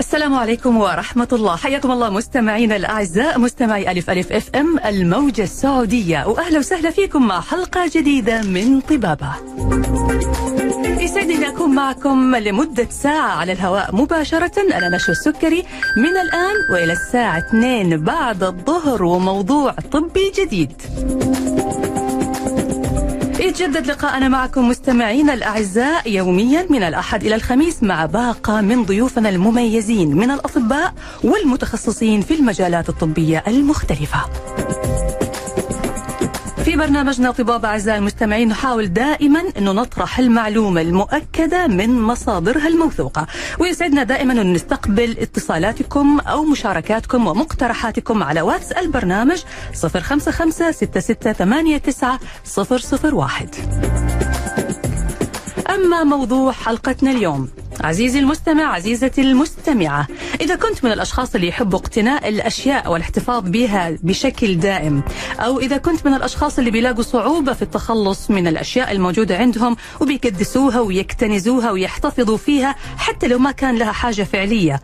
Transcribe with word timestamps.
السلام 0.00 0.34
عليكم 0.34 0.76
ورحمة 0.76 1.28
الله. 1.32 1.56
حياكم 1.56 1.90
الله 1.90 2.10
مستمعينا 2.10 2.76
الأعزاء 2.76 3.38
مستمعي 3.38 3.90
ألف 3.90 4.10
ألف 4.10 4.32
أف 4.32 4.50
أم 4.54 4.78
الموجة 4.78 5.42
السعودية. 5.42 6.28
وأهلا 6.28 6.58
وسهلا 6.58 6.90
فيكم 6.90 7.26
مع 7.26 7.40
حلقة 7.40 7.90
جديدة 7.94 8.42
من 8.42 8.80
طبابة. 8.80 9.32
يسعدني 11.00 11.48
أكون 11.48 11.74
معكم 11.74 12.36
لمدة 12.36 12.86
ساعة 12.90 13.30
على 13.30 13.52
الهواء 13.52 13.96
مباشرة. 13.96 14.52
أنا 14.74 14.96
نشوى 14.96 15.12
السكري 15.12 15.64
من 15.96 16.16
الآن 16.16 16.54
وإلى 16.72 16.92
الساعة 16.92 17.38
2 17.38 18.04
بعد 18.04 18.42
الظهر 18.42 19.02
وموضوع 19.02 19.72
طبي 19.92 20.32
جديد. 20.38 20.72
يتجدد 23.40 23.86
لقاءنا 23.86 24.28
معكم 24.28 24.68
مستمعينا 24.68 25.34
الأعزاء 25.34 26.10
يوميا 26.10 26.66
من 26.70 26.82
الأحد 26.82 27.24
إلى 27.24 27.34
الخميس 27.34 27.82
مع 27.82 28.06
باقة 28.06 28.60
من 28.60 28.84
ضيوفنا 28.84 29.28
المميزين 29.28 30.16
من 30.16 30.30
الأطباء 30.30 30.94
والمتخصصين 31.24 32.20
في 32.20 32.34
المجالات 32.34 32.88
الطبية 32.88 33.44
المختلفة. 33.46 34.18
في 36.72 36.78
برنامجنا 36.78 37.30
طباب 37.30 37.64
أعزائي 37.64 37.98
المستمعين 37.98 38.48
نحاول 38.48 38.86
دائما 38.92 39.42
أنه 39.58 39.72
نطرح 39.72 40.18
المعلومة 40.18 40.80
المؤكدة 40.80 41.66
من 41.66 42.02
مصادرها 42.02 42.68
الموثوقة. 42.68 43.26
ويسعدنا 43.58 44.02
دائما 44.02 44.32
أن 44.32 44.52
نستقبل 44.52 45.16
اتصالاتكم 45.18 46.20
أو 46.20 46.44
مشاركاتكم 46.44 47.26
ومقترحاتكم 47.26 48.22
على 48.22 48.40
واتس 48.40 48.72
البرنامج 48.72 49.42
055 50.00 50.72
6689 50.72 52.18
001 53.18 53.54
أما 55.70 56.04
موضوع 56.04 56.52
حلقتنا 56.52 57.10
اليوم 57.10 57.48
عزيزي 57.82 58.18
المستمع 58.18 58.74
عزيزتي 58.74 59.20
المستمعة. 59.20 60.06
إذا 60.40 60.56
كنت 60.56 60.84
من 60.84 60.92
الأشخاص 60.92 61.34
اللي 61.34 61.48
يحبوا 61.48 61.78
اقتناء 61.78 62.28
الأشياء 62.28 62.92
والاحتفاظ 62.92 63.48
بها 63.48 63.96
بشكل 64.02 64.58
دائم 64.58 65.02
أو 65.40 65.60
إذا 65.60 65.76
كنت 65.76 66.06
من 66.06 66.14
الأشخاص 66.14 66.58
اللي 66.58 66.70
بيلاقوا 66.70 67.02
صعوبة 67.02 67.52
في 67.52 67.62
التخلص 67.62 68.30
من 68.30 68.46
الأشياء 68.46 68.92
الموجودة 68.92 69.36
عندهم 69.36 69.76
وبيكدسوها 70.00 70.80
ويكتنزوها 70.80 71.70
ويحتفظوا 71.70 72.36
فيها 72.36 72.74
حتى 72.96 73.28
لو 73.28 73.38
ما 73.38 73.50
كان 73.50 73.76
لها 73.76 73.92
حاجة 73.92 74.22
فعلية. 74.22 74.80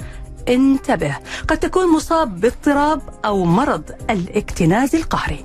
انتبه 0.48 1.16
قد 1.48 1.58
تكون 1.58 1.94
مصاب 1.94 2.40
باضطراب 2.40 3.00
أو 3.24 3.44
مرض 3.44 3.82
الاكتناز 4.10 4.94
القهري. 4.94 5.44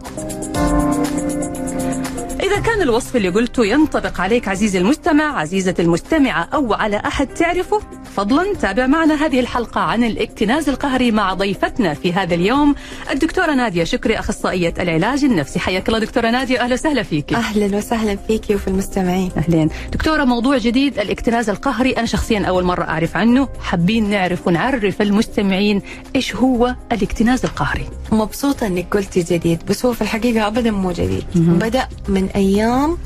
إذا 2.44 2.60
كان 2.60 2.82
الوصف 2.82 3.16
اللي 3.16 3.30
قلته 3.30 3.66
ينطبق 3.66 4.22
عليك 4.22 4.48
عزيزي 4.48 4.80
المستمع 4.80 5.40
عزيزة 5.40 5.76
المستمعة 5.80 6.48
أو 6.54 6.74
على 6.74 6.98
أحد 6.98 7.28
تعرفه 7.28 7.82
فضلا 8.16 8.53
تابع 8.61 8.88
معنا 8.88 9.25
هذه 9.25 9.39
الحلقة 9.39 9.81
عن 9.81 10.03
الاكتناز 10.03 10.69
القهري 10.69 11.11
مع 11.11 11.33
ضيفتنا 11.33 11.94
في 11.94 12.14
هذا 12.14 12.36
اليوم 12.36 12.75
الدكتورة 13.11 13.53
نادية 13.53 13.83
شكري 13.83 14.19
أخصائية 14.19 14.73
العلاج 14.80 15.23
النفسي. 15.23 15.59
حياك 15.59 15.88
الله 15.88 16.00
دكتورة 16.00 16.30
نادية 16.30 16.59
أهلا 16.59 16.73
وسهلا 16.73 17.03
فيك. 17.03 17.34
أهلا 17.34 17.78
وسهلا 17.78 18.16
فيكي 18.16 18.56
وفي 18.56 18.67
المستمعين. 18.67 19.31
أهلين 19.38 19.69
دكتورة 19.91 20.23
موضوع 20.23 20.58
جديد 20.58 21.00
الاكتناز 21.00 21.50
القهري. 21.50 21.91
أنا 21.91 22.06
شخصيا 22.06 22.45
أول 22.45 22.64
مرة 22.64 22.84
أعرف 22.84 23.17
عنه. 23.17 23.50
حابين 23.61 24.09
نعرف 24.09 24.47
ونعرف 24.47 25.02
المستمعين 25.02 25.81
إيش 26.16 26.36
هو 26.36 26.75
الاكتناز 26.91 27.45
القهري. 27.45 27.86
مبسوطة 28.11 28.67
إنك 28.67 28.88
قلتي 28.91 29.19
جديد 29.22 29.66
بس 29.66 29.85
هو 29.85 29.94
في 29.94 30.02
الحقيقة 30.02 30.47
ابدا 30.47 30.72
مو 30.72 30.91
جديد. 30.91 31.25
بدأ 31.35 31.88
من 32.07 32.29
أيام 32.35 32.97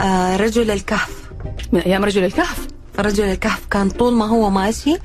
آه 0.00 0.36
رجل 0.36 0.70
الكهف. 0.70 1.10
من 1.72 1.80
أيام 1.80 2.04
رجل 2.04 2.24
الكهف؟ 2.24 2.66
رجل 2.98 3.24
الكهف 3.24 3.60
كان 3.70 3.88
طول 3.90 4.12
ما 4.14 4.26
هو 4.26 4.50
ماشي 4.50 4.96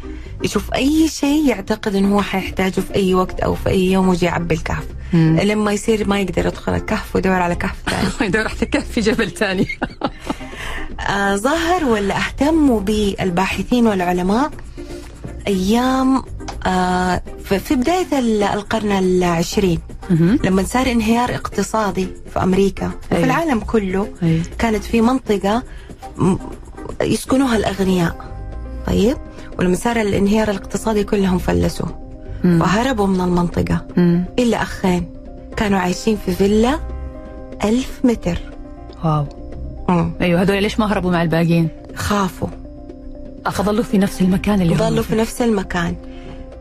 يشوف 0.43 0.73
أي 0.73 1.07
شيء 1.07 1.47
يعتقد 1.49 1.95
إنه 1.95 2.15
هو 2.15 2.21
حيحتاجه 2.21 2.79
في 2.81 2.95
أي 2.95 3.13
وقت 3.13 3.39
أو 3.39 3.55
في 3.55 3.69
أي 3.69 3.91
يوم 3.91 4.09
ويجي 4.09 4.25
يعبي 4.25 4.55
الكهف. 4.55 4.83
لما 5.13 5.71
يصير 5.73 6.07
ما 6.07 6.19
يقدر 6.19 6.45
يدخل 6.47 6.75
الكهف 6.75 7.15
ويدور 7.15 7.33
على 7.33 7.55
كهف 7.55 7.75
ثاني. 7.89 8.09
يدور 8.29 8.41
على 8.47 8.65
كهف 8.71 8.91
في 8.91 9.01
جبل 9.01 9.31
ثاني. 9.31 9.67
آه 11.09 11.35
ظهر 11.35 11.85
ولا 11.85 12.17
اهتموا 12.17 12.79
بالباحثين 12.79 13.87
والعلماء 13.87 14.51
أيام 15.47 16.23
آه 16.65 17.21
في 17.59 17.75
بداية 17.75 18.19
ال- 18.19 18.43
القرن 18.43 18.91
العشرين. 18.91 19.79
لما 20.43 20.63
صار 20.63 20.91
انهيار 20.91 21.35
اقتصادي 21.35 22.07
في 22.33 22.43
أمريكا 22.43 22.85
وفي 22.87 23.15
أيوة. 23.15 23.25
العالم 23.25 23.59
كله 23.59 24.07
أيوة. 24.23 24.43
كانت 24.59 24.83
في 24.83 25.01
منطقة 25.01 25.63
يسكنوها 27.01 27.57
الاغنياء 27.57 28.15
طيب؟ 28.87 29.17
ولما 29.59 29.75
صار 29.75 30.01
الانهيار 30.01 30.49
الاقتصادي 30.49 31.03
كلهم 31.03 31.37
فلسوا. 31.37 31.87
وهربوا 32.43 33.07
من 33.07 33.21
المنطقة. 33.21 33.85
إلا 34.39 34.61
أخين. 34.61 35.05
كانوا 35.57 35.79
عايشين 35.79 36.17
في 36.25 36.31
فيلا 36.31 36.79
ألف 37.63 37.99
متر. 38.03 38.39
واو. 39.03 39.25
مم. 39.89 40.11
أيوه 40.21 40.41
هذول 40.41 40.61
ليش 40.63 40.79
ما 40.79 40.93
هربوا 40.93 41.11
مع 41.11 41.21
الباقيين؟ 41.21 41.69
خافوا. 41.95 42.47
فضلوا 43.51 43.83
في 43.83 43.97
نفس 43.97 44.21
المكان 44.21 44.61
اللي 44.61 44.75
ظلوا. 44.75 45.03
في 45.03 45.15
نفس 45.15 45.41
المكان. 45.41 45.95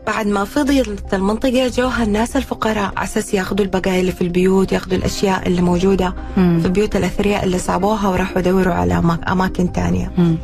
بعد 0.07 0.27
ما 0.27 0.45
فضيت 0.45 1.13
المنطقة 1.13 1.67
جوها 1.67 2.03
الناس 2.03 2.37
الفقراء 2.37 2.77
على 2.97 3.03
أساس 3.03 3.33
ياخذوا 3.33 3.65
البقايا 3.65 3.99
اللي 4.01 4.11
في 4.11 4.21
البيوت 4.21 4.71
ياخذوا 4.71 4.97
الأشياء 4.97 5.47
اللي 5.47 5.61
موجودة 5.61 6.13
مم. 6.37 6.59
في 6.63 6.69
بيوت 6.69 6.95
الأثرياء 6.95 7.43
اللي 7.43 7.57
صابوها 7.59 8.09
وراحوا 8.09 8.39
يدوروا 8.39 8.73
على 8.73 9.01
أما- 9.01 9.29
أماكن 9.31 9.71
تانية 9.71 10.11
مم. 10.17 10.35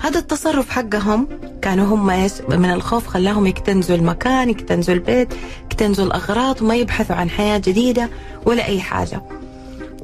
هذا 0.00 0.18
التصرف 0.18 0.70
حقهم 0.70 1.28
كانوا 1.62 1.86
هم 1.94 2.10
إيش 2.10 2.32
من 2.48 2.64
الخوف 2.70 3.06
خلاهم 3.06 3.46
يكتنزوا 3.46 3.96
المكان 3.96 4.50
يكتنزوا 4.50 4.94
البيت 4.94 5.34
يكتنزوا 5.64 6.04
الأغراض 6.06 6.62
وما 6.62 6.74
يبحثوا 6.74 7.16
عن 7.16 7.30
حياة 7.30 7.58
جديدة 7.58 8.08
ولا 8.46 8.66
أي 8.66 8.80
حاجة 8.80 9.22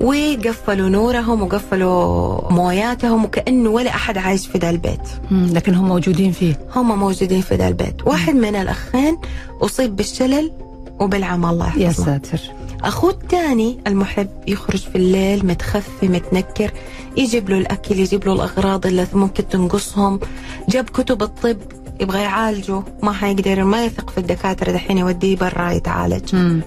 وقفلوا 0.00 0.88
نورهم 0.88 1.42
وقفلوا 1.42 2.52
موياتهم 2.52 3.24
وكأنه 3.24 3.70
ولا 3.70 3.90
أحد 3.90 4.18
عايش 4.18 4.46
في 4.46 4.58
ذا 4.58 4.70
البيت. 4.70 5.08
لكن 5.30 5.74
هم 5.74 5.88
موجودين 5.88 6.32
فيه. 6.32 6.60
هم 6.76 6.98
موجودين 6.98 7.40
في 7.40 7.54
ذا 7.54 7.68
البيت. 7.68 8.06
واحد 8.06 8.34
من 8.34 8.56
الأخين 8.56 9.18
أصيب 9.62 9.96
بالشلل 9.96 10.52
وبالعمى 11.00 11.50
الله 11.50 11.78
يا 11.78 11.82
يحفظه 11.82 12.04
ساتر. 12.04 12.40
أخوه 12.84 13.10
الثاني 13.10 13.78
المحب 13.86 14.28
يخرج 14.48 14.78
في 14.78 14.96
الليل 14.96 15.46
متخفي 15.46 16.08
متنكر 16.08 16.70
يجيب 17.16 17.50
له 17.50 17.58
الأكل 17.58 17.98
يجيب 17.98 18.26
له 18.26 18.32
الأغراض 18.32 18.86
اللي 18.86 19.06
ممكن 19.12 19.48
تنقصهم. 19.48 20.20
جاب 20.68 20.84
كتب 20.84 21.22
الطب 21.22 21.56
يبغى 22.00 22.20
يعالجه 22.20 22.82
ما 23.02 23.12
حيقدر 23.12 23.64
ما 23.64 23.84
يثق 23.84 24.10
في 24.10 24.18
الدكاترة 24.18 24.72
دحين 24.72 24.98
يوديه 24.98 25.36
برا 25.36 25.70
يتعالج. 25.70 26.34
مم. 26.34 26.60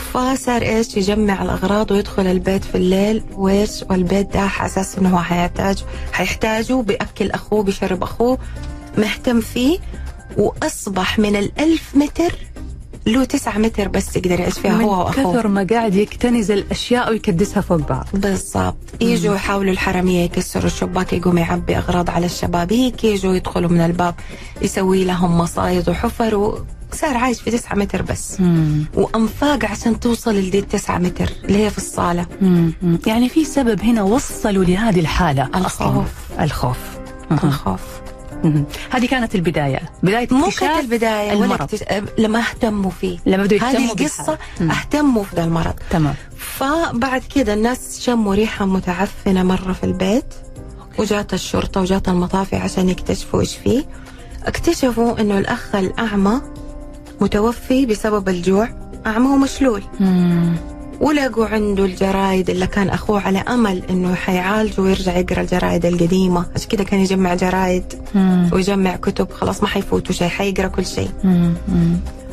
فصار 0.00 0.62
إيش 0.62 0.96
يجمع 0.96 1.42
الأغراض 1.42 1.90
ويدخل 1.90 2.26
البيت 2.26 2.64
في 2.64 2.74
الليل؟ 2.74 3.22
وإيش؟ 3.32 3.84
والبيت 3.90 4.32
ده 4.34 4.46
حاسس 4.46 4.98
إنه 4.98 5.08
هو 5.16 5.22
حيحتاج 5.22 5.84
حيحتاجه 6.12 6.74
بأكل 6.74 7.30
أخوه 7.30 7.62
بشرب 7.62 8.02
أخوه 8.02 8.38
مهتم 8.98 9.40
فيه 9.40 9.78
وأصبح 10.36 11.18
من 11.18 11.36
الألف 11.36 11.94
متر 11.94 12.32
له 13.06 13.24
تسعة 13.24 13.58
متر 13.58 13.88
بس 13.88 14.16
يقدر 14.16 14.40
يعيش 14.40 14.54
فيها 14.58 14.82
هو 14.82 15.00
وأخوه 15.04 15.12
كثر 15.32 15.48
ما 15.48 15.66
قاعد 15.70 15.94
يكتنز 15.94 16.50
الأشياء 16.50 17.10
ويكدسها 17.10 17.60
فوق 17.60 17.88
بعض 17.88 18.06
بالضبط 18.14 18.76
يجوا 19.00 19.34
يحاولوا 19.34 19.72
الحرامية 19.72 20.24
يكسروا 20.24 20.66
الشباك 20.66 21.12
يقوم 21.12 21.38
يعبي 21.38 21.76
أغراض 21.78 22.10
على 22.10 22.26
الشبابيك 22.26 23.04
يجوا 23.04 23.34
يدخلوا 23.34 23.70
من 23.70 23.80
الباب 23.80 24.14
يسوي 24.62 25.04
لهم 25.04 25.38
مصايد 25.38 25.88
وحفر 25.88 26.34
وصار 26.34 27.16
عايش 27.16 27.40
في 27.40 27.50
تسعة 27.50 27.74
متر 27.74 28.02
بس 28.02 28.40
مم. 28.40 28.84
وأنفاق 28.94 29.64
عشان 29.64 30.00
توصل 30.00 30.34
لدي 30.34 30.58
التسعة 30.58 30.98
متر 30.98 31.30
اللي 31.44 31.64
هي 31.64 31.70
في 31.70 31.78
الصالة 31.78 32.26
مم. 32.40 32.72
يعني 33.06 33.28
في 33.28 33.44
سبب 33.44 33.80
هنا 33.80 34.02
وصلوا 34.02 34.64
لهذه 34.64 35.00
الحالة 35.00 35.48
الخوف. 35.54 36.06
الخوف. 36.40 36.78
الخوف. 37.44 37.80
هذه 38.90 39.06
كانت 39.06 39.34
البداية. 39.34 39.80
بداية 40.02 40.28
مو 40.30 40.48
كانت 40.60 40.84
البداية 40.84 41.36
ولا 41.36 41.44
المرض. 41.44 41.62
اكتش... 41.62 41.84
لما 42.18 42.38
اهتموا 42.38 42.90
فيه. 42.90 43.18
لما 43.26 43.42
بدوا 43.44 43.56
يهتموا 43.58 43.94
هذه. 43.94 44.38
مم. 44.60 44.70
اهتموا 44.70 45.24
في 45.24 45.36
ذا 45.36 45.44
المرض. 45.44 45.74
تمام. 45.90 46.14
فبعد 46.36 47.22
كده 47.34 47.54
الناس 47.54 48.00
شموا 48.00 48.34
ريحة 48.34 48.66
متعفنة 48.66 49.42
مرة 49.42 49.72
في 49.72 49.84
البيت 49.84 50.34
وجات 50.98 51.34
الشرطة 51.34 51.80
وجات 51.80 52.08
المطافي 52.08 52.56
عشان 52.56 52.88
يكتشفوا 52.88 53.40
إيش 53.40 53.56
فيه. 53.56 53.84
اكتشفوا 54.44 55.20
إنه 55.20 55.38
الأخ 55.38 55.74
الأعمى 55.74 56.40
متوفي 57.20 57.86
بسبب 57.86 58.28
الجوع 58.28 58.68
اعمى 59.06 59.28
ومشلول 59.28 59.82
مم. 60.00 60.56
ولقوا 61.00 61.46
عنده 61.46 61.84
الجرايد 61.84 62.50
اللي 62.50 62.66
كان 62.66 62.88
أخوه 62.88 63.20
على 63.20 63.38
أمل 63.38 63.82
إنه 63.90 64.14
حيعالجه 64.14 64.80
ويرجع 64.80 65.16
يقرأ 65.16 65.40
الجرايد 65.40 65.86
القديمة. 65.86 66.46
عشان 66.56 66.68
كده 66.68 66.84
كان 66.84 67.00
يجمع 67.00 67.34
جرايد. 67.34 67.84
ويجمع 68.52 68.96
كتب. 68.96 69.30
خلاص 69.32 69.62
ما 69.62 69.68
حيفوتوا 69.68 70.14
شيء 70.14 70.28
حيقرأ 70.28 70.68
كل 70.68 70.86
شيء. 70.86 71.10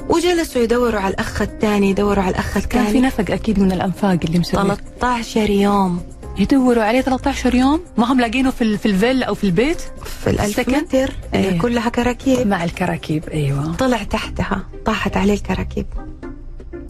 وجلسوا 0.09 0.61
يدوروا 0.61 0.99
على 0.99 1.13
الأخ 1.13 1.41
الثاني 1.41 1.89
يدوروا 1.89 2.23
على 2.23 2.31
الأخ 2.31 2.53
كان 2.53 2.61
في 2.61 2.87
الثاني. 2.87 3.01
نفق 3.01 3.31
أكيد 3.31 3.59
من 3.59 3.71
الأنفاق 3.71 4.19
اللي 4.25 4.39
مسوي 4.39 4.75
13 4.99 5.49
يوم. 5.49 6.01
يدوروا 6.39 6.83
عليه 6.83 7.01
13 7.01 7.55
يوم؟ 7.55 7.81
ما 7.97 8.11
هم 8.11 8.19
لاقينه 8.19 8.51
في 8.51 8.77
في 8.77 8.85
الفيلا 8.85 9.25
أو 9.25 9.35
في 9.35 9.43
البيت؟ 9.43 9.81
في 10.23 10.29
الألف؟ 10.29 10.69
متر 10.69 11.11
إيه. 11.33 11.59
كلها 11.59 11.89
كراكيب. 11.89 12.47
مع 12.47 12.63
الكراكيب 12.63 13.29
أيوه. 13.29 13.75
طلع 13.75 14.03
تحتها 14.03 14.63
طاحت 14.85 15.17
عليه 15.17 15.33
الكراكيب. 15.33 15.85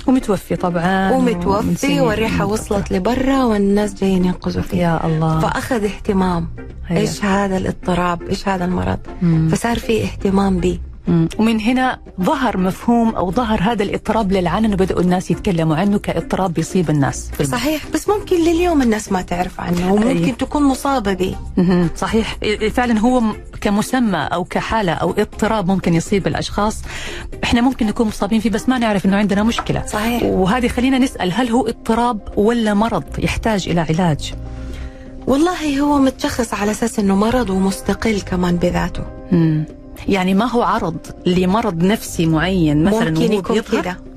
ومتوفي 0.07 0.55
طبعا 0.55 1.11
ومتوفي 1.11 1.75
سنين. 1.75 1.99
والريحة 2.01 2.45
وصلت 2.45 2.91
لبرا 2.93 3.43
والناس 3.43 3.93
جايين 3.93 4.25
ينقذوا 4.25 4.63
فيه 4.63 4.77
يا 4.77 5.05
الله 5.05 5.39
فأخذ 5.39 5.83
اهتمام 5.83 6.47
أيوة. 6.91 7.01
إيش 7.01 7.25
هذا 7.25 7.57
الاضطراب 7.57 8.21
إيش 8.29 8.47
هذا 8.47 8.65
المرض 8.65 8.99
مم. 9.21 9.49
فصار 9.51 9.79
في 9.79 10.03
اهتمام 10.03 10.57
به. 10.57 10.79
ومن 11.39 11.61
هنا 11.61 11.99
ظهر 12.21 12.57
مفهوم 12.57 13.15
أو 13.15 13.31
ظهر 13.31 13.61
هذا 13.61 13.83
الاضطراب 13.83 14.31
للعنن 14.31 14.73
وبداوا 14.73 15.01
الناس 15.01 15.31
يتكلموا 15.31 15.75
عنه 15.75 15.99
كاضطراب 15.99 16.53
بيصيب 16.53 16.89
الناس. 16.89 17.29
صحيح 17.43 17.81
بس 17.93 18.09
ممكن 18.09 18.35
لليوم 18.35 18.81
الناس 18.81 19.11
ما 19.11 19.21
تعرف 19.21 19.61
عنه 19.61 19.93
وممكن 19.93 20.23
أيوة. 20.23 20.31
تكون 20.31 20.63
مصابة 20.63 21.13
به. 21.13 21.35
صحيح 21.95 22.37
فعلا 22.73 22.99
هو 22.99 23.21
كمسمى 23.61 24.17
أو 24.17 24.43
كحالة 24.43 24.91
أو 24.91 25.11
اضطراب 25.11 25.67
ممكن 25.67 25.93
يصيب 25.93 26.27
الأشخاص 26.27 26.81
إحنا 27.43 27.61
ممكن 27.61 27.85
نكون 27.87 28.07
مصابين 28.07 28.39
فيه 28.39 28.49
بس 28.49 28.69
ما 28.69 28.77
نعرف 28.77 29.05
إنه 29.05 29.17
عندنا 29.17 29.43
مشكلة 29.43 29.85
صحيح. 29.85 30.23
وهذه 30.23 30.67
خلينا 30.67 30.97
نسأل 30.99 31.33
هل 31.33 31.49
هو 31.49 31.67
اضطراب 31.67 32.19
ولا 32.37 32.73
مرض 32.73 33.03
يحتاج 33.19 33.69
إلى 33.69 33.81
علاج 33.81 34.33
والله 35.27 35.79
هو 35.79 35.97
متشخص 35.97 36.53
على 36.53 36.71
أساس 36.71 36.99
أنه 36.99 37.15
مرض 37.15 37.49
ومستقل 37.49 38.21
كمان 38.21 38.55
بذاته 38.55 39.03
مم. 39.31 39.65
يعني 40.07 40.33
ما 40.33 40.45
هو 40.51 40.61
عرض 40.61 40.97
لمرض 41.25 41.83
نفسي 41.83 42.25
معين 42.25 42.83
مثلا 42.83 43.09
ممكن 43.09 43.33
يكون 43.33 43.61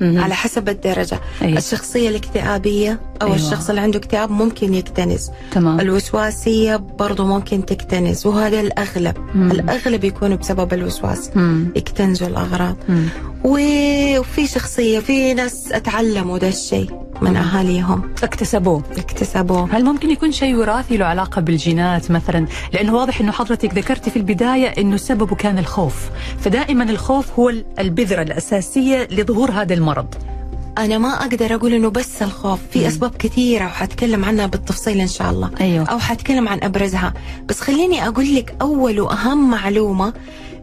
مهم. 0.00 0.19
على 0.19 0.35
حسب 0.35 0.69
الدرجة 0.69 1.21
أيوة. 1.43 1.59
الشخصية 1.59 2.09
الاكتئابية 2.09 3.00
أو 3.23 3.27
أيوة. 3.27 3.37
الشخص 3.37 3.69
اللي 3.69 3.81
عنده 3.81 3.99
اكتئاب 3.99 4.31
ممكن 4.31 4.75
يكتنز 4.75 5.31
تمام 5.53 5.81
الوسواسية 5.81 6.77
برضو 6.77 7.25
ممكن 7.27 7.67
تكتنز 7.67 8.27
وهذا 8.27 8.61
الأغلب 8.61 9.17
مم. 9.35 9.50
الأغلب 9.50 10.05
يكونوا 10.05 10.37
بسبب 10.37 10.73
الوسواس 10.75 11.31
مم. 11.37 11.73
يكتنزوا 11.77 12.29
الأغراض 12.29 12.77
مم. 12.88 13.05
وفي 13.44 14.47
شخصية 14.47 14.99
في 15.00 15.35
ناس 15.35 15.73
أتعلموا 15.73 16.38
ده 16.38 16.49
الشيء 16.49 16.91
من 17.22 17.37
أهاليهم. 17.37 18.02
اكتسبوه. 18.22 18.82
اكتسبوه. 18.99 19.69
هل 19.76 19.84
ممكن 19.84 20.11
يكون 20.11 20.32
شيء 20.32 20.55
وراثي 20.56 20.96
له 20.96 21.05
علاقة 21.05 21.40
بالجينات 21.40 22.11
مثلا؟ 22.11 22.46
لأنه 22.72 22.94
واضح 22.94 23.20
أنه 23.20 23.32
حضرتك 23.32 23.75
ذكرتي 23.75 24.11
في 24.11 24.17
البداية 24.17 24.67
أنه 24.67 24.96
سببه 24.96 25.37
كان 25.37 25.58
الخوف. 25.58 26.11
فدائما 26.38 26.84
الخوف 26.84 27.38
هو 27.38 27.52
البذرة 27.78 28.22
الأساسية 28.22 29.08
لظهور 29.11 29.50
هذا 29.50 29.75
المرض. 29.75 30.14
أنا 30.78 30.99
ما 30.99 31.08
أقدر 31.08 31.55
أقول 31.55 31.72
إنه 31.72 31.88
بس 31.88 32.22
الخوف. 32.22 32.61
في 32.70 32.88
أسباب 32.88 33.14
كثيرة 33.14 33.64
وحتكلم 33.64 34.25
عنها 34.25 34.46
بالتفصيل 34.46 35.00
إن 35.00 35.08
شاء 35.08 35.31
الله. 35.31 35.50
أيوه. 35.61 35.84
أو 35.84 35.99
حتكلم 35.99 36.49
عن 36.49 36.62
أبرزها. 36.62 37.14
بس 37.49 37.61
خليني 37.61 38.08
أقول 38.08 38.34
لك 38.34 38.55
أول 38.62 39.00
وأهم 39.00 39.50
معلومة 39.50 40.12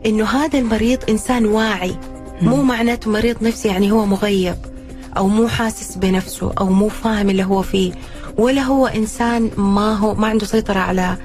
إنه 0.06 0.26
هذا 0.26 0.60
المريض 0.60 1.00
إنسان 1.10 1.46
واعي. 1.46 1.96
مو 2.42 2.64
معناته 2.64 3.12
مريض 3.12 3.44
نفسي 3.44 3.68
يعني 3.68 3.92
هو 3.92 4.06
مغيب. 4.06 4.56
أو 5.18 5.28
مو 5.28 5.48
حاسس 5.48 5.96
بنفسه 5.96 6.54
أو 6.60 6.70
مو 6.70 6.90
فاهم 6.90 7.30
اللي 7.30 7.44
هو 7.44 7.62
فيه 7.62 7.92
ولا 8.38 8.62
هو 8.62 8.88
إنسان 8.88 9.52
ما 9.58 9.96
هو 9.96 10.14
ما 10.16 10.28
عنده 10.28 10.46
سيطرة 10.46 10.80
على 10.80 11.18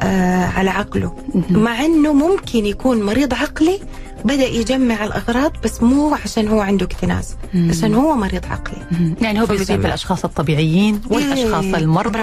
آه 0.00 0.46
على 0.46 0.70
عقله. 0.70 1.12
مع 1.50 1.84
إنه 1.84 2.12
ممكن 2.12 2.66
يكون 2.66 3.02
مريض 3.02 3.34
عقلي 3.34 3.78
بدأ 4.24 4.46
يجمع 4.46 5.04
الأغراض 5.04 5.52
بس 5.64 5.82
مو 5.82 6.14
عشان 6.24 6.48
هو 6.48 6.60
عنده 6.60 6.86
اكتناز 6.86 7.36
عشان 7.54 7.94
هو 7.94 8.14
مريض 8.14 8.44
عقلي. 8.46 8.76
يعني 9.20 9.40
هو 9.40 9.46
بيصيب. 9.46 9.86
الأشخاص 9.86 10.24
الطبيعيين 10.24 11.00
والأشخاص 11.10 11.64
إيه، 11.64 11.76
المرضى. 11.76 12.18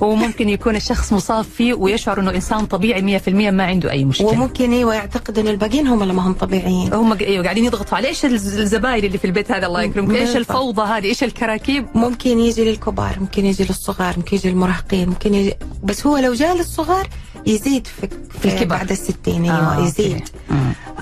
وممكن 0.00 0.48
يكون 0.48 0.76
الشخص 0.76 1.12
مصاب 1.12 1.44
فيه 1.44 1.74
ويشعر 1.74 2.20
أنه 2.20 2.30
إنسان 2.30 2.66
طبيعي 2.66 3.02
100% 3.20 3.28
ما 3.50 3.64
عنده 3.64 3.90
أي 3.90 4.04
مشكلة. 4.04 4.28
وممكن 4.28 4.72
أيوه 4.72 4.94
يعتقد 4.94 5.38
إن 5.38 5.48
الباقيين 5.48 5.86
هم 5.86 6.02
اللي 6.02 6.14
ما 6.14 6.22
هم 6.26 6.32
طبيعيين. 6.32 6.92
هم 6.94 7.12
أيوه 7.12 7.44
قاعدين 7.44 7.64
يضغطوا 7.64 7.96
عليه 7.96 8.08
إيش 8.08 8.24
الز- 8.24 8.58
الزباين 8.58 9.04
اللي 9.04 9.18
في 9.18 9.24
البيت 9.24 9.52
هذا 9.52 9.66
الله 9.66 9.82
يكرمك؟ 9.82 10.14
إيش. 10.14 10.36
الفوضى 10.36 10.82
هذه؟ 10.82 11.04
إيش 11.04 11.24
الكراكيب؟ 11.24 11.86
ممكن 11.94 12.38
يجي 12.38 12.64
للكبار 12.64 13.16
ممكن 13.20 13.46
يجي 13.46 13.64
للصغار 13.64 14.14
ممكن 14.16 14.36
يجي 14.36 14.50
للمراهقين 14.50 15.08
ممكن 15.08 15.34
يجي 15.34 15.54
بس 15.84 16.06
هو 16.06 16.16
لو 16.16 16.34
جاء 16.34 16.56
للصغار 16.56 17.08
يزيد 17.46 17.86
في, 17.86 18.08
في 18.40 18.44
الكبار. 18.44 18.78
بعد 18.78 18.90
الستين 18.90 19.44
أيوه 19.44 19.78
آه،. 19.78 19.86
يزيد. 19.86 20.28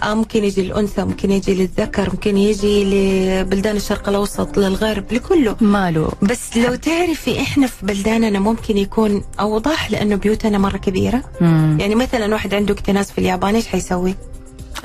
آه 0.03 0.15
ممكن 0.15 0.45
يجي 0.45 0.63
للأنثى 0.63 1.05
ممكن 1.05 1.31
يجي 1.31 1.55
للذكر 1.55 2.11
ممكن 2.11 2.39
يجي 2.39 2.85
لبلدان 2.85 3.77
الشرق 3.77 4.09
الأوسط 4.09 4.59
للغرب 4.59 5.13
لكله 5.13 5.57
ماله 5.61 6.13
بس 6.23 6.57
لو 6.57 6.75
تعرفي 6.75 7.41
إحنا 7.41 7.67
في 7.67 7.87
بلداننا 7.87 8.39
ممكن 8.39 8.79
يكون 8.79 9.25
أوضح 9.41 9.91
لأنه 9.91 10.17
بيوتنا 10.17 10.59
مرة 10.59 10.77
كبيرة 10.77 11.23
مم. 11.41 11.77
يعني 11.81 11.95
مثلا 11.95 12.33
واحد 12.33 12.55
عنده 12.55 12.75
اكتناز 12.75 13.11
في 13.11 13.19
اليابان 13.19 13.55
إيش 13.55 13.67
حيسوي؟ 13.67 14.15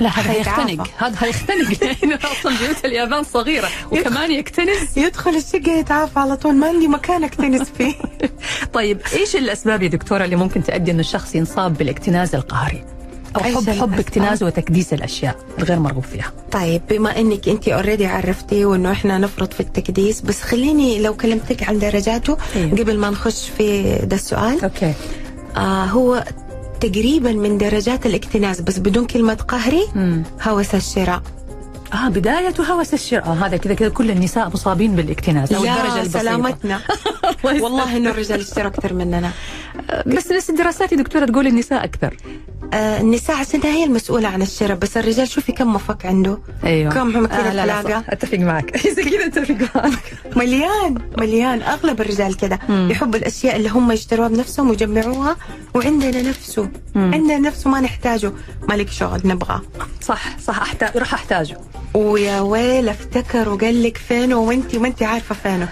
لا 0.00 0.08
هذا. 0.08 0.30
هيختنق. 0.32 0.88
هذا 0.98 1.16
هيختنق. 1.18 1.84
لأنه 1.84 2.18
أصلا 2.40 2.56
بيوت 2.58 2.84
اليابان 2.84 3.22
صغيرة 3.24 3.68
وكمان 3.92 4.30
يكتنز 4.30 4.98
يدخل 4.98 5.30
الشقة 5.36 5.72
يتعافى 5.72 6.18
على 6.18 6.36
طول. 6.36 6.54
ما 6.54 6.66
عندي 6.66 6.88
مكان 6.88 7.24
اكتنز 7.24 7.62
فيه. 7.78 7.94
طيب 8.74 9.00
إيش 9.12 9.36
الأسباب 9.36 9.82
يا 9.82 9.88
دكتورة 9.88 10.24
اللي 10.24 10.36
ممكن 10.36 10.62
تؤدي 10.62 10.90
انه 10.90 11.00
الشخص 11.00 11.34
ينصاب 11.34 11.74
بالاكتناز 11.74 12.34
القهري؟ 12.34 12.84
أو 13.36 13.40
حب 13.42 13.70
حب؟ 13.70 13.98
اكتناز 14.00 14.42
وتكديس 14.42 14.92
الأشياء 14.92 15.36
الغير 15.58 15.78
مرغوب 15.78 16.04
فيها. 16.04 16.32
طيب 16.52 16.82
بما 16.90 17.18
إنك 17.18 17.48
أنت 17.48 17.68
already 17.68 18.06
عرفتي 18.06 18.64
وإنه 18.64 18.92
إحنا 18.92 19.18
نفرط 19.18 19.52
في 19.52 19.60
التكديس 19.60 20.20
بس 20.20 20.42
خليني 20.42 21.02
لو 21.02 21.14
كلمتك 21.16 21.68
عن 21.68 21.78
درجاته 21.78 22.36
أيوه. 22.56 22.70
قبل 22.70 22.98
ما 22.98 23.10
نخش 23.10 23.48
في 23.58 23.82
ده 24.02 24.16
السؤال. 24.16 24.62
okay. 24.64 24.92
آه 25.56 25.84
هو 25.84 26.24
تقريبا 26.80 27.32
من 27.32 27.58
درجات 27.58 28.06
الاكتناز 28.06 28.60
بس 28.60 28.78
بدون 28.78 29.06
كلمة 29.06 29.34
قهري 29.34 29.82
مم. 29.94 30.22
هوس 30.42 30.74
الشراء. 30.74 31.22
آه 31.94 32.08
بداية 32.08 32.54
هوس 32.70 32.94
الشراء. 32.94 33.26
آه 33.26 33.32
هذا 33.46 33.56
كذا 33.56 33.74
كذا 33.74 33.88
كل 33.88 34.10
النساء 34.10 34.48
مصابين 34.48 34.96
بالاكتناز 34.96 35.52
أو 35.52 35.64
الدرجة 35.64 36.00
البسيطة. 36.02 36.18
سلامتنا. 36.18 36.80
والله 37.44 37.96
إنه 37.96 38.10
الرجال 38.10 38.40
اشتروا 38.40 38.66
أكثر 38.66 38.94
مننا. 38.94 39.30
بس 40.06 40.32
بس 40.32 40.50
الدراسات 40.50 40.92
يا 40.92 40.96
دكتورة 40.96 41.24
تقول 41.26 41.46
النساء 41.46 41.84
أكثر. 41.84 42.16
آه 42.74 43.00
النساء 43.00 43.36
عشان 43.36 43.60
هي 43.62 43.84
المسؤولة 43.84 44.28
عن 44.28 44.42
الشراء 44.42 44.76
بس 44.76 44.96
الرجال 44.96 45.28
شوفي 45.28 45.52
كم 45.52 45.72
مفك 45.72 46.06
عنده. 46.06 46.38
أيوه. 46.64 46.92
كم 46.92 47.06
ماكينة 47.22 47.52
لا 47.52 47.66
لا. 47.66 48.02
أتفق 48.08 48.38
معك. 48.38 48.76
زي 48.96 49.02
كذا 49.04 49.26
أتفق 49.26 49.56
معك. 49.76 50.12
مليان 50.36 50.98
مليان. 51.18 51.62
أغلب 51.62 52.00
الرجال 52.00 52.36
كذا 52.36 52.58
يحبوا 52.70 53.18
الأشياء 53.18 53.56
اللي 53.56 53.68
هم 53.68 53.92
يشتروها 53.92 54.28
بنفسهم 54.28 54.70
ويجمعوها 54.70 55.36
وعندنا 55.74 56.22
نفسه. 56.22 56.68
عندنا 56.96 57.38
نفسه 57.38 57.70
ما 57.70 57.80
نحتاجه. 57.80 58.32
مالك 58.68 58.90
شغل 58.90 59.20
نبغاه 59.24 59.62
صح 60.02 60.38
صح 60.38 60.62
أحتاج 60.62 60.96
راح 60.96 61.14
أحتاجه. 61.14 61.58
ويا 61.94 62.40
ويل 62.40 62.88
افتكر 62.88 63.48
وقال 63.48 63.82
لك 63.82 63.96
فينه 63.96 64.36
وانت 64.36 64.76
ما 64.76 64.88
انت 64.88 65.02
عارفه 65.02 65.34
فينه. 65.34 65.68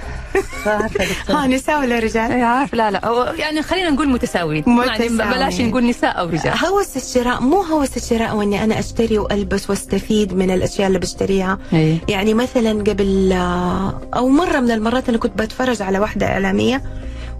ها 1.28 1.46
نساء 1.46 1.80
ولا 1.80 1.98
رجال؟ 1.98 2.32
اي 2.32 2.42
عارف. 2.42 2.74
لا 2.74 2.90
لا. 2.90 3.34
يعني 3.38 3.62
خلينا 3.62 3.90
نقول 3.98 4.08
متساويين 4.08 4.64
متساويين. 4.66 5.16
بلاش 5.16 5.60
نقول 5.60 5.86
نساء 5.86 6.20
أو 6.20 6.26
رجال 6.28 6.54
هوس 6.66 6.96
الشراء 6.96 7.42
مو 7.42 7.62
هوس 7.62 7.96
الشراء 7.96 8.36
وإني 8.36 8.64
أنا 8.64 8.78
أشتري 8.78 9.18
وألبس 9.18 9.70
وأستفيد 9.70 10.34
من 10.34 10.50
الأشياء 10.50 10.88
اللي 10.88 10.98
بشتريها 10.98 11.58
أي. 11.72 11.98
يعني 12.08 12.34
مثلا 12.34 12.70
قبل 12.70 13.32
آه، 13.32 14.00
أو 14.16 14.28
مرة 14.28 14.60
من 14.60 14.70
المرات 14.70 15.08
أنا 15.08 15.18
كنت 15.18 15.38
بتفرج 15.42 15.82
على 15.82 15.98
واحدة 15.98 16.26
إعلامية 16.26 16.82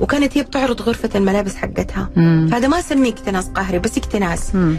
وكانت 0.01 0.39
هي 0.39 0.43
بتعرض 0.43 0.83
غرفة 0.83 1.11
الملابس 1.15 1.57
حقتها 1.57 2.11
مم. 2.17 2.51
هذا 2.53 2.69
ما 2.69 2.79
أسميه 2.79 3.11
اكتناز 3.11 3.49
قهري 3.49 3.79
بس 3.79 3.99
اكتناز 3.99 4.51
مم. 4.55 4.77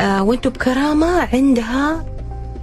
آه 0.00 0.22
وأنتم 0.22 0.50
بكرامة 0.50 1.28
عندها 1.32 2.04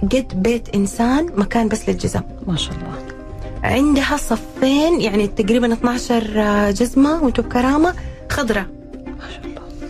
قد 0.02 0.42
بيت 0.42 0.68
إنسان 0.74 1.26
مكان 1.36 1.68
بس 1.68 1.88
للجزم 1.88 2.20
ما 2.46 2.56
شاء 2.56 2.74
الله 2.74 3.12
عندها 3.64 4.16
صفين 4.16 5.00
يعني 5.00 5.26
تقريبا 5.26 5.72
12 5.72 6.70
جزمة 6.70 7.22
وأنتم 7.24 7.42
بكرامة 7.42 7.94
خضراء 8.32 8.66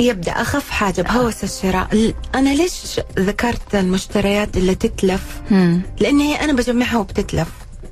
يبدأ. 0.00 0.32
أخف 0.32 0.70
حاجة 0.70 1.02
بهوس 1.02 1.44
الشراء. 1.44 2.12
أنا 2.34 2.54
ليش 2.54 3.00
ذكرت 3.18 3.74
المشتريات 3.74 4.56
اللي 4.56 4.74
تتلف؟ 4.74 5.40
مم. 5.50 5.82
لأن 6.00 6.20
هي 6.20 6.34
أنا 6.34 6.52
بجمعها 6.52 6.98
وبتتلف. 6.98 7.48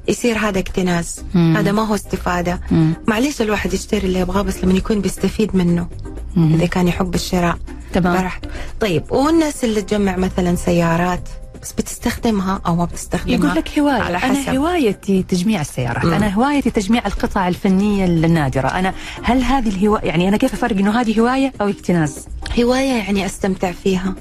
يصير 0.09 0.39
هذا 0.39 0.59
اكتناز. 0.59 1.25
مم. 1.35 1.57
هذا 1.57 1.73
ما 1.73 1.87
هو 1.87 1.95
استفادة. 1.95 2.61
مم. 2.71 2.93
معليش 3.07 3.43
الواحد 3.43 3.73
يشتري 3.75 4.07
اللي 4.07 4.21
يبغاه 4.21 4.43
بس 4.43 4.65
لما 4.65 4.75
يكون 4.75 5.01
بيستفيد 5.01 5.57
منه. 5.57 5.89
إذا 6.37 6.67
كان 6.67 6.89
يحب 6.89 7.15
الشراء. 7.15 7.59
تمام. 7.93 8.17
براحته 8.17 8.49
طيب 8.81 9.13
والناس 9.13 9.65
اللي 9.65 9.83
تجمع 9.83 10.17
مثلا 10.17 10.55
سيارات 10.57 11.29
بس 11.63 11.73
بتستخدمها 11.73 12.61
أو 12.67 12.77
ما 12.77 12.85
بتستخدمها؟ 12.85 13.37
يقول 13.37 13.55
لك 13.55 13.79
هواية. 13.79 14.03
على 14.03 14.19
حسب. 14.21 14.49
هوايتي 14.49 15.23
تجميع 15.23 15.61
السيارات. 15.61 16.05
مم. 16.05 16.13
أنا 16.13 16.29
هوايتي 16.29 16.71
تجميع 16.71 17.07
القطع 17.07 17.49
الفنية 17.49 18.05
النادرة. 18.05 18.69
أنا 18.69 18.95
هل 19.23 19.43
هذه 19.43 19.69
الهواية 19.69 20.05
يعني 20.05 20.29
أنا 20.29 20.37
كيف 20.37 20.55
أفرق 20.55 20.77
إنه 20.77 21.01
هذه 21.01 21.21
هواية 21.21 21.53
أو 21.61 21.69
اكتناز؟ 21.69 22.27
هواية 22.61 22.93
يعني 22.93 23.27
أستمتع 23.27 23.73
فيها. 23.73 24.15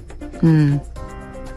مم. 0.44 0.80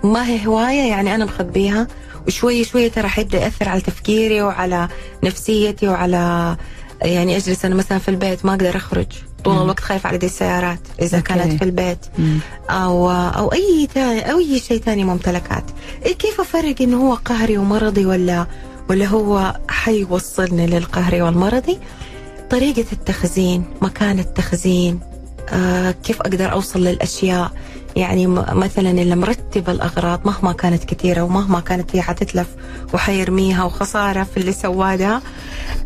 ما 0.05 0.27
هي 0.27 0.47
هواية 0.47 0.89
يعني 0.91 1.15
أنا 1.15 1.25
مخبيها؟ 1.25 1.89
وشوي 2.27 2.65
شوي 2.65 2.89
ترى 2.89 3.09
حيبدا 3.09 3.39
يأثر 3.39 3.69
على 3.69 3.81
تفكيري 3.81 4.43
وعلى 4.43 4.89
نفسيتي 5.25 5.89
وعلى 5.89 6.57
يعني 7.03 7.37
أجلس 7.37 7.65
أنا 7.65 7.75
مثلا 7.75 7.99
في 7.99 8.09
البيت 8.09 8.45
ما 8.45 8.51
أقدر 8.51 8.77
أخرج. 8.77 9.07
طول. 9.45 9.63
الوقت 9.63 9.81
خايفه 9.81 10.09
على 10.09 10.19
دي 10.19 10.27
السيارات 10.27 10.81
إذا 11.03 11.17
أوكي. 11.19 11.35
كانت 11.35 11.53
في 11.59 11.65
البيت 11.65 11.99
مم. 12.19 12.39
أو 12.71 13.11
أو 13.11 13.53
أي 13.53 13.89
تاني 13.95 14.33
أو 14.33 14.39
أي 14.39 14.61
شيء 14.61 14.81
ثاني 14.83 15.05
ممتلكات 15.05 15.65
إيه 16.07 16.15
كيف 16.15 16.41
افرق 16.41 16.75
انه 16.81 17.09
هو 17.09 17.15
قهري 17.15 17.59
ومرضي 17.59 18.07
ولا 18.07 18.47
ولا 18.91 19.07
هو 19.07 19.57
حيوصلني 19.69 20.67
للقهري 20.67 21.23
والمرضي 21.23 21.79
طريقة 22.51 22.85
التخزين 22.93 23.65
مكان 23.83 24.19
التخزين 24.19 25.01
آه 25.49 25.91
كيف 25.91 26.21
أقدر 26.21 26.53
أوصل 26.53 26.81
للأشياء 26.81 27.53
يعني 27.97 28.27
مثلا 28.53 28.91
اللي 28.91 29.17
مرتب 29.17 29.71
الأغراض 29.71 30.21
مهما 30.27 30.53
كانت 30.53 30.85
كثيرة 30.85 31.23
ومهما 31.23 31.61
كانت 31.61 31.97
هي 31.97 32.03
حتتلف 32.03 32.47
وحيرميها 32.95 33.65
وخسارة 33.65 34.23
في 34.23 34.37
اللي 34.37 34.53
سواه 34.53 34.97
ده 34.97 35.21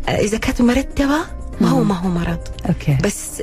آه 0.09 0.11
إذا 0.11 0.37
كانت 0.37 0.61
مرتبة 0.61 1.17
ما 1.61 1.69
هو 1.69 1.83
ما 1.83 1.95
هو 1.95 2.09
مرض. 2.09 2.39
أوكي. 2.69 2.97
بس 3.03 3.41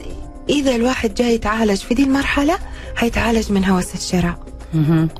إذا 0.48 0.76
الواحد 0.76 1.14
جاي 1.14 1.34
يتعالج 1.34 1.76
في 1.80 1.94
دي 1.94 2.02
المرحلة 2.04 2.58
حيتعالج 2.96 3.52
من 3.52 3.64
هوس 3.64 3.94
الشراء. 3.94 4.38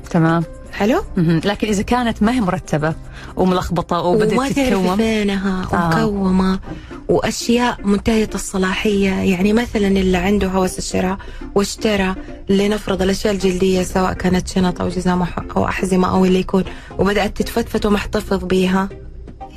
تمام. 0.09 0.43
حلو؟ 0.71 1.03
لكن 1.17 1.67
إذا 1.67 1.81
كانت 1.81 2.23
ما 2.23 2.31
هي 2.31 2.41
مرتبة 2.41 2.93
وملخبطة 3.35 3.99
وبدأت 3.99 4.33
وما 4.33 4.49
تعرفي 4.49 4.69
تتكوم. 4.69 4.95
فينها 4.97 5.67
آه. 5.73 6.05
ومكومة 6.05 6.59
وأشياء 7.09 7.77
منتهية 7.83 8.29
الصلاحية 8.35 9.09
يعني 9.11 9.53
مثلا 9.53 9.87
اللي 9.87 10.17
عنده 10.17 10.47
هوس 10.47 10.77
الشراء 10.77 11.17
واشترى 11.55 12.15
لنفرض 12.49 13.01
الأشياء 13.01 13.33
الجلدية 13.33 13.83
سواء 13.83 14.13
كانت 14.13 14.47
شنط 14.47 14.81
أو 14.81 14.89
جزام 14.89 15.25
أو- 15.25 15.57
أو 15.57 15.65
أحزمة 15.67 16.09
أو 16.09 16.25
اللي 16.25 16.39
يكون 16.39 16.63
وبدأت 16.99 17.37
تتفتفت 17.37 17.85
ومحتفظ 17.85 18.43
بيها. 18.43 18.89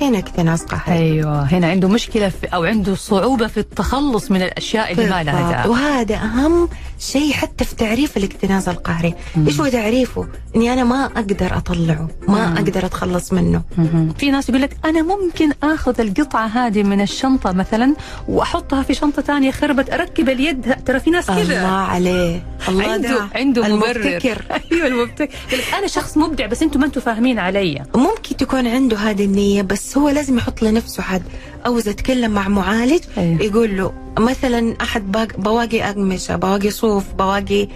هنا 0.01 0.17
اكتناز 0.19 0.63
قهري 0.63 0.97
أيوه 0.99 1.43
هنا 1.43 1.67
عنده 1.67 1.87
مشكلة 1.87 2.29
في 2.29 2.47
أو 2.47 2.63
عنده 2.63 2.95
صعوبة 2.95 3.47
في 3.47 3.57
التخلص 3.59 4.31
من 4.31 4.41
الأشياء 4.41 4.91
اللي 4.91 5.09
ما 5.09 5.23
لها. 5.23 5.51
داعي 5.51 5.69
وهذا 5.69 6.15
أهم 6.15 6.69
شيء 6.99 7.31
حتى 7.33 7.63
في 7.65 7.75
تعريف 7.75 8.17
الاكتناز 8.17 8.69
القهري. 8.69 9.13
مم. 9.35 9.47
إيش 9.47 9.59
هو 9.59 9.67
تعريفه؟ 9.67 10.27
إني 10.55 10.73
أنا 10.73 10.83
ما 10.83 11.05
أقدر 11.05 11.57
أطلعه 11.57 12.07
ما 12.27 12.47
مم. 12.49 12.55
أقدر 12.57 12.85
أتخلص 12.85 13.33
منه. 13.33 13.61
مهم. 13.77 14.13
في 14.19 14.31
ناس 14.31 14.49
يقول 14.49 14.61
لك 14.61 14.77
أنا 14.85 15.01
ممكن 15.01 15.51
آخذ 15.63 16.01
القطعة 16.01 16.45
هذه 16.47 16.83
من 16.83 17.01
الشنطة 17.01 17.51
مثلا 17.51 17.95
وأحطها 18.27 18.83
في 18.83 18.93
شنطة 18.93 19.21
ثانية 19.21 19.51
خربت 19.51 19.89
أركب 19.89 20.29
اليد. 20.29 20.75
ترى 20.85 20.99
في 20.99 21.09
ناس 21.09 21.29
الله 21.29 21.43
كذا 21.43 21.67
عليه. 21.67 22.43
الله 22.69 22.83
عنده 22.91 23.09
ده. 23.09 23.27
عنده 23.35 23.61
مبرر. 23.75 23.91
المبتكر. 23.95 24.41
أيوه 24.71 24.87
المبتكر. 24.87 25.35
أنا 25.77 25.87
شخص 25.87 26.17
مبدع 26.17 26.45
بس 26.45 26.63
أنتم 26.63 26.79
ما 26.79 26.85
أنتم 26.85 27.01
فاهمين 27.01 27.39
علي. 27.39 27.83
ممكن 27.95 28.37
تكون 28.37 28.67
عنده 28.67 28.97
هذه 28.97 29.25
النية 29.25 29.61
بس 29.61 29.97
هو 29.97 30.09
لازم 30.09 30.37
يحط 30.37 30.61
لنفسه 30.61 31.03
حد. 31.03 31.21
أو 31.65 31.77
إذا 31.77 31.91
تكلم 31.91 32.31
مع 32.31 32.47
معالج 32.47 32.99
أيوة. 33.17 33.41
يقول 33.41 33.77
له 33.77 33.93
مثلا 34.19 34.75
باق- 34.97 35.37
بواقي 35.37 35.89
أقمشة 35.89 36.35
بواقي 36.35 36.71
صوف 36.87 37.13
بواقي 37.13 37.67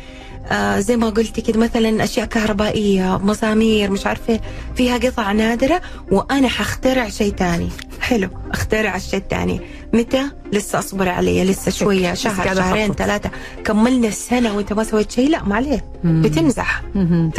آه 0.52 0.80
زي 0.80 0.98
ما 0.98 1.10
قلتي 1.10 1.42
كده 1.42 1.60
مثلا 1.60 2.04
أشياء 2.04 2.26
كهربائية 2.26 3.18
مسامير 3.18 3.92
مش 3.92 4.08
عارفة 4.08 4.40
فيها 4.76 4.98
قطع 4.98 5.32
نادرة 5.32 5.82
وأنا 6.12 6.48
حخترع 6.48 7.10
شيء 7.10 7.34
تاني. 7.34 7.70
حلو 8.02 8.30
اخترع 8.52 8.96
الشيء 8.96 9.20
الثاني 9.20 9.62
متى؟ 9.94 10.24
لسه 10.54 10.80
أصبر 10.80 11.10
علي 11.10 11.44
لسه 11.44 11.72
شوية 11.72 12.14
شهر 12.14 12.56
شهرين. 12.56 12.94
ثلاثة. 12.94 13.30
كملنا 13.66 14.08
السنة 14.08 14.56
وإنت 14.56 14.74
ما 14.74 14.84
سويت 14.84 15.12
شيء؟ 15.12 15.30
لا 15.30 15.44
ما 15.44 15.56
عليه. 15.56 15.86
بتمزح. 16.04 16.82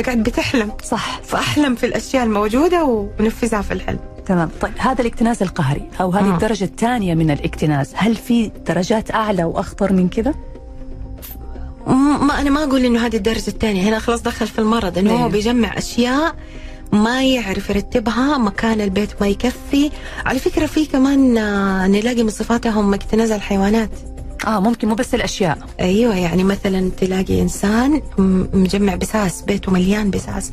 قاعد 0.06 0.22
بتحلم. 0.22 0.72
صح. 0.84 1.20
فأحلم 1.24 1.74
في 1.74 1.86
الأشياء 1.86 2.24
الموجودة 2.24 2.84
ونفذها 2.84 3.62
في 3.62 3.72
الحلم. 3.74 3.98
تمام. 4.26 4.50
طيب 4.60 4.72
هذا 4.78 5.00
الاكتناز 5.00 5.42
القهري 5.42 5.88
أو 6.00 6.10
هذه 6.10 6.30
آه. 6.30 6.34
الدرجة 6.34 6.64
الثانية 6.64 7.14
من 7.14 7.30
الاكتناز 7.30 7.92
هل 7.94 8.16
في 8.16 8.50
درجات 8.66 9.10
أعلى 9.10 9.44
وأخطر 9.44 9.92
من 9.92 10.08
كذا؟ 10.08 10.34
ما 11.86 12.40
أنا 12.40 12.50
ما 12.50 12.64
أقول 12.64 12.84
إنه 12.84 13.06
هذه 13.06 13.16
الدرجة 13.16 13.48
الثانية. 13.48 13.88
هنا 13.88 13.98
خلاص 13.98 14.22
دخل 14.22 14.46
في 14.46 14.58
المرض 14.58 14.98
إنه 14.98 15.10
أيوه. 15.10 15.22
هو 15.22 15.28
بيجمع 15.28 15.78
أشياء 15.78 16.34
ما 16.92 17.24
يعرف 17.24 17.70
يرتبها 17.70 18.38
مكان 18.38 18.80
البيت 18.80 19.10
ما 19.20 19.28
يكفي. 19.28 19.90
على 20.26 20.38
فكرة 20.38 20.66
في 20.66 20.86
كمان 20.86 21.38
آه، 21.38 21.86
نلاقي 21.86 22.22
من 22.22 22.30
صفاتهم 22.30 22.94
اكتناز 22.94 23.30
الحيوانات 23.30 23.90
آه 24.46 24.60
ممكن 24.60 24.88
مو 24.88 24.94
بس 24.94 25.14
الأشياء. 25.14 25.58
أيوه 25.80 26.16
يعني 26.16 26.44
مثلا 26.44 26.90
تلاقي 27.00 27.42
إنسان 27.42 28.02
مجمع 28.54 28.94
بساس 28.94 29.42
بيته 29.42 29.72
مليان 29.72 30.10
بساس 30.10 30.50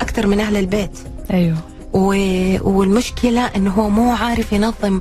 أكثر 0.00 0.26
من 0.26 0.40
أهل 0.40 0.56
البيت. 0.56 0.98
أيوه. 1.32 1.56
و... 1.92 2.06
والمشكلة 2.70 3.46
إنه 3.56 3.70
هو 3.70 3.88
مو 3.90 4.12
عارف 4.12 4.52
ينظم 4.52 5.00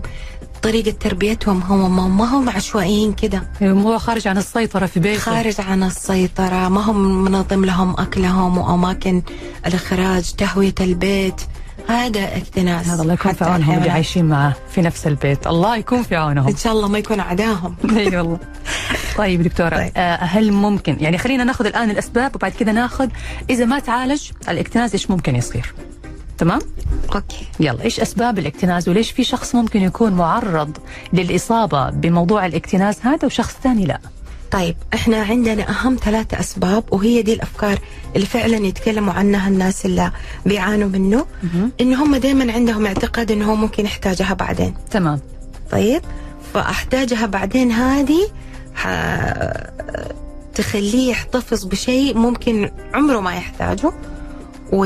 طريقة 0.61 0.91
تربيتهم 0.91 1.61
هو 1.61 1.89
ما, 2.09 2.25
هم 2.25 2.49
عشوائيين 2.49 3.13
كده. 3.13 3.43
هو 3.63 3.97
خارج 3.97 4.27
عن 4.27 4.37
السيطرة 4.37 4.85
في 4.85 4.99
بيته 4.99 5.19
خارج 5.19 5.61
عن 5.61 5.83
السيطرة 5.83 6.69
ما 6.69 6.81
هم 6.81 7.23
منظم 7.23 7.65
لهم 7.65 7.95
أكلهم 7.99 8.57
وأماكن 8.57 9.21
الإخراج 9.65 10.31
تهوية 10.31 10.75
البيت. 10.81 11.41
هذا 11.87 12.37
اكتناز. 12.37 12.87
هذا 12.87 13.01
الله 13.01 13.13
يكون 13.13 13.33
في 13.33 13.43
عونهم 13.43 13.77
اللي. 13.77 13.89
عايشين 13.89 14.25
معاه 14.25 14.53
في 14.71 14.81
نفس 14.81 15.07
البيت. 15.07 15.47
الله 15.47 15.77
يكون 15.77 16.03
في 16.03 16.15
عونهم. 16.15 16.47
إن 16.47 16.55
شاء 16.55 16.73
الله 16.73 16.87
ما 16.87 16.97
يكون 16.97 17.19
عداهم. 17.19 17.75
إي 17.97 18.17
والله. 18.17 18.39
طيب 19.17 19.43
دكتورة 19.43 19.75
طيب. 19.77 19.91
آه، 19.97 20.15
هل 20.15 20.51
ممكن 20.51 20.97
يعني 20.99 21.17
خلينا 21.17 21.43
ناخذ 21.43 21.65
الآن 21.65 21.89
الأسباب 21.89 22.35
وبعد 22.35 22.51
كذا 22.51 22.71
ناخذ 22.71 23.09
إذا 23.49 23.65
ما 23.65 23.79
تعالج 23.79 24.31
الاكتناز 24.49 24.91
إيش 24.91 25.11
ممكن 25.11 25.35
يصير؟ 25.35 25.73
تمام؟ 26.39 26.59
okay. 27.15 27.47
يلا 27.59 27.83
إيش 27.83 27.99
أسباب 27.99 28.39
الاكتناز 28.39 28.89
وليش 28.89 29.11
في 29.11 29.23
شخص 29.23 29.55
ممكن 29.55 29.81
يكون 29.81 30.13
معرض 30.13 30.77
للإصابة 31.13 31.89
بموضوع 31.89 32.45
الاكتناز 32.45 32.97
هذا 33.01 33.25
وشخص 33.25 33.55
ثاني 33.63 33.85
لا؟ 33.85 33.99
طيب 34.51 34.75
إحنا 34.93 35.17
عندنا 35.21 35.69
أهم 35.69 35.97
ثلاثة 36.03 36.39
أسباب 36.39 36.83
وهي 36.91 37.21
دي 37.21 37.33
الأفكار 37.33 37.79
اللي 38.15 38.25
فعلا 38.25 38.57
يتكلموا 38.57 39.13
عنها 39.13 39.49
الناس 39.49 39.85
اللي 39.85 40.11
بيعانوا 40.45 40.89
منه. 40.89 41.25
إن 41.81 41.93
هم 41.93 42.15
دائما 42.15 42.53
عندهم 42.53 42.85
اعتقاد 42.85 43.31
إنه 43.31 43.51
هو 43.51 43.55
ممكن 43.55 43.85
يحتاجها 43.85 44.33
بعدين. 44.33 44.73
تمام. 44.91 45.19
طيب 45.71 46.01
فأحتاجها 46.53 47.25
بعدين 47.25 47.71
هذه 47.71 48.29
ح... 48.75 48.87
تخليه 50.55 51.11
يحتفظ 51.11 51.65
بشيء 51.65 52.17
ممكن 52.17 52.71
عمره 52.93 53.19
ما 53.19 53.35
يحتاجه. 53.35 53.91
و... 54.71 54.77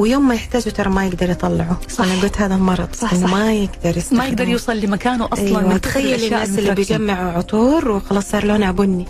ويوم 0.00 0.28
ما 0.28 0.34
يحتاجه 0.34 0.70
ترى 0.70 0.90
ما 0.90 1.06
يقدر 1.06 1.30
يطلعه. 1.30 1.80
صح. 1.88 2.04
أنا 2.04 2.22
قلت 2.22 2.40
هذا 2.40 2.54
المرض. 2.54 2.88
صح، 2.94 3.14
صح. 3.14 3.30
ما 3.30 3.52
يقدر 3.52 3.96
يستخدمه 3.96 4.18
ما 4.22 4.28
يقدر 4.28 4.48
يوصل 4.48 4.76
لمكانه 4.80 5.28
أصلا. 5.32 5.60
أيوة. 5.60 5.76
تخيل 5.76 6.24
الناس 6.24 6.58
اللي. 6.58 6.74
بيجمعوا 6.74 7.32
عطور 7.32 7.90
وخلاص 7.90 8.30
صار 8.30 8.44
لونها 8.44 8.70
بني. 8.70 9.06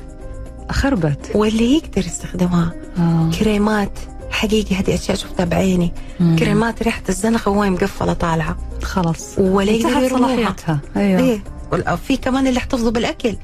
خربت. 0.70 1.30
واللي 1.34 1.76
يقدر 1.76 2.06
يستخدمها. 2.06 2.72
آه. 2.98 3.30
كريمات. 3.38 3.98
حقيقي 4.30 4.74
هذه 4.76 4.94
أشياء 4.94 5.16
شفتها 5.16 5.44
بعيني. 5.44 5.92
مم. 6.20 6.36
كريمات 6.38 6.82
ريحة 6.82 7.02
الزنخه 7.08 7.50
وهي 7.50 7.70
مقفلة 7.70 8.12
طالعة. 8.12 8.56
خلاص. 8.82 9.34
ولا 9.38 9.72
يرموها 9.72 10.08
صلاحيتها. 10.08 10.80
أيوه. 10.96 11.40
وال- 11.72 11.98
في 12.08 12.16
كمان 12.16 12.46
اللي 12.46 12.56
يحتفظوا 12.56 12.90
بالأكل. 12.90 13.36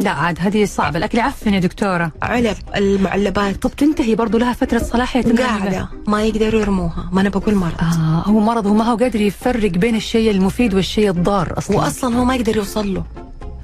لا 0.00 0.10
عاد 0.10 0.38
هذه 0.40 0.64
صعبة. 0.64 0.98
الأكل 0.98 1.18
يعفن 1.18 1.54
يا 1.54 1.60
دكتورة. 1.60 2.12
علب 2.22 2.56
المعلبات. 2.76 3.62
طب 3.62 3.70
تنتهي 3.76 4.14
برضو 4.14 4.38
لها 4.38 4.52
فترة 4.52 4.78
صلاحية 4.78 5.22
قاعدة. 5.38 5.88
ما 6.06 6.24
يقدروا 6.24 6.60
يرموها. 6.60 7.08
ما 7.12 7.20
أنا 7.20 7.28
بقول 7.28 7.54
مرض. 7.54 7.80
آه 7.80 8.22
هو 8.26 8.40
مرض 8.40 8.66
هو 8.66 8.74
ما 8.74 8.84
هو 8.84 8.96
قادر 8.96 9.20
يفرق 9.20 9.70
بين 9.70 9.96
الشيء 9.96 10.30
المفيد 10.30 10.74
والشيء 10.74 11.10
الضار 11.10 11.58
أصلا. 11.58 11.76
واصلا 11.76 12.16
هو 12.16 12.24
ما 12.24 12.34
يقدر 12.36 12.56
يوصل 12.56 12.94
له. 12.94 13.04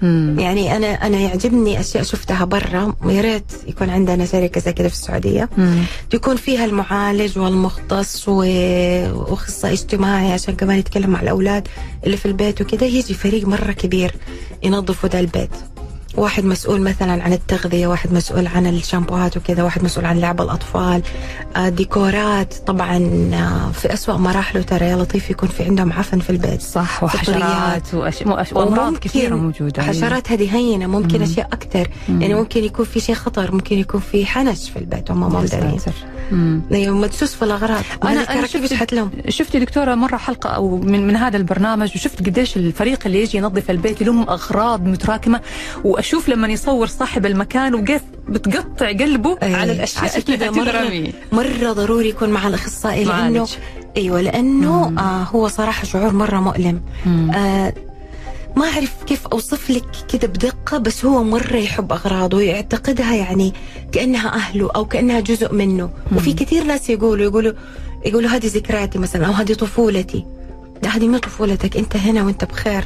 مم. 0.02 0.36
يعني 0.38 0.76
أنا 0.76 0.86
أنا 0.86 1.18
يعجبني 1.18 1.80
أشياء 1.80 2.02
شفتها 2.02 2.44
برا. 2.44 2.94
يا 3.04 3.20
ريت 3.20 3.52
يكون 3.66 3.90
عندنا 3.90 4.26
شركة 4.26 4.60
زي 4.60 4.72
كذا 4.72 4.88
في 4.88 4.94
السعودية. 4.94 5.48
مم. 5.58 5.78
يكون 6.14 6.36
فيها 6.36 6.64
المعالج 6.64 7.38
والمختص 7.38 8.28
وأخصائي 8.28 9.74
اجتماعي 9.74 10.32
عشان 10.32 10.56
كمان 10.56 10.78
يتكلم 10.78 11.10
مع 11.10 11.20
الأولاد 11.20 11.68
اللي 12.04 12.16
في 12.16 12.26
البيت 12.26 12.60
وكذا 12.60 12.86
يجي 12.86 13.14
فريق 13.14 13.48
مرة 13.48 13.72
كبير 13.72 14.14
ينظفوا 14.62 15.08
ذا 15.08 15.20
البيت. 15.20 15.50
واحد 16.16 16.44
مسؤول 16.44 16.80
مثلا 16.80 17.22
عن 17.22 17.32
التغذية 17.32 17.86
واحد 17.86 18.12
مسؤول 18.12 18.46
عن 18.46 18.66
الشامبوهات 18.66 19.36
وكذا 19.36 19.62
واحد 19.62 19.84
مسؤول 19.84 20.06
عن 20.06 20.18
لعب 20.18 20.40
الأطفال 20.40 21.02
آه، 21.56 21.68
ديكورات. 21.68 22.54
طبعا 22.54 22.96
آه، 23.34 23.72
في 23.72 23.92
أسوأ 23.92 24.16
مراحله 24.16 24.62
ترى 24.62 24.86
يا 24.86 24.96
لطيف 24.96 25.30
يكون 25.30 25.48
في 25.48 25.64
عندهم 25.64 25.92
عفن 25.92 26.18
في 26.18 26.30
البيت. 26.30 26.62
صح 26.62 27.04
وحشرات 27.04 27.94
وأش... 27.94 28.22
وأمراض 28.52 28.88
وممكن 28.88 29.08
كثيرة 29.08 29.34
موجودة 29.36 29.82
حشرات 29.82 30.32
هذه 30.32 30.56
هينة 30.56 30.86
ممكن 30.86 31.18
مم. 31.18 31.22
أشياء 31.24 31.48
أكثر. 31.52 31.90
يعني 32.08 32.34
ممكن 32.34 32.64
يكون 32.64 32.84
في 32.84 33.00
شيء 33.00 33.14
خطر 33.14 33.52
ممكن 33.52 33.78
يكون 33.78 34.00
في 34.00 34.26
حنش 34.26 34.70
في 34.70 34.78
البيت 34.78 35.10
هم 35.10 35.20
ما 35.20 35.40
مدرين. 35.40 35.80
أيوة 36.72 36.96
مدسوس 36.96 37.34
في 37.34 37.44
الأغراض. 37.44 37.82
أنا 38.04 38.24
كيف 38.24 38.44
شفت 38.46 38.74
شفت 39.28 39.54
يا 39.54 39.60
دكتورة 39.60 39.94
مرة 39.94 40.16
حلقة 40.16 40.50
أو 40.50 40.76
من 40.78 41.06
من 41.06 41.16
هذا 41.16 41.36
البرنامج 41.36 41.90
وشفت 41.94 42.26
قديش 42.26 42.56
الفريق 42.56 42.98
اللي 43.06 43.22
يجي 43.22 43.38
ينظف 43.38 43.70
البيت 43.70 44.02
لهم 44.02 44.28
أغراض 44.28 44.86
متراكمة 44.86 45.40
واشوف 46.04 46.28
لما 46.28 46.48
يصور 46.48 46.86
صاحب 46.86 47.26
المكان 47.26 47.74
وقف 47.74 48.02
بتقطع 48.28 48.88
قلبه 48.92 49.38
أي. 49.42 49.54
على 49.54 49.72
الأشياء 49.72 50.04
عشان 50.04 50.22
كذا 50.22 50.50
تترمي 50.50 51.12
مرة 51.32 51.72
ضروري 51.72 52.08
يكون 52.08 52.28
مع 52.28 52.48
الأخصائي 52.48 53.04
لأنه 53.04 53.30
معالج. 53.30 53.50
أيوة 53.96 54.20
لأنه 54.20 54.88
مم. 54.88 54.98
آه 54.98 55.22
هو 55.22 55.48
صراحة 55.48 55.84
شعور 55.84 56.12
مرة 56.12 56.40
مؤلم 56.40 56.80
مم. 57.06 57.30
آه 57.30 57.74
ما 58.56 58.64
أعرف 58.64 59.04
كيف 59.06 59.26
أوصف 59.26 59.70
لك 59.70 59.84
كده 60.12 60.28
بدقة 60.28 60.78
بس 60.78 61.04
هو 61.04 61.24
مرة 61.24 61.56
يحب 61.56 61.92
أغراضه 61.92 62.36
ويعتقدها 62.36 63.14
يعني 63.14 63.52
كأنها 63.92 64.34
أهله 64.34 64.70
أو 64.76 64.84
كأنها 64.84 65.20
جزء 65.20 65.52
منه 65.52 65.90
وفي 66.16 66.32
كثير 66.32 66.64
ناس 66.64 66.90
يقولوا 66.90 67.24
يقولوا 67.24 67.52
يقولوا 68.06 68.30
هذه 68.30 68.46
ذكرياتي 68.46 68.98
مثلا 68.98 69.26
أو 69.26 69.32
هذه 69.32 69.52
طفولتي 69.52 70.24
هذه 70.86 71.08
مو 71.08 71.18
طفولتك 71.18 71.76
أنت 71.76 71.96
هنا 71.96 72.22
وأنت 72.22 72.44
بخير 72.44 72.84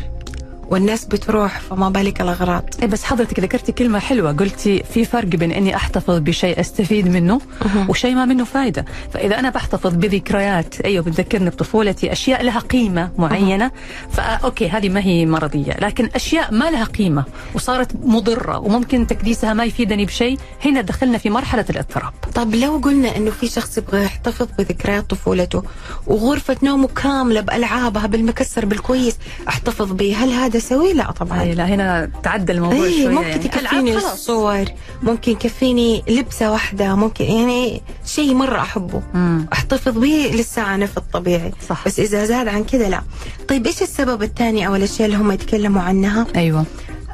والناس 0.70 1.04
بتروح 1.04 1.60
فما 1.60 1.88
بالك 1.88 2.20
الأغراض. 2.20 2.64
إيه 2.82 2.88
بس 2.88 3.04
حضرتك 3.04 3.40
ذكرتي 3.40 3.72
كلمة 3.72 3.98
حلوة 3.98 4.32
قلتي 4.32 4.82
في 4.94 5.04
فرق 5.04 5.28
بين 5.28 5.52
إني 5.52 5.76
أحتفظ 5.76 6.18
بشيء 6.18 6.60
أستفيد 6.60 7.08
منه. 7.08 7.40
وشيء 7.88 8.14
ما 8.14 8.24
منه 8.24 8.44
فايدة. 8.44 8.84
فإذا 9.14 9.38
أنا 9.38 9.50
بحتفظ 9.50 9.94
بذكريات 9.94 10.80
أيوة 10.80 11.04
بتذكرني 11.04 11.50
بطفولتي 11.50 12.12
أشياء 12.12 12.42
لها 12.42 12.60
قيمة 12.60 13.10
معينة 13.18 13.70
فأوكي 14.12 14.68
هذه 14.68 14.88
ما 14.88 15.00
هي 15.00 15.26
مرضية. 15.26 15.76
لكن 15.80 16.10
أشياء 16.14 16.54
ما 16.54 16.70
لها 16.70 16.84
قيمة 16.84 17.24
وصارت 17.54 17.92
مضرة 18.04 18.58
وممكن 18.58 19.06
تكديسها 19.06 19.54
ما 19.54 19.64
يفيدني 19.64 20.04
بشيء 20.04 20.38
هنا 20.64 20.80
دخلنا 20.80 21.18
في 21.18 21.30
مرحلة 21.30 21.64
الاضطراب. 21.70 22.12
طب 22.34 22.54
لو 22.54 22.76
قلنا 22.76 23.16
إنه 23.16 23.30
في 23.30 23.48
شخص 23.48 23.78
يبغى 23.78 24.04
يحتفظ 24.04 24.46
بذكريات 24.58 25.10
طفولته 25.10 25.62
وغرفة 26.06 26.56
نومه 26.62 26.88
كاملة 26.88 27.40
بألعابها 27.40 28.06
بالمكسر 28.06 28.64
بالكويس 28.64 29.16
أحتفظ 29.48 29.92
به 29.92 30.16
هل 30.16 30.30
هذا 30.30 30.57
سوي؟ 30.58 30.92
لا 30.92 31.10
طبعا 31.10 31.40
أي 31.42 31.54
لا 31.54 31.66
هنا 31.66 32.10
تعدى 32.22 32.52
الموضوع 32.52 32.84
اي 32.84 33.02
شوية 33.02 33.08
ممكن 33.14 33.28
يعني. 33.28 33.38
تكفيني. 33.48 33.96
الصور 33.96 34.64
ممكن 35.02 35.32
يكفيني 35.32 36.02
لبسة 36.08 36.52
واحدة 36.52 36.94
ممكن 36.94 37.24
يعني 37.24 37.82
شيء 38.06 38.34
مرة 38.34 38.60
أحبه 38.60 39.02
مم. 39.14 39.46
أحتفظ 39.52 39.98
به 39.98 40.30
لسه 40.34 40.74
أنا 40.74 40.86
في 40.86 40.96
الطبيعي 40.96 41.52
صح. 41.68 41.84
بس 41.86 42.00
إذا 42.00 42.24
زاد 42.24 42.48
عن 42.48 42.64
كذا 42.64 42.88
لا 42.88 43.02
طيب 43.48 43.66
إيش 43.66 43.82
السبب 43.82 44.22
الثاني 44.22 44.66
أو 44.66 44.76
الأشياء 44.76 45.06
اللي 45.08 45.18
هم 45.18 45.32
يتكلموا 45.32 45.82
عنها 45.82 46.26
أيوة 46.36 46.64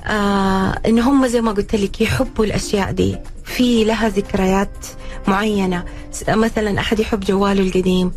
آه 0.07 0.79
إن 0.87 0.99
هم 0.99 1.27
زي 1.27 1.41
ما 1.41 1.53
قلت 1.53 1.75
لك 1.75 2.01
يحبوا 2.01 2.45
الأشياء 2.45 2.93
دي 2.93 3.17
في 3.45 3.85
لها 3.85 4.09
ذكريات 4.09 4.87
معينة 5.29 5.85
س- 6.13 6.25
مثلا 6.29 6.81
أحد 6.81 7.01
يحب 7.01 7.21
جواله 7.21 7.63
القديم 7.63 8.13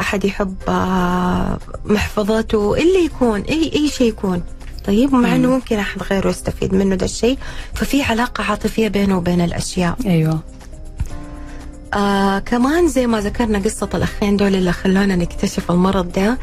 أحد 0.00 0.24
يحب 0.24 0.54
آه 0.68 1.58
محفظاته 1.84 2.74
اللي 2.74 3.04
يكون 3.04 3.40
أي 3.40 3.72
أي 3.74 3.88
شيء 3.88 4.08
يكون 4.08 4.42
طيب 4.86 5.14
مع 5.14 5.34
إنه 5.34 5.50
ممكن 5.50 5.78
أحد 5.78 6.02
غيره 6.02 6.28
يستفيد 6.30 6.74
منه 6.74 6.94
ده 6.94 7.04
الشيء 7.04 7.38
ففي 7.74 8.02
علاقة 8.02 8.44
عاطفية 8.44 8.88
بينه 8.88 9.16
وبين 9.16 9.40
الأشياء 9.40 9.96
أيوة 10.06 10.40
آه 11.94 12.38
كمان 12.38 12.88
زي 12.88 13.06
ما 13.06 13.20
ذكرنا 13.20 13.58
قصة 13.58 13.88
الأخين 13.94 14.36
دول 14.36 14.54
اللي 14.54 14.72
خلونا 14.72 15.16
نكتشف 15.16 15.70
المرض 15.70 16.12
ده 16.12 16.38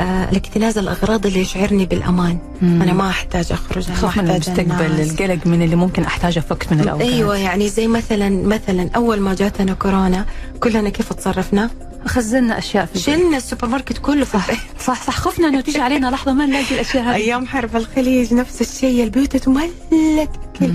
آه 0.00 0.30
الاكتناز 0.30 0.78
الأغراض 0.78 1.26
اللي 1.26 1.40
يشعرني 1.40 1.86
بالأمان 1.86 2.38
مم. 2.62 2.82
أنا 2.82 2.92
ما 2.92 3.08
أحتاج 3.10 3.52
أخرج 3.52 3.84
أنا 3.84 3.94
ما 3.94 4.00
خوف 4.00 4.18
من 4.18 4.30
أحتاج 4.30 4.58
المستقبل. 4.58 5.00
القلق 5.00 5.46
من 5.46 5.62
اللي 5.62 5.76
ممكن 5.76 6.02
أحتاج 6.02 6.38
أفك 6.38 6.72
من 6.72 6.80
الأوقات 6.80 7.08
أيوه 7.08 7.36
يعني 7.36 7.68
زي 7.68 7.86
مثلا 7.86 8.28
مثلا 8.46 8.90
أول 8.96 9.20
ما 9.20 9.34
جاتنا 9.34 9.74
كورونا 9.74 10.26
كلنا 10.60 10.88
كيف 10.90 11.12
تصرفنا؟ 11.12 11.70
خزنا 12.08 12.58
أشياء 12.58 12.86
في 12.86 12.90
البيت. 12.90 13.04
شلنا 13.04 13.36
السوبر 13.36 13.68
ماركت 13.68 13.98
كله 13.98 14.24
في 14.24 14.34
البيت. 14.34 14.58
صح 14.80 15.06
صح. 15.06 15.18
خفنا 15.18 15.48
إنه 15.48 15.60
تيجي 15.60 15.80
علينا 15.80 16.10
لحظة 16.10 16.32
ما 16.32 16.46
نلاقي 16.46 16.74
الأشياء 16.74 17.04
هذه. 17.04 17.14
أيام 17.14 17.46
حرب 17.46 17.76
الخليج 17.76 18.34
نفس 18.34 18.60
الشيء 18.60 19.04
البيوت 19.04 19.34
اتملت 19.34 20.30
كل. 20.58 20.72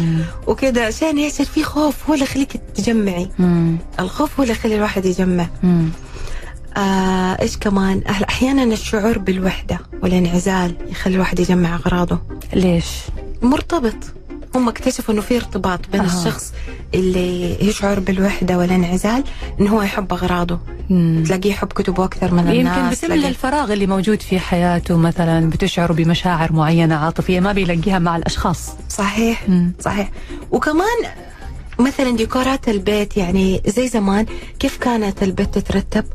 وكذا 0.48 0.86
عشان 0.86 1.18
يصير 1.18 1.46
في 1.46 1.64
خوف 1.64 1.96
هو 2.08 2.14
اللي 2.14 2.26
يخليك 2.26 2.62
تجمعي. 2.76 3.30
مم. 3.40 3.78
الخوف 4.00 4.40
هو 4.40 4.44
اللي 4.44 4.54
يخلي 4.54 4.76
الواحد 4.76 5.06
يجمع. 5.06 5.48
مم. 5.64 5.90
آه 6.78 7.42
إيش 7.42 7.58
كمان؟ 7.58 8.04
أحيانا 8.30 8.64
الشعور 8.64 9.18
بالوحدة 9.18 9.80
والانعزال 10.04 10.76
يخلي 10.90 11.16
الواحد 11.16 11.40
يجمع 11.40 11.76
أغراضه. 11.76 12.20
ليش؟ 12.54 12.86
مرتبط. 13.42 13.96
هم 14.56 14.70
اكتشفوا 14.70 15.14
إنه 15.14 15.22
في 15.22 15.36
ارتباط 15.36 15.80
بين 15.92 16.02
أها. 16.02 16.20
الشخص 16.20 16.54
اللي 16.94 17.64
يشعر 17.68 18.00
بالوحدة 18.00 18.58
والانعزال 18.58 19.24
إنه 19.62 19.70
هو 19.72 19.82
يحب 19.82 20.14
أغراضه 20.14 20.60
مم. 20.90 21.24
تلاقيه 21.26 21.50
يحب 21.50 21.68
كتبه 21.68 22.06
أكثر 22.06 22.34
من 22.34 22.40
يمكن 22.40 22.54
الناس 22.68 22.98
بتملى 22.98 23.16
تلاقيه- 23.16 23.30
الفراغ 23.30 23.74
اللي 23.74 23.88
موجود 23.88 24.22
في 24.22 24.40
حياته 24.40 24.98
مثلا 24.98 25.50
بتشعر 25.50 25.92
بمشاعر 25.92 26.54
معينة 26.54 26.96
عاطفية 26.96 27.40
ما 27.40 27.52
بيلاقيها 27.54 28.00
مع 28.00 28.16
الأشخاص 28.18 28.70
صحيح 28.90 29.50
مم. 29.50 29.72
صحيح 29.80 30.12
وكمان 30.52 30.98
مثلا 31.80 32.16
ديكورات 32.16 32.70
البيت 32.70 33.18
يعني 33.18 33.62
زي 33.68 33.88
زمان 33.88 34.26
كيف 34.60 34.78
كانت 34.78 35.24
البيت 35.24 35.58
تترتب 35.58 36.06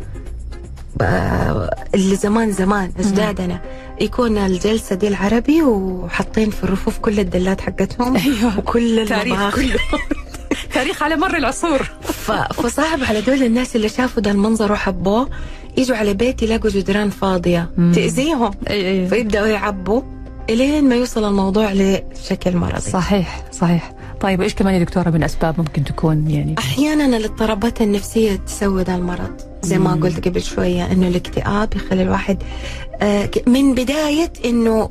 اللي 1.95 2.17
زمان 2.17 2.53
زمان 2.53 2.93
أجدادنا. 2.99 3.61
يكون 4.01 4.39
الجلسة 4.39 4.97
دي 4.97 5.09
العربي 5.09 5.63
وحاطين 5.63 6.51
في 6.51 6.65
الرفوف 6.65 6.99
كل 6.99 7.21
الدلات 7.21 7.61
حقتهم 7.61 8.17
أيوه. 8.17 8.59
وكل 8.59 9.09
كله 9.51 9.79
تاريخ 10.75 11.03
على 11.03 11.17
مر 11.17 11.37
العصور. 11.37 11.83
فصعب 12.53 13.05
على 13.09 13.21
دول 13.21 13.43
الناس 13.43 13.77
اللي 13.77 13.89
شافوا 13.89 14.23
ده 14.23 14.31
المنظر 14.31 14.73
وحبوه 14.73 15.29
يجوا 15.77 15.97
على 15.97 16.15
بيت 16.15 16.43
يلاقوا 16.43 16.71
جدران 16.71 17.11
فاضية. 17.11 17.71
مم. 17.77 17.93
تأذيهم. 17.93 18.51
اي 18.71 18.89
أي. 18.91 19.09
فيبدأوا 19.09 19.47
يعبوا 19.47 20.03
إلين 20.51 20.89
ما 20.89 20.95
يوصل 20.95 21.25
الموضوع 21.29 21.73
لشكل 21.73 22.57
مرضي. 22.57 22.81
صحيح 22.81 23.45
صحيح. 23.53 23.93
طيب 24.21 24.43
إيش 24.43 24.55
كمان 24.55 24.75
يا 24.75 24.79
دكتورة 24.79 25.11
من 25.11 25.23
أسباب 25.23 25.55
ممكن 25.59 25.85
تكون 25.85 26.31
يعني 26.31 26.55
أحيانا 26.59 27.17
الاضطرابات 27.17 27.83
النفسية 27.83 28.37
تسود 28.37 28.91
المرض 28.91 29.41
زي 29.63 29.79
ما. 29.79 29.95
قلت 29.95 30.29
قبل 30.29 30.43
شوية 30.43 30.93
إنه 30.93 31.09
الاكتئاب 31.09 31.77
يخلي 31.77 32.03
الواحد 32.03 32.43
آه، 33.03 33.31
من 33.47 33.75
بداية 33.75 34.33
إنه 34.45 34.89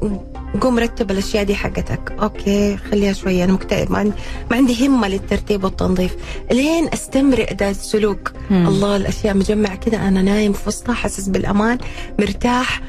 قوم 0.62 0.80
رتب 0.80 1.12
الأشياء 1.12 1.44
دي 1.44 1.56
حقتك 1.56 2.14
أوكي 2.22 2.78
خليها 2.78 3.14
شوية 3.14 3.44
أنا 3.44 3.54
مكتئب 3.54 3.92
ما 3.92 4.14
عندي, 4.52 4.88
همة 4.88 5.08
للترتيب 5.08 5.64
والتنظيف 5.64 6.16
لين 6.52 6.88
استمرئ 6.94 7.54
ده 7.54 7.70
السلوك 7.70 8.32
مم. 8.50 8.68
الله 8.68 8.96
الأشياء 8.96 9.38
مجمعة 9.38 9.76
كده 9.76 10.08
أنا 10.08 10.22
نايم 10.22 10.54
في 10.54 10.68
وسطها 10.68 10.94
حاسس 10.94 11.28
بالأمان 11.28 11.78
مرتاح 12.20 12.82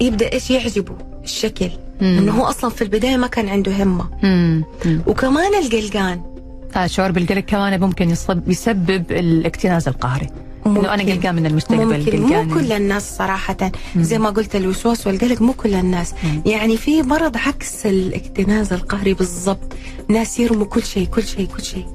يبدأ 0.00 0.32
إيش 0.32 0.50
يعجبه 0.50 0.94
الشكل. 1.24 1.70
إنه 2.02 2.32
هو 2.32 2.44
أصلا 2.44 2.70
في 2.70 2.82
البداية 2.82 3.16
ما 3.16 3.26
كان 3.26 3.48
عنده 3.48 3.82
همة 3.82 4.04
مم. 4.22 4.64
مم. 4.84 5.02
وكمان 5.06 5.54
القلقان 5.64 6.22
آه 6.76 6.86
شعور 6.86 7.12
بالقلق 7.12 7.40
كمان 7.40 7.80
ممكن 7.80 8.10
يصب 8.10 8.48
يسبب 8.50 9.04
الاكتناز 9.12 9.88
القهري 9.88 10.26
إنه 10.66 10.94
أنا. 10.94 11.02
قلقان 11.02 11.34
من 11.34 11.46
المستقبل 11.46 11.84
ممكن 11.98 12.24
قلقان 12.24 12.48
مو 12.48 12.54
كل 12.54 12.72
الناس 12.72 13.16
صراحة 13.16 13.56
مم. 13.94 14.02
زي 14.02 14.18
ما 14.18 14.30
قلت 14.30 14.56
الوسواس 14.56 15.06
والقلق 15.06 15.42
مو 15.42 15.52
كل 15.52 15.74
الناس 15.74 16.14
مم. 16.24 16.42
يعني 16.46 16.76
في 16.76 17.02
مرض 17.02 17.36
عكس 17.36 17.86
الاكتناز 17.86 18.72
القهري 18.72 19.14
بالضبط 19.14 19.72
ناس 20.08 20.40
يرموا 20.40 20.66
كل 20.66 20.82
شيء 20.82 21.06
كل 21.06 21.22
شيء 21.22 21.46
كل 21.56 21.62
شيء 21.62 21.86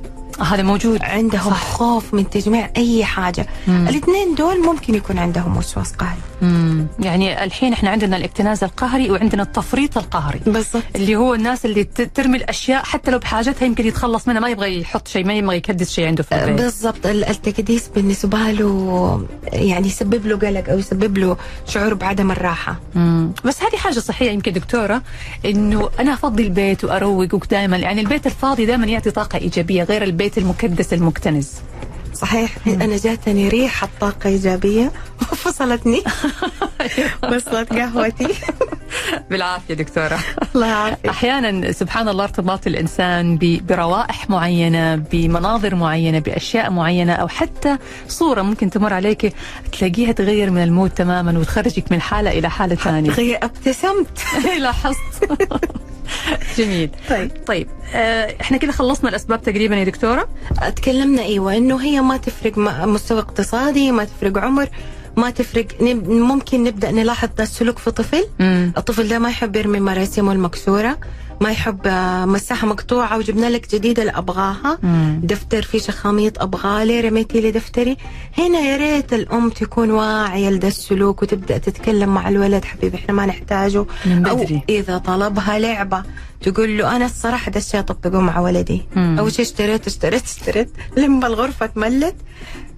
هذا 0.41 0.63
موجود 0.63 1.01
عندهم 1.01 1.51
صح. 1.51 1.63
خوف 1.73 2.13
من 2.13 2.29
تجميع 2.29 2.69
أي 2.77 3.05
حاجة 3.05 3.47
مم. 3.67 3.85
الاثنين 3.89 4.35
دول 4.35 4.65
ممكن 4.65 4.95
يكون 4.95 5.17
عندهم 5.17 5.57
وسواس 5.57 5.91
قهري 5.91 6.19
مم. 6.41 6.87
يعني 6.99 7.43
الحين 7.43 7.73
إحنا 7.73 7.89
عندنا 7.89 8.17
الاكتناز 8.17 8.63
القهري 8.63 9.11
وعندنا 9.11 9.43
التفريط 9.43 9.97
القهري. 9.97 10.39
بالضبط. 10.45 10.83
اللي 10.95 11.15
هو 11.15 11.33
الناس 11.33 11.65
اللي 11.65 11.83
ترمي 11.83 12.37
الأشياء 12.37 12.83
حتى 12.83 13.11
لو 13.11 13.19
بحاجتها 13.19 13.65
يمكن 13.65 13.87
يتخلص 13.87 14.27
منها 14.27 14.39
ما 14.41 14.49
يبغى 14.49 14.81
يحط 14.81 15.07
شيء 15.07 15.25
ما 15.25 15.33
يبغى 15.33 15.57
يكدس 15.57 15.91
شيء 15.91 16.07
عنده 16.07 16.23
في 16.23 16.35
البيت. 16.35 16.61
بالضبط. 16.61 17.05
ال- 17.05 17.25
التكديس 17.25 17.87
بالنسبة 17.95 18.37
له 18.51 19.25
يعني 19.53 19.87
يسبب 19.87 20.25
له 20.27 20.37
قلق 20.37 20.69
أو 20.69 20.79
يسبب 20.79 21.17
له 21.17 21.37
شعور 21.67 21.93
بعدم 21.93 22.31
الراحة. 22.31 22.79
مم. 22.95 23.31
بس 23.45 23.63
هذه 23.63 23.75
حاجة 23.77 23.99
صحية 23.99 24.31
يمكن 24.31 24.53
دكتورة 24.53 25.01
إنه 25.45 25.89
أنا 25.99 26.13
أفضي 26.13 26.43
البيت 26.43 26.83
وأروق 26.83 27.45
دائما 27.51 27.77
يعني 27.77 28.01
البيت 28.01 28.25
الفاضي 28.25 28.65
دائما 28.65 28.85
يعطي 28.85 29.11
طاقة 29.11 29.37
إيجابية 29.37 29.83
غير 29.83 30.03
البيت 30.03 30.37
المكدس 30.37 30.93
المكتنز. 30.93 31.51
صحيح. 32.17 32.51
أنا 32.67 32.97
جاتني 32.97 33.49
ريحة 33.49 33.89
طاقة 34.01 34.27
إيجابية. 34.29 34.91
وفصلتني. 35.31 36.03
وصلت 37.23 37.73
قهوتي. 37.73 38.27
بالعافية 39.29 39.73
دكتورة. 39.73 40.19
الله 40.55 40.67
يعافيك. 40.67 41.05
أحيانا 41.09 41.71
سبحان 41.71 42.09
الله 42.09 42.23
ارتباط 42.23 42.67
الإنسان 42.67 43.37
بروائح 43.69 44.29
معينة 44.29 44.95
بمناظر 44.95 45.75
معينة 45.75 46.19
بأشياء 46.19 46.71
معينة 46.71 47.13
أو 47.13 47.27
حتى 47.27 47.77
صورة 48.07 48.41
ممكن 48.41 48.69
تمر 48.69 48.93
عليك 48.93 49.33
تلاقيها 49.79 50.11
تغير 50.11 50.51
من 50.51 50.63
المود 50.63 50.89
تماما 50.89 51.39
وتخرجك 51.39 51.91
من 51.91 52.01
حالة 52.01 52.31
إلى 52.31 52.49
حالة 52.49 52.75
ثانية. 52.75 53.09
غير 53.09 53.37
ابتسمت. 53.43 54.19
لاحظت. 54.59 54.97
جميل. 56.57 56.89
طيب. 57.09 57.31
طيب 57.47 57.67
آه، 57.93 58.35
إحنا 58.41 58.57
كده 58.57 58.71
خلصنا 58.71 59.09
الأسباب 59.09 59.41
تقريبا 59.41 59.75
يا 59.75 59.83
دكتورة. 59.83 60.27
تكلمنا 60.75 61.21
أيوه 61.21 61.57
إنه 61.57 61.81
هي 61.83 62.01
ما 62.01 62.17
تفرق 62.17 62.57
مستوى 62.87 63.19
اقتصادي 63.19 63.91
ما 63.91 64.03
تفرق 64.03 64.37
عمر. 64.37 64.69
ما 65.17 65.29
تفرق. 65.29 65.67
ممكن 66.07 66.63
نبدأ 66.63 66.91
نلاحظ 66.91 67.29
ده 67.37 67.43
السلوك 67.43 67.77
في 67.79 67.91
طفل. 67.91 68.25
امم 68.41 68.71
الطفل 68.77 69.07
ده 69.07 69.19
ما 69.19 69.29
يحب 69.29 69.55
يرمي 69.55 69.79
مراسمه 69.79 70.31
المكسورة 70.31 70.97
ما 71.41 71.51
يحب 71.51 71.79
آه، 71.85 72.25
مساحة 72.25 72.67
مقطوعة 72.67 73.17
وجبنا 73.17 73.49
لك 73.49 73.75
جديدة 73.75 74.03
لا 74.03 74.17
ابغاها 74.17 74.77
مم. 74.83 75.19
دفتر 75.23 75.61
فيه 75.61 75.79
شخاميط 75.79 76.41
ابغاه 76.41 76.83
ليه 76.83 77.01
رميتي 77.01 77.41
لي 77.41 77.51
دفتري. 77.51 77.97
هنا 78.37 78.59
يا 78.59 78.77
ريت 78.77 79.13
الأم 79.13 79.49
تكون 79.49 79.91
واعية 79.91 80.49
لده 80.49 80.67
السلوك 80.67 81.21
وتبدأ 81.21 81.57
تتكلم 81.57 82.09
مع 82.13 82.29
الولد. 82.29 82.65
حبيبي 82.65 82.97
إحنا 82.97 83.13
ما 83.13 83.25
نحتاجه. 83.25 83.85
من 84.05 84.25
أو 84.27 84.35
بدري. 84.35 84.61
إذا 84.69 84.97
طلبها 84.97 85.59
لعبة. 85.59 86.03
تقول 86.41 86.77
له 86.77 86.95
أنا 86.95 87.05
الصراحة 87.05 87.51
ده 87.51 87.59
الشيء 87.59 87.79
اطبقه 87.79 88.21
مع 88.21 88.39
ولدي. 88.39 88.85
أول 88.97 89.31
شيء 89.31 89.45
اشتريت 89.45 89.87
اشتريت 89.87 90.23
اشتريت. 90.23 90.69
لما 90.97 91.27
الغرفة 91.27 91.65
تملت 91.65 92.15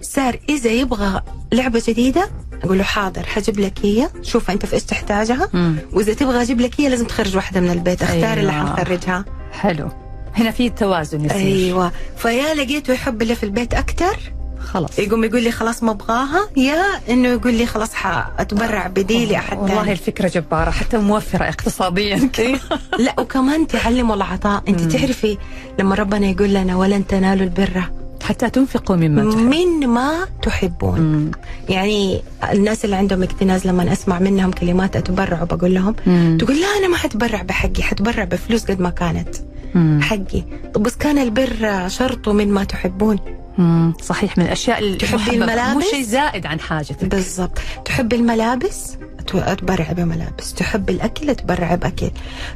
صار 0.00 0.38
إذا 0.48 0.70
يبغى 0.70 1.22
لعبة 1.52 1.82
جديدة 1.88 2.30
أقول 2.64 2.78
له 2.78 2.84
حاضر 2.84 3.22
حجيب 3.26 3.60
لك 3.60 3.78
هي. 3.82 4.10
شوف 4.22 4.50
أنت 4.50 4.66
في 4.66 4.72
إيش 4.74 4.82
تحتاجها. 4.82 5.48
مم. 5.52 5.76
وإذا 5.92 6.14
تبغى 6.14 6.42
أجيب 6.42 6.60
لك 6.60 6.80
هي 6.80 6.88
لازم 6.88 7.06
تخرج 7.06 7.36
واحدة 7.36 7.60
من 7.60 7.70
البيت. 7.70 8.02
اختار 8.02 8.38
اللي 8.38 8.52
أيوة. 8.52 8.76
حنخرجها 8.76 9.24
حلو. 9.52 9.88
هنا 10.34 10.50
في 10.50 10.70
توازن 10.70 11.24
يصير 11.24 11.36
أيوه. 11.40 11.92
فيا 12.16 12.54
لقيته 12.54 12.92
يحب 12.92 13.22
اللي 13.22 13.34
في 13.34 13.42
البيت 13.42 13.74
أكثر 13.74 14.16
خلاص. 14.60 14.98
يقوم 14.98 15.24
يقول 15.24 15.42
لي 15.42 15.50
خلاص 15.50 15.82
ما 15.82 15.90
أبغاها 15.90 16.48
يا 16.56 16.82
إنه 17.10 17.28
يقول 17.28 17.54
لي 17.54 17.66
خلاص 17.66 17.94
حأتبرع 17.94 18.86
بدي 18.86 19.26
لاحد 19.26 19.58
والله 19.58 19.92
الفكرة 19.92 20.28
جبارة 20.28 20.70
حتى 20.70 20.98
موفرة 20.98 21.44
اقتصاديا. 21.48 22.30
لا 22.98 23.20
وكمان 23.20 23.66
تعلموا 23.66 24.14
العطاء. 24.16 24.62
أنت. 24.68 24.80
تعرفي 24.80 25.38
لما 25.78 25.94
ربنا 25.94 26.26
يقول 26.26 26.54
لنا 26.54 26.76
ولن 26.76 27.06
تنالوا 27.06 27.44
البر 27.44 27.82
حتى 28.22 28.50
تنفقوا 28.50 28.96
مما 28.96 29.30
تحب. 29.30 29.40
من 29.40 29.86
ما 29.88 30.26
تحبون. 30.42 31.00
مم. 31.00 31.30
يعني 31.68 32.22
الناس 32.52 32.84
اللي 32.84 32.96
عندهم 32.96 33.22
اكتناز 33.22 33.66
لما 33.66 33.92
أسمع 33.92 34.18
منهم 34.18 34.50
كلمات 34.50 34.96
أتبرع 34.96 35.42
وبقول 35.42 35.74
لهم 35.74 35.94
مم. 36.06 36.38
تقول 36.40 36.60
لا 36.60 36.66
أنا 36.78 36.88
ما 36.88 36.96
حتبرع 36.96 37.42
بحقي 37.42 37.82
حتبرع 37.82 38.24
بفلوس 38.24 38.64
قد 38.64 38.80
ما 38.80 38.90
كانت 38.90 39.28
مم. 39.74 40.00
حقي. 40.02 40.44
طب 40.74 40.82
بس 40.82 40.96
كان 40.96 41.18
البر 41.18 41.88
شرطه 41.88 42.32
من 42.32 42.48
ما 42.52 42.64
تحبون. 42.64 43.18
مم. 43.58 43.94
صحيح 44.02 44.38
من 44.38 44.44
الأشياء 44.44 44.96
تحبي 44.96 45.14
المحببة. 45.16 45.36
مو 45.36 45.42
الملابس؟ 45.42 45.90
شيء 45.90 46.02
زائد 46.02 46.46
عن 46.46 46.60
حاجتك. 46.60 47.04
بالضبط. 47.04 47.58
تحب 47.84 48.12
الملابس؟ 48.12 48.96
أتبرع 49.34 49.92
بملابس. 49.92 50.54
تحب 50.54 50.90
الأكل؟ 50.90 51.30
أتبرع 51.30 51.74
بأكل. 51.74 52.10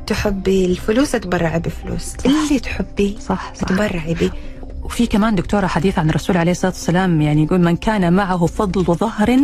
تحبي 0.06 0.64
الفلوس؟ 0.64 1.14
أتبرع 1.14 1.58
بفلوس. 1.58 2.14
اللي 2.26 2.58
تحبيه 2.58 3.18
صح 3.18 3.54
صح. 3.54 3.62
اتبرعي 3.62 4.14
به. 4.14 4.30
وفي 4.82 5.06
كمان 5.06 5.34
دكتورة 5.34 5.66
حديث 5.66 5.98
عن 5.98 6.10
الرسول 6.10 6.36
عليه 6.36 6.50
الصلاة 6.50 6.72
والسلام 6.72 7.20
يعني 7.20 7.44
يقول 7.44 7.60
من 7.60 7.76
كان 7.76 8.12
معه 8.12 8.46
فضل 8.46 8.84
ظهر 8.84 9.38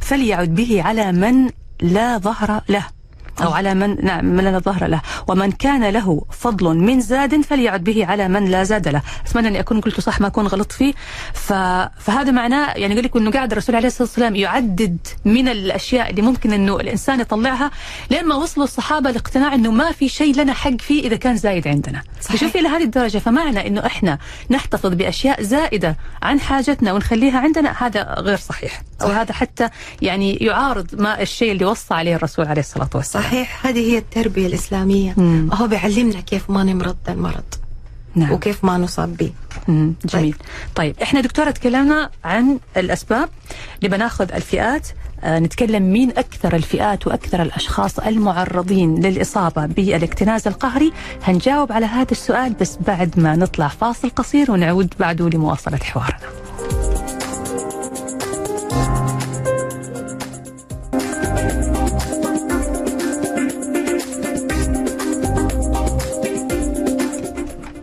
فليعد 0.00 0.54
به 0.54 0.82
على 0.82 1.12
من 1.12 1.50
لا 1.80 2.18
ظهر 2.18 2.62
له. 2.68 2.95
أو 3.42 3.52
على 3.52 3.74
من 3.74 4.04
نعم 4.04 4.24
من 4.24 4.44
لا 4.44 4.58
ظهر 4.58 4.86
له. 4.86 5.00
ومن 5.28 5.52
كان 5.52 5.84
له 5.84 6.24
فضل 6.30 6.76
من 6.76 7.00
زاد 7.00 7.40
فليعد 7.40 7.84
به 7.84 8.06
على 8.06 8.28
من 8.28 8.44
لا 8.44 8.64
زاد 8.64 8.88
له. 8.88 9.02
أتمنى 9.26 9.48
أني 9.48 9.60
أكون 9.60 9.80
قلت 9.80 10.00
صح 10.00 10.20
ما 10.20 10.26
أكون 10.26 10.46
غلط 10.46 10.72
فيه. 10.72 10.94
ف... 11.34 11.52
فهذا 11.98 12.30
معناه 12.30 12.72
يعني 12.72 12.94
يقول 12.94 13.04
لك 13.04 13.16
أنه 13.16 13.30
قاعد 13.30 13.52
الرسول 13.52 13.76
عليه 13.76 13.86
الصلاة 13.86 14.08
والسلام 14.08 14.36
يعدد 14.36 14.98
من 15.24 15.48
الأشياء 15.48 16.10
اللي 16.10 16.22
ممكن 16.22 16.52
أنه 16.52 16.76
الإنسان 16.76 17.20
يطلعها 17.20 17.70
لين 18.10 18.24
ما 18.24 18.34
وصلوا 18.34 18.64
الصحابة 18.64 19.10
لاقتناع 19.10 19.54
أنه 19.54 19.70
ما 19.70 19.92
في 19.92 20.08
شيء 20.08 20.34
لنا 20.34 20.52
حق 20.52 20.80
فيه 20.80 21.06
إذا 21.06 21.16
كان 21.16 21.36
زايد 21.36 21.68
عندنا. 21.68 22.02
صحيح. 22.20 22.40
شوفي 22.40 22.60
إلى 22.60 22.68
هذه 22.68 22.84
الدرجة 22.84 23.18
فمعنى 23.18 23.66
أنه 23.66 23.86
إحنا 23.86 24.18
نحتفظ 24.50 24.92
بأشياء 24.94 25.42
زائدة 25.42 25.96
عن 26.22 26.40
حاجتنا 26.40 26.92
ونخليها 26.92 27.38
عندنا 27.38 27.74
هذا 27.78 28.02
غير 28.18 28.36
صحيح. 28.36 28.82
أو 29.02 29.08
هذا 29.08 29.32
حتى 29.32 29.68
يعني 30.02 30.34
يعارض 30.34 31.00
ما 31.00 31.22
الشيء 31.22 31.52
اللي 31.52 31.64
وصى 31.64 31.94
عليه 31.94 32.16
الرسول 32.16 32.46
عليه 32.46 32.60
الصلاة 32.60 32.90
والسلام. 32.94 33.25
صحيح. 33.26 33.66
هذه 33.66 33.92
هي 33.92 33.98
التربية 33.98 34.46
الإسلامية. 34.46 35.14
مم. 35.16 35.50
هو 35.52 35.66
بيعلمنا 35.66 36.20
كيف 36.20 36.50
ما 36.50 36.64
نمرض 36.64 36.96
المرض. 37.08 37.44
نعم. 38.14 38.32
وكيف 38.32 38.64
ما 38.64 38.78
نصاب 38.78 39.16
به. 39.16 39.32
مم. 39.68 39.94
جميل. 40.04 40.36
طيب 40.74 40.96
إحنا 41.02 41.20
دكتورة 41.20 41.50
تكلمنا 41.50 42.10
عن 42.24 42.58
الأسباب 42.76 43.28
اللي 43.78 43.96
بناخذ 43.96 44.32
الفئات. 44.32 44.88
آه 45.24 45.38
نتكلم 45.38 45.92
مين 45.92 46.10
أكثر 46.10 46.56
الفئات 46.56 47.06
وأكثر 47.06 47.42
الأشخاص 47.42 47.98
المعرضين 47.98 49.02
للإصابة 49.02 49.66
بالإكتناز 49.66 50.48
القهري. 50.48 50.92
هنجاوب 51.22 51.72
على 51.72 51.86
هذا 51.86 52.12
السؤال 52.12 52.52
بس 52.52 52.78
بعد 52.86 53.20
ما 53.20 53.36
نطلع 53.36 53.68
فاصل 53.68 54.10
قصير 54.10 54.50
ونعود 54.50 54.94
بعده 55.00 55.28
لمواصلة 55.28 55.78
حوارنا. 55.78 56.18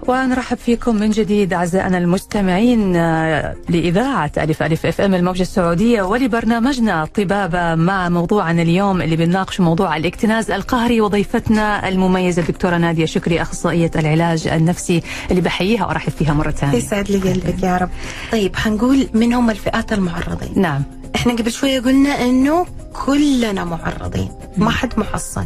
ونرحب 0.08 0.58
فيكم 0.58 0.96
من 0.96 1.10
جديد 1.10 1.54
أعزائنا 1.54 1.98
المستمعين 1.98 2.96
آه، 2.96 3.56
لإذاعة 3.70 4.32
ألف 4.38 4.63
ألف 4.63 4.86
أف 4.86 5.02
إم 5.02 5.13
الموجة 5.13 5.42
السعودية 5.42 6.02
ولبرنامجنا 6.02 7.06
طبابة 7.06 7.76
مع 7.76 8.10
موضوعنا 8.10 8.62
اليوم 8.62 9.02
اللي 9.02 9.16
بنناقش 9.16 9.60
موضوع 9.60 9.98
الاكتناز 9.98 10.52
القهري 10.52 11.02
وضيفتنا 11.02 11.89
المميزة 11.89 12.42
الدكتورة 12.42 12.78
نادية 12.78 13.06
شكري 13.06 13.42
أخصائية 13.42 13.92
العلاج 13.96 14.48
النفسي 14.48 15.04
اللي 15.32 15.42
بحييها 15.42 15.86
وأرحب 15.86 16.12
فيها 16.12 16.34
مرة 16.34 16.52
ثانية. 16.52 16.78
يسعد 16.78 17.12
لي 17.12 17.32
قلبك 17.32 17.63
يا 17.63 17.78
رب. 17.78 17.89
طيب 18.32 18.56
حنقول 18.56 19.08
من 19.13 19.34
هم 19.34 19.50
الفئات 19.50 19.94
المعرضين. 19.94 20.54
نعم. 20.56 20.84
إحنا 21.16 21.34
قبل 21.34 21.52
شوية 21.52 21.80
قلنا 21.80 22.10
إنه 22.10 22.66
كلنا 23.06 23.63
معرضين 23.63 24.30
ما 24.58 24.70
حد 24.72 25.00
محصن. 25.00 25.46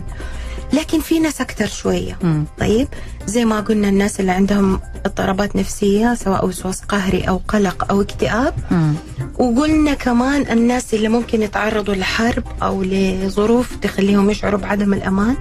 لكن 0.74 1.00
في 1.00 1.20
ناس 1.20 1.42
أكثر 1.42 1.68
شوية 1.68 2.18
مم. 2.24 2.46
طيب 2.60 2.88
زي 3.26 3.46
ما 3.46 3.60
قلنا 3.60 3.90
الناس 3.90 4.20
اللي 4.20 4.32
عندهم 4.32 4.80
اضطرابات 5.06 5.56
نفسية 5.56 6.14
سواء 6.14 6.48
وسواس 6.48 6.82
قهري 6.82 7.22
أو 7.22 7.42
قلق 7.48 7.86
أو 7.92 8.02
اكتئاب 8.02 8.54
مم. 8.72 8.94
وقلنا 9.40 9.94
كمان 9.94 10.42
الناس 10.52 10.94
اللي 10.94 11.08
ممكن 11.10 11.42
يتعرضوا 11.42 11.96
لحرب 11.96 12.44
أو 12.64 12.84
لظروف 12.84 13.76
تخليهم 13.76 14.30
يشعروا 14.30 14.60
بعدم 14.60 14.94
الأمان 14.94 15.36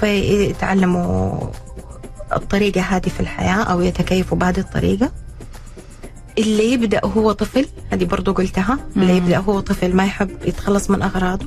فيتعلموا 0.00 1.40
الطريقة 2.36 2.80
هذه 2.80 3.08
في 3.08 3.20
الحياة 3.20 3.62
أو 3.62 3.80
يتكيفوا 3.80 4.38
بهذه 4.38 4.58
الطريقة 4.60 5.12
اللي 6.38 6.72
يبدأ 6.72 7.00
هو 7.04 7.32
طفل 7.32 7.66
هذه 7.92 8.04
برضو 8.04 8.32
قلتها 8.32 8.78
اللي 8.96 9.12
مم. 9.12 9.16
يبدأ 9.18 9.38
هو 9.38 9.60
طفل 9.60 9.96
ما 9.96 10.04
يحب 10.04 10.30
يتخلص 10.44 10.90
من 10.90 11.02
أغراضه 11.02 11.46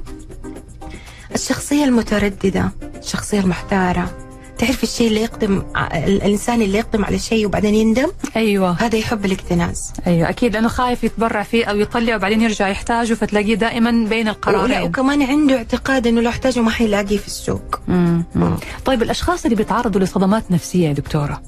الشخصية 1.35 1.83
المترددة 1.83 2.71
الشخصية 2.99 3.39
المحتارة. 3.39 4.11
تعرف 4.57 4.83
الشيء 4.83 5.07
اللي 5.07 5.21
يقدم 5.21 5.63
الإنسان 5.93 6.61
اللي 6.61 6.77
يقدم 6.77 7.05
على 7.05 7.19
شيء 7.19 7.45
وبعدين 7.45 7.75
يندم؟ 7.75 8.07
أيوه. 8.35 8.71
هذا 8.71 8.95
يحب 8.97 9.25
الاكتناز. 9.25 9.93
أيوه 10.07 10.29
أكيد 10.29 10.53
لأنه 10.53 10.67
خايف 10.67 11.03
يتبرع 11.03 11.43
فيه 11.43 11.65
أو 11.65 11.77
يطلع 11.77 12.15
وبعدين 12.15 12.41
يرجع 12.41 12.67
يحتاجه 12.67 13.13
فتلاقيه 13.13 13.55
دائما 13.55 14.07
بين 14.09 14.27
القرارين. 14.27 14.81
وكمان 14.81 15.21
عنده 15.21 15.57
اعتقاد 15.57 16.07
إنه 16.07 16.21
لو 16.21 16.29
احتاجه 16.29 16.59
ما 16.59 16.71
حيلاقيه 16.71 17.17
في 17.17 17.27
السوق. 17.27 17.79
مم. 17.87 18.23
مم. 18.35 18.55
طيب 18.85 19.03
الأشخاص 19.03 19.43
اللي 19.43 19.55
بيتعرضوا 19.55 20.01
لصدمات 20.01 20.51
نفسية 20.51 20.87
يا 20.87 20.93
دكتورة؟ 20.93 21.41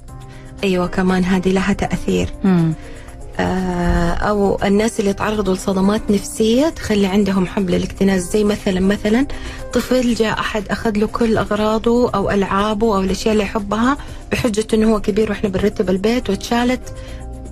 أيوه 0.64 0.88
كمان 0.88 1.24
هذه 1.24 1.50
لها 1.50 1.74
تأثير. 1.74 2.30
مم. 2.44 2.74
آه، 3.40 4.14
أو 4.14 4.58
الناس 4.64 5.00
اللي 5.00 5.14
تعرضوا 5.14 5.54
لصدمات 5.54 6.02
نفسية 6.12 6.70
تخلي 6.70 7.08
عندهم 7.08 7.48
حب 7.48 7.70
للاكتناز 7.70 8.30
زي 8.32 8.44
مثلا 8.44 8.80
مثلا 8.80 9.28
طفل 9.74 10.14
جاء 10.14 10.40
أحد 10.40 10.64
أخذ 10.70 10.98
له 10.98 11.08
كل 11.08 11.38
أغراضه 11.38 12.10
أو 12.12 12.32
ألعابه 12.32 12.96
أو 12.96 13.02
الأشياء 13.02 13.34
اللي 13.34 13.44
يحبها 13.44 13.98
بحجة 14.32 14.68
إنه 14.74 14.94
هو 14.94 15.02
كبير 15.02 15.30
وإحنا 15.30 15.50
بنرتب 15.50 15.90
البيت 15.90 16.30
واتشالت 16.30 16.94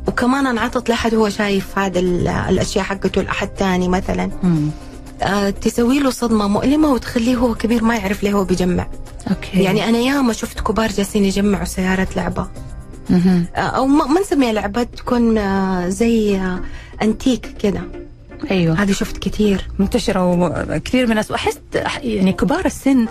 وكمان 0.07 0.47
انعطت 0.47 0.89
لأحد 0.89 1.15
هو 1.15 1.29
شايف 1.29 1.77
هذا 1.79 1.99
ال- 1.99 2.27
الأشياء 2.27 2.83
حقته 2.85 3.21
لأحد 3.21 3.49
ثاني 3.57 3.87
مثلا. 3.87 4.29
مم. 4.43 4.69
آه، 5.21 5.49
تسوي 5.49 5.99
له 5.99 6.09
صدمة 6.09 6.47
مؤلمة 6.47 6.91
وتخليه 6.93 7.35
هو 7.35 7.55
كبير 7.55 7.83
ما 7.83 7.95
يعرف 7.95 8.23
ليه 8.23 8.33
هو 8.33 8.43
بيجمع. 8.43 8.87
أوكي. 9.29 9.63
يعني 9.63 9.89
أنا 9.89 9.97
ياما 9.97 10.33
شفت 10.33 10.59
كبار 10.59 10.89
جالسين 10.91 11.25
يجمعوا 11.25 11.65
سيارة 11.65 12.07
لعبة. 12.15 12.41
مهم. 12.41 12.62
أو 13.55 13.85
ما 13.85 14.19
نسميها 14.21 14.53
لعبة 14.53 14.83
تكون 14.83 15.37
آه، 15.37 15.89
زي 15.89 16.37
آه، 16.37 16.59
أنتيك 17.01 17.47
كده. 17.59 17.81
أيوه. 18.51 18.83
هذه 18.83 18.91
شفت 18.91 19.17
كثير 19.17 19.67
منتشرة 19.79 20.31
وكثير 20.33 21.05
من 21.05 21.11
الناس. 21.11 21.31
وأحس 21.31 21.59
أح- 21.75 22.03
يعني 22.03 22.33
كبار 22.33 22.65
السن 22.65 23.07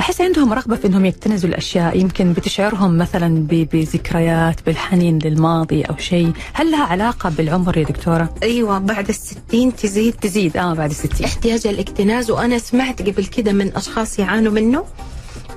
أحس 0.00 0.20
عندهم 0.20 0.52
رغبة 0.52 0.76
في 0.76 0.86
أنهم 0.86 1.04
يكتنزوا 1.04 1.48
الأشياء. 1.50 1.98
يمكن 1.98 2.32
بتشعرهم 2.32 2.98
مثلا 2.98 3.46
بذكريات 3.50 4.56
بالحنين 4.66 5.18
للماضي 5.18 5.82
أو 5.82 5.96
شيء. 5.98 6.32
هل 6.52 6.70
لها 6.70 6.84
علاقة 6.84 7.30
بالعمر 7.30 7.78
يا 7.78 7.84
دكتورة؟ 7.84 8.34
أيوه 8.42 8.78
بعد 8.78 9.08
الستين 9.08 9.76
تزيد. 9.76 10.14
تزيد. 10.14 10.56
آه 10.56 10.74
بعد 10.74 10.90
الستين. 10.90 11.26
احتياج 11.26 11.66
الاكتناز. 11.66 12.30
وأنا 12.30 12.58
سمعت 12.58 13.02
قبل 13.02 13.24
كده 13.24 13.52
من 13.52 13.76
أشخاص 13.76 14.18
يعانوا 14.18 14.52
منه. 14.52 14.84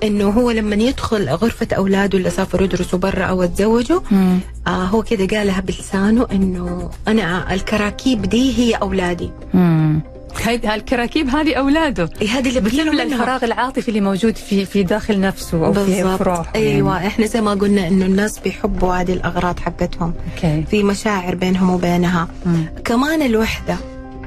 إنه 0.04 0.30
هو 0.30 0.52
لما 0.52 0.76
يدخل 0.76 1.30
غرفة 1.30 1.68
أولاده 1.78 2.18
اللي 2.18 2.30
سافروا 2.30 2.64
يدرسوا 2.64 3.00
برا 3.00 3.24
أو 3.26 3.46
تزوجوا 3.46 4.00
مم. 4.12 4.40
آه 4.68 4.70
هو 4.86 5.04
كده 5.04 5.38
قالها 5.38 5.60
بلسانه 5.62 6.28
إنه 6.32 6.90
أنا 7.08 7.54
الكراكيب 7.54 8.22
دي 8.22 8.58
هي 8.60 8.74
أولادي 8.74 9.32
مم. 9.54 10.02
هاي 10.44 10.62
هالكراكيب 10.66 11.28
هذه 11.30 11.54
أولاده 11.54 12.10
إيه 12.22 12.28
هذه 12.30 12.50
اللي 12.50 12.60
بتملى. 12.62 13.04
الفراغ 13.04 13.46
العاطفي 13.46 13.90
اللي 13.90 14.02
موجود 14.02 14.36
في 14.36 14.66
في 14.66 14.84
داخل 14.84 15.20
نفسه 15.22 15.66
أو 15.66 15.74
في 15.74 16.18
فروعه 16.18 16.46
أيوه 16.56 16.96
يعني. 16.96 17.08
إحنا 17.08 17.26
زي 17.26 17.42
ما 17.42 17.52
قلنا 17.52 17.88
إنه 17.88 18.06
الناس 18.06 18.40
بيحبوا 18.40 18.94
هذه 18.94 19.14
الأغراض 19.14 19.60
حقتهم 19.60 20.14
أوكي 20.36 20.64
في 20.72 20.84
مشاعر 20.84 21.36
بينهم 21.36 21.70
وبينها 21.70 22.28
مم. 22.46 22.66
كمان 22.86 23.22
الوحدة 23.22 23.78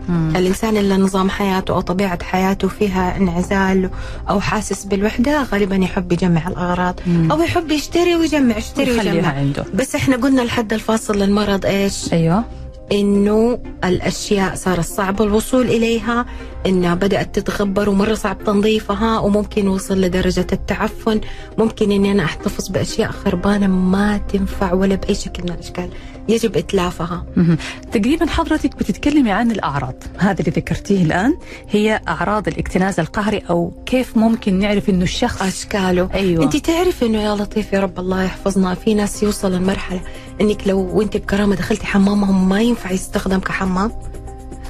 مم. 0.08 0.32
الإنسان 0.36 0.76
اللي 0.76 0.96
نظام 0.96 1.30
حياته 1.30 1.74
أو 1.74 1.80
طبيعة 1.80 2.24
حياته 2.24 2.68
فيها 2.68 3.16
انعزال 3.16 3.90
أو 4.30 4.40
حاسس 4.40 4.84
بالوحدة 4.84 5.42
غالبا 5.42 5.76
يحب 5.76 6.12
يجمع 6.12 6.48
الأغراض 6.48 7.00
مم. 7.06 7.32
أو 7.32 7.42
يحب 7.42 7.70
يشتري 7.70 8.16
ويجمع 8.16 8.56
يشتري 8.58 8.90
ويجمع 8.90 9.28
عنده 9.28 9.64
بس 9.74 9.94
إحنا 9.94 10.16
قلنا 10.16 10.42
الحد 10.42 10.72
الفاصل 10.72 11.18
للمرض 11.18 11.66
إيش؟ 11.66 12.12
أيوه 12.12 12.44
إنه 12.92 13.58
الأشياء 13.84 14.54
صار 14.54 14.80
صعب 14.82 15.22
الوصول 15.22 15.66
إليها 15.66 16.26
إنها 16.66 16.94
بدأت 16.94 17.38
تتغبر 17.38 17.88
ومرة 17.88 18.14
صعب 18.14 18.44
تنظيفها 18.44 19.18
وممكن 19.18 19.68
وصل 19.68 20.00
لدرجة 20.00 20.46
التعفن 20.52 21.20
ممكن 21.58 21.92
إني 21.92 22.12
أنا 22.12 22.24
أحتفظ 22.24 22.68
بأشياء 22.68 23.10
خربانة 23.10 23.66
ما 23.66 24.16
تنفع 24.32 24.72
ولا 24.72 24.94
بأي 24.94 25.14
شكل 25.14 25.42
من 25.42 25.48
الأشكال 25.50 25.88
يجب 26.28 26.56
إتلافها. 26.56 27.26
مهم. 27.36 27.58
تقريبا 27.92 28.26
حضرتك 28.26 28.76
بتتكلمي 28.76 29.32
عن 29.32 29.50
الأعراض. 29.50 29.94
هذا 30.18 30.40
اللي 30.40 30.50
ذكرتيه 30.50 31.02
الآن 31.02 31.36
هي 31.70 32.00
أعراض 32.08 32.48
الاكتناز 32.48 33.00
القهري 33.00 33.42
أو 33.50 33.72
كيف 33.86 34.16
ممكن 34.16 34.58
نعرف 34.58 34.88
إنه 34.90 35.02
الشخص 35.02 35.42
أشكاله. 35.42 36.08
أيوة. 36.14 36.44
أنت 36.44 36.56
تعرف 36.56 37.02
إنه 37.02 37.22
يا 37.22 37.34
لطيف 37.34 37.72
يا 37.72 37.80
رب 37.80 37.98
الله 37.98 38.22
يحفظنا. 38.22 38.74
في 38.74 38.94
ناس 38.94 39.22
يوصل 39.22 39.52
لمرحلة 39.52 40.00
إنك 40.40 40.68
لو 40.68 40.98
وأنت 40.98 41.16
بكرامة 41.16 41.54
دخلتي 41.54 41.86
حمامهم 41.86 42.48
ما 42.48 42.60
ينفع 42.60 42.90
يستخدم 42.90 43.38
كحمام. 43.38 43.92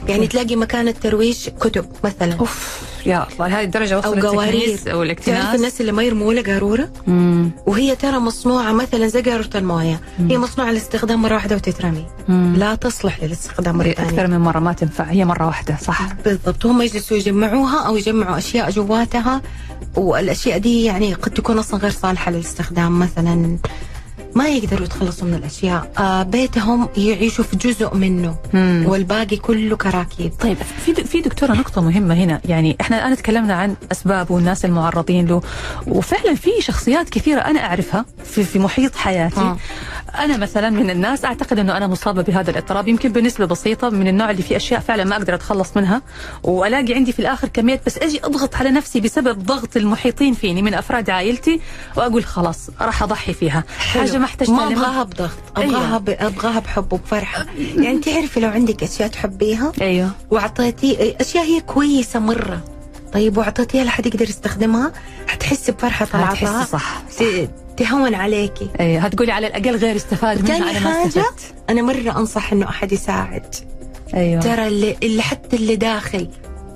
يعني 0.09 0.27
تلاقي 0.27 0.57
مكان 0.57 0.89
الترويش 0.89 1.49
كتب 1.49 1.87
مثلا. 2.05 2.35
أوف. 2.35 2.92
يا 3.07 3.27
الله 3.33 3.47
هذه 3.47 3.65
الدرجة 3.65 3.95
أو 3.95 3.99
وصلت 3.99 4.25
قوارير 4.25 4.53
التكنيس 4.55 4.89
أو 4.89 5.13
تعرف 5.13 5.55
الناس 5.55 5.81
اللي 5.81 5.93
ما 5.93 6.03
يرموا 6.03 6.29
ولا 6.29 6.43
قارورة؟ 6.43 6.93
مم. 7.07 7.51
وهي 7.67 7.97
ترى 7.97 8.19
مصنوعة 8.19 8.73
مثلا 8.73 9.07
زي 9.07 9.23
قارورة 9.23 9.51
الموية. 9.55 10.01
مم. 10.19 10.31
هي 10.31 10.39
مصنوعة 10.39 10.71
لاستخدام 10.71 11.23
مرة 11.23 11.35
واحدة 11.35 11.57
وتترمي. 11.57 12.07
مم. 12.29 12.55
لا 12.57 12.75
تصلح 12.75 13.23
للاستخدام 13.23 13.79
مرة 13.79 13.89
أكثر 13.91 14.17
ثانية. 14.17 14.27
من 14.27 14.39
مرة 14.39 14.59
ما 14.59 14.73
تنفع. 14.73 15.05
هي 15.05 15.25
مرة 15.25 15.47
واحدة 15.47 15.77
صح. 15.83 16.13
بالضبط. 16.25 16.67
هم 16.67 16.83
يجلسوا 16.83 17.17
يجمعوها 17.17 17.87
أو 17.87 17.97
يجمعوا 17.97 18.39
أشياء 18.39 18.71
جواتها. 18.71 19.43
والأشياء 19.97 20.59
دي 20.59 20.85
يعني 20.85 21.15
قد 21.15 21.31
تكون 21.31 21.59
أصلا 21.59 21.81
غير 21.81 21.91
صالحة 21.91 22.31
للاستخدام. 22.31 22.99
مثلا 22.99 23.59
ما 24.35 24.49
يقدروا 24.49 24.85
يتخلصوا 24.85 25.29
من 25.29 25.35
الأشياء. 25.35 25.93
آه 25.99 26.23
بيتهم 26.23 26.89
يعيشوا 26.97 27.45
في 27.45 27.57
جزء 27.57 27.95
منه. 27.95 28.37
مم. 28.53 28.85
والباقي 28.89 29.37
كله 29.37 29.77
كراكيب. 29.77 30.33
طيب 30.41 30.57
في 30.85 30.95
في 30.95 31.21
دكتورة 31.21 31.53
نقطة 31.53 31.81
مهمة 31.81 32.15
هنا. 32.15 32.41
يعني 32.45 32.77
إحنا 32.81 32.99
الآن 32.99 33.17
تكلمنا 33.17 33.55
عن 33.55 33.77
أسبابه 33.93 34.35
والناس 34.35 34.65
المعرضين 34.65 35.27
له. 35.27 35.43
وفعلا 35.87 36.35
في 36.35 36.51
شخصيات 36.61 37.09
كثيرة 37.09 37.41
أنا 37.41 37.61
أعرفها 37.65 38.05
في 38.25 38.45
في 38.45 38.59
محيط 38.59 38.97
حياتي. 38.97 39.41
آه. 39.41 39.57
أنا 40.19 40.37
مثلا 40.37 40.71
من 40.71 40.91
الناس 40.91 41.25
أعتقد 41.25 41.59
أنه 41.59 41.77
أنا 41.77 41.87
مصابة 41.87 42.23
بهذا 42.23 42.51
الاضطراب 42.51 42.89
يمكن 42.89 43.13
بنسبة 43.13 43.45
بسيطة 43.45 43.89
من 43.91 44.09
النوع 44.09 44.31
اللي 44.31 44.43
فيه 44.43 44.57
أشياء 44.57 44.81
فعلا 44.81 45.05
ما 45.05 45.17
أقدر 45.17 45.35
أتخلص 45.35 45.77
منها. 45.77 46.03
وألاقي 46.43 46.95
عندي 46.95 47.13
في 47.13 47.19
الآخر 47.19 47.49
كمية 47.49 47.81
بس 47.87 47.99
أجي 47.99 48.21
أضغط 48.25 48.57
على 48.57 48.71
نفسي 48.71 49.01
بسبب 49.01 49.43
ضغط 49.47 49.77
المحيطين 49.77 50.35
فيني 50.35 50.63
من 50.63 50.75
أفراد 50.75 51.11
عائلتي 51.11 51.61
وأقول 51.97 52.25
خلاص 52.25 52.71
راح 52.81 53.03
أضحي 53.03 53.33
فيها. 53.33 53.65
حاجة 53.79 54.19
ما 54.23 54.29
احتجتها 54.29 54.55
ما 54.57 54.69
أبغاها 54.73 55.03
بضغط. 55.03 55.31
أبغاها 55.57 55.87
أيوة. 55.87 55.99
ب... 55.99 56.11
أبغاها 56.11 56.59
بحب 56.61 56.93
وبفرحه 56.93 57.47
يعني 57.77 57.99
تعرفي 57.99 58.41
لو 58.41 58.49
عندك 58.49 58.83
أشياء 58.83 59.09
تحبيها 59.09 59.73
أيوه. 59.81 60.11
واعطيتي 60.31 61.17
أشياء 61.21 61.45
هي 61.45 61.61
كويسة 61.61 62.19
مرة. 62.21 62.61
طيب 63.13 63.37
وأعطيتيها 63.39 63.85
لحد 63.85 64.07
يقدر 64.07 64.29
يستخدمها 64.29 64.93
حتحسي 65.27 65.73
بفرحة 65.73 66.09
العطاء 66.15 66.65
صح. 66.65 67.03
ت- 67.19 67.51
تهون 67.77 68.15
عليكي 68.15 68.69
أيوه. 68.81 69.03
هتقولي 69.03 69.33
على 69.33 69.47
الأقل 69.47 69.77
غير 69.77 69.97
استفاد 69.97 70.43
منها. 70.43 70.57
أنا 70.71 70.81
ما 70.81 71.07
استفدت. 71.07 71.55
أنا 71.71 71.83
مرة 71.83 72.19
أنصح 72.19 72.53
إنه 72.53 72.69
أحد 72.69 72.93
يساعد. 72.93 73.55
أيوه. 74.15 74.41
ترى 74.41 74.67
اللي, 74.67 74.97
اللي 75.03 75.23
حتى 75.23 75.57
اللي 75.57 75.77
داخل 75.77 76.29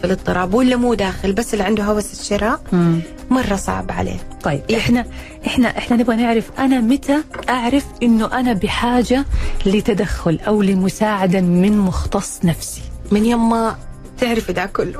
في 0.06 0.12
الاضطراب 0.12 0.54
ولا 0.54 0.76
مو 0.76 0.94
داخل 0.94 1.32
بس 1.32 1.54
اللي 1.54 1.64
عنده 1.64 1.84
هوس 1.84 2.20
الشراء 2.20 2.60
مم. 2.72 3.00
مرة 3.30 3.56
صعب 3.56 3.92
عليه 3.92 4.16
طيب 4.42 4.60
إحنا 4.76 5.04
إحنا 5.46 5.78
إحنا 5.78 5.96
نبغى 5.96 6.16
نعرف 6.16 6.50
أنا 6.58 6.80
متى 6.80 7.16
أعرف 7.48 7.84
إنه 8.02 8.40
أنا 8.40 8.52
بحاجة 8.52 9.24
لتدخل 9.66 10.38
أو 10.46 10.62
لمساعدة 10.62 11.40
من 11.40 11.78
مختص 11.78 12.44
نفسي 12.44 12.82
من 13.12 13.24
يما 13.26 13.76
تعرفي 14.20 14.52
ده 14.52 14.66
كله. 14.66 14.98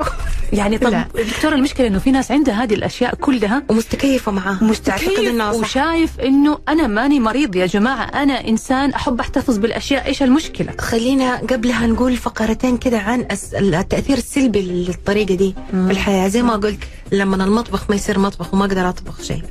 يعني 0.53 0.77
طب. 0.77 1.03
دكتور 1.15 1.53
المشكلة 1.53 1.87
إنه 1.87 1.99
في 1.99 2.11
ناس 2.11 2.31
عندها 2.31 2.63
هذه 2.63 2.73
الأشياء 2.73 3.15
كلها 3.15 3.63
ومستكيفة 3.69 4.31
معاه. 4.31 4.53
تعتقد 4.53 4.69
مستكيف 4.69 5.41
وشايف 5.41 6.19
إنه 6.19 6.57
أنا 6.69 6.87
ماني 6.87 7.19
مريض 7.19 7.55
يا 7.55 7.65
جماعة. 7.65 8.03
أنا 8.03 8.47
إنسان 8.47 8.93
أحب 8.93 9.19
أحتفظ 9.19 9.57
بالأشياء. 9.57 10.05
إيش 10.05 10.23
المشكلة؟ 10.23 10.73
خلينا 10.79 11.35
قبلها 11.35 11.87
نقول 11.87 12.17
فقرتين 12.17 12.77
كده 12.77 12.99
عن 12.99 13.27
التأثير 13.53 14.17
السلبي 14.17 14.61
للطريقة 14.61 15.35
دي 15.35 15.55
في 15.71 15.91
الحياة. 15.91 16.27
زي 16.27 16.41
ما 16.41 16.53
قلت 16.53 16.79
لما 17.11 17.43
المطبخ 17.45 17.89
ما 17.89 17.95
يصير 17.95 18.19
مطبخ 18.19 18.53
وما 18.53 18.65
أقدر 18.65 18.89
أطبخ 18.89 19.21
شيء 19.21 19.43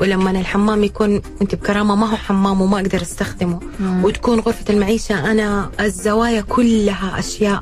ولما 0.00 0.30
الحمام 0.30 0.84
يكون 0.84 1.22
أنت 1.42 1.54
بكرامة 1.54 1.94
ما 1.94 2.10
هو 2.10 2.16
حمام 2.16 2.60
وما 2.60 2.80
أقدر 2.80 3.02
أستخدمه. 3.02 3.60
مم. 3.80 4.04
وتكون 4.04 4.40
غرفة 4.40 4.64
المعيشة 4.70 5.30
أنا 5.30 5.70
الزوايا 5.80 6.40
كلها 6.40 7.18
أشياء. 7.18 7.60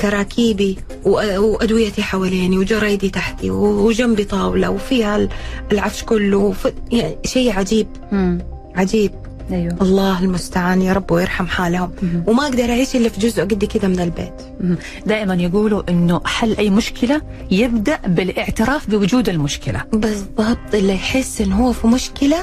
كراكيبي 0.00 0.78
وأدويتي 1.04 2.02
حواليني 2.02 2.58
وجرايدي 2.58 3.10
تحتي 3.10 3.50
وجنبي 3.50 4.24
طاولة 4.24 4.70
وفيها 4.70 5.16
ال- 5.16 5.28
العفش 5.72 6.02
كله 6.04 6.54
يعني 6.92 7.16
شيء 7.26 7.52
عجيب 7.58 7.86
مم. 8.12 8.38
عجيب 8.76 9.12
أيوه 9.52 9.76
الله 9.82 10.18
المستعان 10.20 10.82
يا 10.82 10.92
رب 10.92 11.10
ويرحم 11.10 11.46
حالهم 11.46 11.90
مم. 12.02 12.22
وما 12.26 12.42
أقدر 12.42 12.64
أعيش 12.64 12.96
إلا 12.96 13.08
في 13.08 13.20
جزء 13.20 13.42
قد 13.42 13.64
كده 13.64 13.88
من 13.88 14.00
البيت 14.00 14.32
مم. 14.60 14.76
دائما 15.06 15.34
يقولوا 15.34 15.82
إنه 15.88 16.20
حل 16.24 16.56
أي 16.56 16.70
مشكلة 16.70 17.22
يبدأ 17.50 17.98
بالاعتراف 18.06 18.90
بوجود 18.90 19.28
المشكلة 19.28 19.82
بالضبط 19.92 20.74
اللي 20.74 20.94
يحس 20.94 21.40
انه 21.40 21.66
هو 21.66 21.72
في 21.72 21.86
مشكلة 21.86 22.36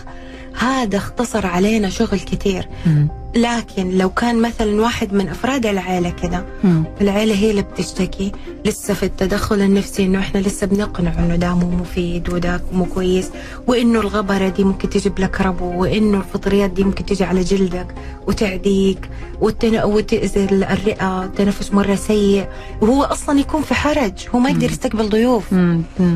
هذا 0.59 0.97
اختصر 0.97 1.47
علينا 1.47 1.89
شغل 1.89 2.19
كتير 2.19 2.67
مم. 2.85 3.07
لكن 3.35 3.97
لو 3.97 4.09
كان 4.09 4.41
مثلا 4.41 4.81
واحد 4.81 5.13
من 5.13 5.29
أفراد 5.29 5.65
العائله 5.65 6.09
كده 6.09 6.45
مم. 6.63 6.83
العيلة 7.01 7.35
هي 7.35 7.51
اللي 7.51 7.61
بتشتكي. 7.61 8.31
لسه 8.65 8.93
في 8.93 9.03
التدخل 9.03 9.61
النفسي 9.61 10.05
إنه 10.05 10.19
إحنا 10.19 10.39
لسه 10.39 10.67
بنقنع 10.67 11.13
إنه 11.19 11.35
ده 11.35 11.55
مو 11.55 11.69
مفيد 11.69 12.29
وده 12.33 12.61
مو 12.73 12.85
كويس 12.85 13.29
وإنه 13.67 13.99
الغبرة 13.99 14.49
دي 14.49 14.63
ممكن 14.63 14.89
تجيب 14.89 15.19
لك 15.19 15.41
ربو 15.41 15.81
وإنه 15.81 16.17
الفطريات 16.17 16.69
دي 16.69 16.83
ممكن 16.83 17.05
تجي 17.05 17.23
على 17.23 17.41
جلدك 17.41 17.87
وتعديك 18.27 19.09
والتن... 19.41 19.83
وتأذي 19.83 20.43
الرئة 20.45 21.23
التنفس 21.23 21.73
مرة 21.73 21.95
سيء. 21.95 22.47
وهو 22.81 23.03
أصلا 23.03 23.39
يكون 23.39 23.61
في 23.61 23.73
حرج 23.73 24.13
هو 24.35 24.39
ما 24.39 24.49
يقدر 24.49 24.71
يستقبل 24.71 25.09
ضيوف. 25.09 25.53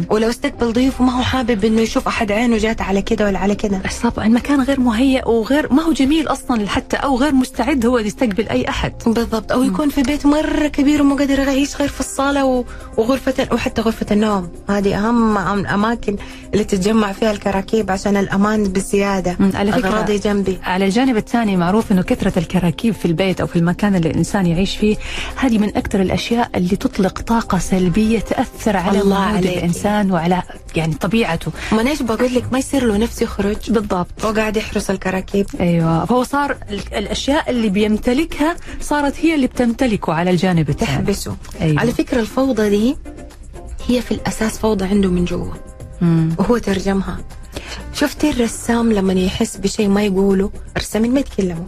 ولو 0.10 0.30
استقبل 0.30 0.74
ضيوف 0.74 1.02
ما 1.02 1.18
هو 1.18 1.24
حابب 1.24 1.66
إنه 1.66 1.82
يشوف 1.82 2.08
أحد 2.08 2.32
عينه 2.32 2.58
جات 2.58 2.82
على 2.82 3.02
كده 3.02 3.26
ولا 3.26 3.40
على 3.40 3.56
كده. 3.56 3.82
طبعا 4.04 4.26
المكان 4.28 4.62
غير 4.62 4.80
مهيأ 4.80 5.28
وغير 5.28 5.74
ما 5.74 5.84
هو 5.84 5.92
جميل 5.92 6.28
أصلا 6.28 6.68
حتى 6.68 6.98
أو 7.10 7.18
غير 7.18 7.34
مستعد 7.34 7.86
هو 7.86 7.98
يستقبل 8.00 8.50
أي 8.50 8.70
أحد. 8.70 8.94
بالضبط. 9.06 9.52
أو 9.52 9.64
يكون 9.64 9.90
في 9.90 10.02
بيت 10.02 10.26
مرة 10.26 10.68
كبير 10.68 11.02
وما 11.02 11.16
قادر 11.16 11.40
يعيش 11.40 11.76
غير 11.76 11.88
في 11.90 12.00
الصالة 12.00 12.66
وغرفة 12.98 13.48
وحتى 13.52 13.82
غرفة 13.82 14.06
النوم. 14.12 14.50
هذه 14.70 14.98
أهم 15.08 15.38
أماكن 15.68 16.16
اللي 16.54 16.64
تتجمع 16.64 17.12
فيها 17.12 17.32
الكراكيب 17.32 17.92
عشان 17.92 18.18
الأمان 18.18 18.64
بزيادة. 18.64 19.38
على 19.54 19.72
فكرة- 19.72 19.86
أغراضي 19.86 20.18
جنبي. 20.18 20.60
على 20.64 20.86
الجانب 20.86 21.18
الثاني 21.18 21.58
معروف 21.58 21.92
إنه 21.92 22.02
كثرة 22.02 22.40
الكراكيب 22.40 22.94
في 22.94 23.06
البيت 23.06 23.42
أو 23.42 23.48
في 23.48 23.56
المكان 23.56 23.96
اللي 23.96 24.10
الإنسان 24.10 24.46
يعيش 24.46 24.78
فيه 24.78 24.98
هذه 25.36 25.58
من 25.58 25.78
أكثر 25.78 26.02
الأشياء 26.02 26.50
اللي 26.56 26.76
تطلق 26.76 27.22
طاقة 27.22 27.58
سلبية 27.58 28.20
تأثر 28.20 28.78
على 28.78 29.02
الله 29.02 29.26
مود 29.26 29.36
عليك. 29.38 29.58
الإنسان 29.58 30.12
وعلى 30.12 30.42
يعني 30.76 30.94
طبيعته. 30.94 31.52
ما 31.72 31.82
إيش 31.90 32.02
بقول 32.02 32.36
لك؟ 32.36 32.44
ما 32.52 32.60
يصير 32.60 32.86
له 32.86 32.98
نفس 32.98 33.22
يخرج. 33.22 33.72
بالضبط. 33.72 34.08
وقاعد 34.24 34.58
يحرس 34.58 34.90
الكراكيب. 34.90 35.46
أيوه. 35.60 36.06
فهو 36.06 36.24
صار 36.24 36.58
الأشياء 37.00 37.50
اللي 37.50 37.70
بيمتلكها 37.70 38.56
صارت 38.82 39.20
هي 39.20 39.36
اللي 39.36 39.48
بتمتلكه 39.48 40.14
على 40.14 40.32
الجانب 40.32 40.70
الثاني. 40.70 40.92
تحبسه. 40.92 41.36
أيوة. 41.62 41.80
على 41.80 41.92
فكرة 41.92 42.20
الفوضى 42.20 42.70
دي 42.70 42.96
هي 43.88 44.02
في 44.02 44.12
الأساس 44.12 44.58
فوضى 44.58 44.86
عنده 44.86 45.10
من 45.10 45.26
جوا. 45.26 45.54
وهو 46.38 46.58
ترجمها. 46.58 47.20
شفتي 47.94 48.30
الرسام 48.30 48.94
لما 48.94 49.14
يحس 49.14 49.58
بشيء 49.58 49.88
ما 49.88 50.04
يقوله؟ 50.04 50.52
الرسامين 50.78 51.14
ما 51.14 51.20
يتكلموا. 51.20 51.66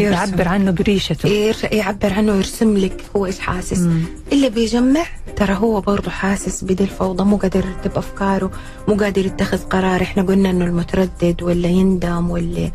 يعبر 0.00 0.48
عنه 0.48 0.70
بريشته. 0.70 1.28
يعبر 1.72 2.12
عنه 2.12 2.32
يرسم 2.34 2.76
لك 2.76 3.04
هو 3.16 3.26
إيش 3.26 3.38
حاسس. 3.38 3.78
مم. 3.78 4.02
اللي 4.32 4.50
بيجمع 4.50 5.04
ترى 5.36 5.54
هو 5.54 5.80
برضه 5.80 6.10
حاسس 6.10 6.64
بدي 6.64 6.84
الفوضى 6.84 7.24
مو 7.24 7.36
قادر 7.36 7.64
يرتب 7.66 7.98
أفكاره 7.98 8.50
مو 8.88 8.94
قادر 8.94 9.26
يتخذ 9.26 9.58
قرار. 9.58 10.02
إحنا 10.02 10.22
قلنا 10.22 10.50
إنه 10.50 10.64
المتردد 10.64 11.42
ولا 11.42 11.68
يندم 11.68 12.30
آه 12.30 12.72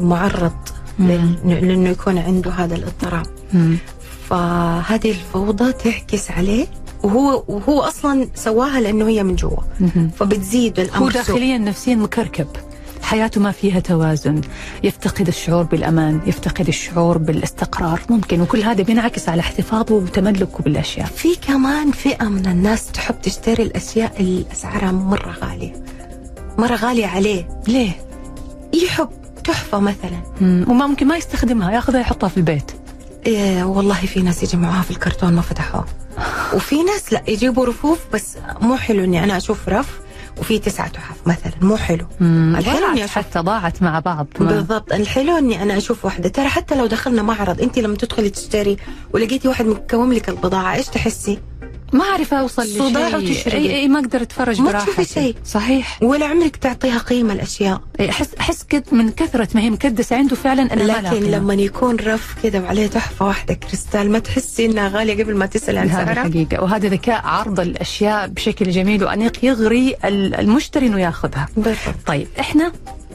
معرض 0.00 0.52
مم. 0.98 1.10
لل- 1.10 1.66
لأنه 1.68 1.88
يكون 1.90 2.18
عنده 2.18 2.50
هذا 2.50 2.74
الاضطراب. 2.74 3.26
فهذه 4.30 5.10
الفوضى 5.10 5.72
تعكس 5.72 6.30
عليه 6.30 6.66
وهو 7.02 7.44
وهو 7.48 7.80
أصلا 7.80 8.28
سواها 8.34 8.80
لأنه 8.80 9.08
هي 9.08 9.22
من 9.22 9.34
جوا. 9.36 9.60
فبتزيد 10.18 10.80
الأمر 10.80 11.04
هو. 11.06 11.10
داخليا 11.10 11.58
نفسيا 11.58 11.94
مكركب 11.94 12.46
حياته 13.02 13.40
ما 13.40 13.50
فيها 13.52 13.80
توازن 13.80 14.40
يفتقد 14.84 15.28
الشعور 15.28 15.62
بالأمان 15.62 16.20
يفتقد 16.26 16.68
الشعور 16.68 17.18
بالاستقرار 17.18 18.00
ممكن 18.10 18.40
وكل 18.40 18.62
هذا 18.62 18.82
بينعكس 18.82 19.28
على 19.28 19.40
احتفاظه 19.40 19.94
وتملكه 19.94 20.58
بالأشياء 20.64 21.06
في 21.06 21.28
كمان 21.48 21.90
فئة 21.90 22.24
من 22.24 22.46
الناس 22.46 22.86
تحب 22.92 23.14
تشتري 23.22 23.62
الأشياء 23.62 24.12
اللي 24.20 24.44
أسعارها 24.52 24.92
مرة 24.92 25.36
غالية 25.44 25.72
مرة 26.58 26.74
غالية 26.76 27.06
عليه 27.06 27.48
ليه؟ 27.68 27.90
يحب 28.84 29.08
تحفة 29.44 29.80
مثلا. 29.80 30.22
وما 30.42 30.86
ممكن 30.86 31.06
ما 31.06 31.16
يستخدمها 31.16 31.72
ياخذها 31.72 32.00
يحطها 32.00 32.28
في 32.28 32.36
البيت. 32.36 32.70
إيه 33.26 33.64
والله 33.64 33.94
في 34.06 34.22
ناس 34.22 34.42
يجمعوها 34.42 34.82
في 34.82 34.90
الكرتون 34.90 35.32
ما 35.32 35.42
فتحوها. 35.42 35.86
وفي 36.54 36.82
ناس 36.82 37.12
لا 37.12 37.22
يجيبوا 37.28 37.66
رفوف 37.66 37.98
بس 38.12 38.36
مو 38.60 38.76
حلو 38.76 39.04
إني 39.04 39.24
أنا 39.24 39.36
أشوف 39.36 39.68
رف 39.68 40.00
وفي 40.38 40.58
تسعة 40.58 40.88
تحف 40.88 41.16
مثلا 41.26 41.52
مو 41.60 41.76
حلو. 41.76 42.06
الحلو 42.20 42.86
إني 42.92 43.06
حتى 43.08 43.38
ضاعت 43.38 43.82
مع 43.82 43.98
بعض. 44.00 44.26
ما- 44.40 44.46
بالضبط. 44.52 44.92
الحلو 44.92 45.38
إني 45.38 45.62
أنا 45.62 45.76
أشوف 45.76 46.04
واحدة. 46.04 46.28
ترى 46.28 46.48
حتى 46.48 46.74
لو 46.74 46.86
دخلنا 46.86 47.22
معرض 47.22 47.60
انت 47.60 47.78
لما 47.78 47.96
تدخلي 47.96 48.30
تشتري 48.30 48.76
ولقيتي 49.14 49.48
واحد 49.48 49.66
مكوم 49.66 50.12
لك 50.12 50.28
البضاعة 50.28 50.74
إيش 50.74 50.86
تحسي؟ 50.86 51.38
ما 51.92 52.04
أعرف 52.04 52.34
أوصل 52.34 52.62
لشيء. 52.62 52.78
صداع 52.88 53.16
وتشرقي. 53.16 53.56
اي 53.56 53.76
أي 53.76 53.88
ما 53.88 53.98
أقدر 54.00 54.22
أتفرج 54.22 54.60
ما 54.60 54.70
براحتي. 54.70 54.92
تشوفي 54.92 55.04
شيء. 55.14 55.34
صحيح. 55.44 56.02
ولا 56.02 56.26
عمرك 56.26 56.56
تعطيها 56.56 56.98
قيمة 56.98 57.32
الأشياء. 57.32 57.80
احس 58.00 58.34
أحس 58.40 58.62
كد 58.62 58.84
من 58.92 59.10
كثرة 59.10 59.48
ما 59.54 59.60
هي 59.60 59.70
مكدسة 59.70 60.16
عنده 60.16 60.36
فعلا 60.36 60.62
أنا 60.72 60.84
ما 61.02 61.08
لكن. 61.08 61.30
لما 61.30 61.54
يكون 61.54 61.96
رف 61.96 62.34
كذا 62.42 62.60
وعليه 62.60 62.86
تحفة 62.86 63.26
واحدة 63.26 63.54
كريستال 63.54 64.10
ما 64.10 64.18
تحسي 64.18 64.66
إنها 64.66 64.88
غالية 64.88 65.22
قبل 65.24 65.36
ما 65.36 65.46
تسالي 65.46 65.78
عن 65.78 65.88
سعرها؟ 65.88 66.22
حقيقة. 66.24 66.62
وهذا 66.62 66.88
ذكاء 66.88 67.20
عرض 67.26 67.60
الأشياء 67.60 68.26
بشكل 68.26 68.70
جميل 68.70 69.04
وأنيق 69.04 69.44
يغري 69.44 69.94
ال- 70.04 70.34
المشتري 70.34 70.86
أنه 70.86 71.00
ياخذها. 71.00 71.48
بالضبط. 71.56 71.76
طيب 72.06 72.26
إحنا 72.40 72.72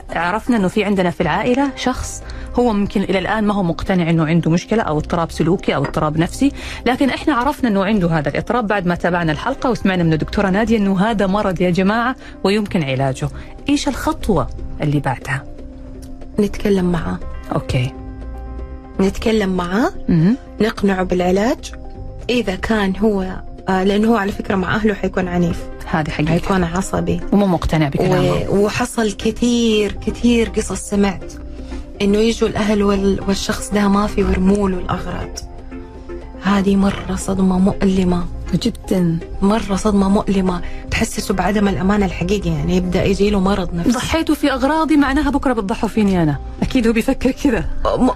عرفنا 0.10 0.58
أنه 0.58 0.68
في 0.68 0.84
عندنا 0.84 1.10
في 1.10 1.22
العائلة 1.22 1.72
شخص 1.76 2.24
هو 2.56 2.74
ممكن 2.74 3.02
إلى 3.02 3.20
الآن 3.20 3.44
ما 3.44 3.54
هو 3.54 3.64
مقتنع 3.64 4.10
أنه 4.10 4.26
عنده 4.26 4.52
مشكلة 4.52 4.84
أو 4.84 4.98
اضطراب 4.98 5.32
سلوكي 5.32 5.76
أو 5.76 5.84
اضطراب 5.84 6.18
نفسي 6.18 6.52
لكن 6.86 7.10
إحنا 7.10 7.34
عرفنا 7.34 7.70
أنه 7.70 7.86
عنده 7.86 8.10
هذا 8.10 8.30
الاضطراب 8.30 8.68
بعد 8.68 8.86
ما 8.88 8.96
تابعنا 8.96 9.32
الحلقة 9.32 9.70
وسمعنا 9.70 10.04
من 10.04 10.14
الدكتورة 10.14 10.50
نادية 10.50 10.78
أنه 10.78 11.00
هذا 11.00 11.28
مرض 11.28 11.62
يا 11.62 11.70
جماعة 11.70 12.16
ويمكن 12.44 12.84
علاجه. 12.84 13.30
إيش 13.70 13.88
الخطوة 13.88 14.48
اللي 14.82 15.00
بعدها؟ 15.00 15.44
نتكلم 16.40 16.92
معاه. 16.92 17.20
أوكي. 17.56 17.94
نتكلم 19.00 19.50
معاه. 19.50 19.92
نقنعه 20.62 21.04
بالعلاج. 21.04 21.72
إذا 22.30 22.56
كان 22.56 22.98
هو 22.98 23.42
لأنه 23.84 24.08
هو 24.12 24.16
على 24.16 24.32
فكرة 24.32 24.56
مع 24.56 24.76
أهله 24.76 24.94
حيكون 24.94 25.28
عنيف. 25.28 25.60
هذه 25.86 26.10
حقيقة. 26.10 26.30
حيكون 26.32 26.64
عصبي. 26.64 27.20
ومو 27.32 27.48
مقتنع 27.48 27.90
بكلامه. 27.90 28.32
و- 28.50 28.66
وحصل 28.66 29.12
كثير 29.12 29.92
كثير 30.08 30.50
قصص 30.50 30.80
سمعت 30.90 31.34
إنه 32.02 32.18
يجوا 32.18 32.50
الأهل 32.50 32.84
وال- 32.84 33.20
والشخص 33.28 33.70
ده 33.72 33.88
ما 33.88 34.08
في 34.08 34.24
ويرموا 34.24 34.70
له 34.70 34.78
الاغراض 34.78 35.40
هذه 36.44 36.76
مرة 36.76 37.16
صدمة 37.16 37.60
مؤلمة. 37.60 38.26
جدا 38.54 39.18
مرة 39.42 39.76
صدمة 39.76 40.10
مؤلمة. 40.10 40.62
تحسسه 40.92 41.34
بعدم 41.34 41.68
الأمان 41.68 42.04
الحقيقي 42.04 42.50
يعني 42.50 42.78
يبدأ 42.78 43.04
يجي 43.04 43.30
له 43.30 43.40
مرض 43.40 43.76
نفسي. 43.76 43.92
ضحيتوا 43.92 44.36
في 44.36 44.52
أغراضي 44.52 44.98
معناها 44.98 45.30
بكرة 45.30 45.54
بتضحوا 45.54 45.90
فيني 45.90 46.24
أنا. 46.24 46.40
أكيد 46.62 46.88
هو 46.88 46.94
بيفكر 46.94 47.32
كذا. 47.32 47.66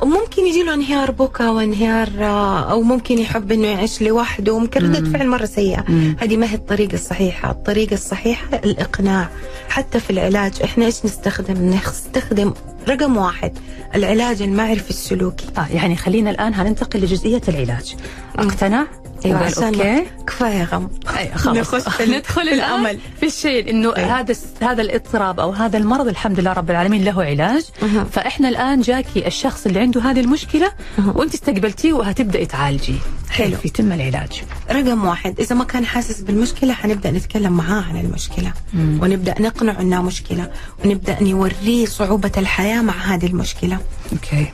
ممكن 0.03 0.45
يجي 0.45 0.63
له 0.63 0.73
انهيار 0.73 1.11
بكى 1.11 1.43
وانهيار 1.47 2.09
آه، 2.19 2.71
أو 2.71 2.81
ممكن 2.81 3.19
يحب 3.19 3.51
إنه 3.51 3.67
يعيش 3.67 4.01
لوحده. 4.01 4.59
ممكن 4.59 4.83
ردة 4.83 5.09
فعل 5.09 5.27
مرة 5.27 5.45
سيئة. 5.45 5.83
مم. 5.89 6.15
هذه 6.19 6.37
ما 6.37 6.51
هي 6.51 6.55
الطريقة 6.55 6.93
الصحيحة. 6.93 7.51
الطريقة 7.51 7.93
الصحيحة 7.93 8.57
الإقناع. 8.63 9.29
حتى 9.69 9.99
في 9.99 10.09
العلاج 10.09 10.53
إحنا 10.63 10.85
إيش 10.85 11.05
نستخدم؟ 11.05 11.69
نستخدم 11.69 12.53
رقم 12.89 13.17
واحد 13.17 13.57
العلاج 13.95 14.41
المعرفي 14.41 14.89
السلوكي. 14.89 15.45
آه 15.57 15.67
يعني 15.73 15.95
خلينا 15.95 16.29
الآن 16.29 16.53
هننتقل 16.53 16.99
لجزئية 16.99 17.41
العلاج. 17.47 17.95
اقتنع؟ 18.39 18.85
أيوه 19.25 19.51
أوكي؟ 19.57 20.05
كفاية 20.27 20.63
غم. 20.63 20.89
خلاص. 21.35 21.57
نخش 21.57 22.01
ندخل 22.15 22.41
الأمل. 22.41 22.99
في 23.19 23.25
الشيء 23.25 23.69
إنه 23.69 23.95
أيوة. 23.95 24.19
هذا 24.19 24.35
هذا 24.61 24.81
الاضطراب 24.81 25.39
أو 25.39 25.51
هذا 25.51 25.77
المرض 25.77 26.07
الحمد 26.07 26.39
لله 26.39 26.53
رب 26.53 26.71
العالمين 26.71 27.03
له 27.03 27.23
علاج. 27.23 27.63
فإحنا 28.11 28.49
الآن 28.49 28.81
جاكي 28.81 29.27
الشخص 29.27 29.65
اللي 29.65 29.79
عنده 29.79 30.01
هذه 30.01 30.19
المشكلة. 30.19 30.71
وأنت 31.15 31.33
استقبلتيه 31.33 31.93
وهتبدأي 31.93 32.45
تعالجي. 32.45 32.95
حلو. 33.29 33.57
يتم 33.65 33.91
العلاج. 33.91 34.43
رقم 34.71 35.05
واحد 35.05 35.39
إذا 35.39 35.55
ما 35.55 35.63
كان 35.63 35.85
حاسس 35.85 36.21
بالمشكلة 36.21 36.73
حنبدأ 36.73 37.11
نتكلم 37.11 37.53
معاه 37.53 37.83
عن 37.83 37.97
المشكلة. 37.99 38.53
مم. 38.73 38.99
ونبدأ 39.01 39.35
نقنع 39.41 39.81
أنها 39.81 40.01
مشكلة. 40.01 40.51
ونبدأ 40.85 41.23
نوريه 41.23 41.85
صعوبة 41.85 42.31
الحياة 42.37 42.81
مع 42.81 42.93
هذه 42.93 43.25
المشكلة. 43.25 43.77
okay 44.13 44.45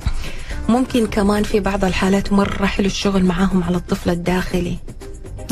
ممكن 0.70 1.08
كمان 1.08 1.44
في 1.44 1.60
بعض 1.60 1.86
الحالات 1.86 2.34
مرة 2.34 2.66
حلو 2.66 2.86
الشغل 2.86 3.26
معاهم 3.26 3.64
على 3.64 3.78
الطفل 3.78 4.10
الداخلي 4.10 4.78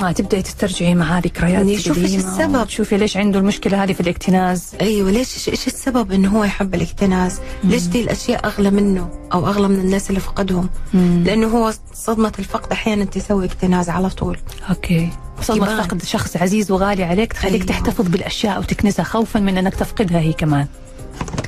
آه 0.04 0.12
تبدأي 0.12 0.42
تسترجعي 0.42 0.96
معاه 0.96 1.20
ذكريات 1.20 1.54
يعني 1.54 1.78
شوفي 1.78 2.04
قديمة 2.04 2.24
السبب. 2.24 2.68
تشوفي 2.68 2.98
ليش 2.98 3.18
عنده 3.18 3.40
المشكلة 3.40 3.84
هذه 3.84 3.94
في 3.94 4.02
الاكتناز 4.02 4.72
أيوه 4.82 5.12
ليش 5.12 5.50
إيش 5.50 5.68
السبب 5.68 6.12
إنه 6.12 6.30
هو 6.38 6.44
يحب 6.44 6.76
الاكتناز؟ 6.76 7.40
ليش 7.64 7.84
دي 7.88 8.02
الأشياء 8.02 8.46
أغلى 8.46 8.72
منه 8.72 9.10
أو 9.34 9.48
أغلى 9.48 9.68
من 9.68 9.80
الناس 9.80 10.10
اللي 10.10 10.20
فقدهم؟ 10.22 10.70
مم. 10.94 11.24
لأنه 11.26 11.48
هو 11.48 11.74
صدمة 11.94 12.32
الفقد 12.40 12.72
أحيانا 12.72 13.06
تسوي 13.06 13.46
اكتناز 13.46 13.90
على 13.90 14.10
طول 14.10 14.38
okay 14.70 15.10
صدمة. 15.42 15.84
فقد 15.84 16.04
شخص 16.04 16.38
عزيز 16.38 16.72
وغالي 16.72 17.04
عليك 17.04 17.34
تخليك 17.34 17.54
أيوة. 17.54 17.66
تحتفظ 17.66 18.08
بالأشياء 18.08 18.60
وتكنزها 18.60 19.04
خوفا 19.06 19.40
من 19.40 19.58
إنك 19.58 19.76
تفقدها 19.76 20.20
هي 20.20 20.34
كمان 20.34 20.68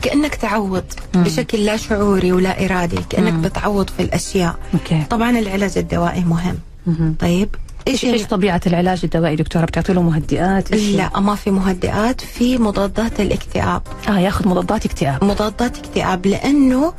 كأنك 0.02 0.36
تعوض 0.36 0.84
مم. 1.16 1.24
بشكل 1.24 1.66
لا 1.66 1.78
شعوري 1.78 2.32
ولا 2.32 2.66
إرادي 2.66 3.00
كأنك 3.10 3.34
مم. 3.34 3.42
بتعوض 3.42 3.90
في 3.90 4.04
الأشياء 4.04 4.56
okay 4.74 5.04
طبعا 5.10 5.40
العلاج 5.40 5.78
الدوائي 5.78 6.24
مهم 6.24 6.58
مهم. 6.88 7.16
طيب 7.20 7.50
إيش 7.88 8.06
إيش 8.06 8.24
طبيعة 8.24 8.62
العلاج 8.68 9.00
الدوائي 9.04 9.36
دكتورة 9.36 9.66
بتعطي 9.66 9.94
له 9.94 10.02
مهدئات 10.02 10.72
إيش؟ 10.74 10.96
لا 10.96 11.20
ما 11.20 11.36
في 11.36 11.52
مهدئات 11.52 12.22
في 12.22 12.58
مضادات 12.58 13.20
الاكتئاب 13.20 13.82
آه 14.10 14.20
ياخذ 14.20 14.48
مضادات 14.48 14.86
اكتئاب 14.86 15.24
مضادات 15.24 15.78
اكتئاب 15.78 16.26
لأنه 16.28 16.94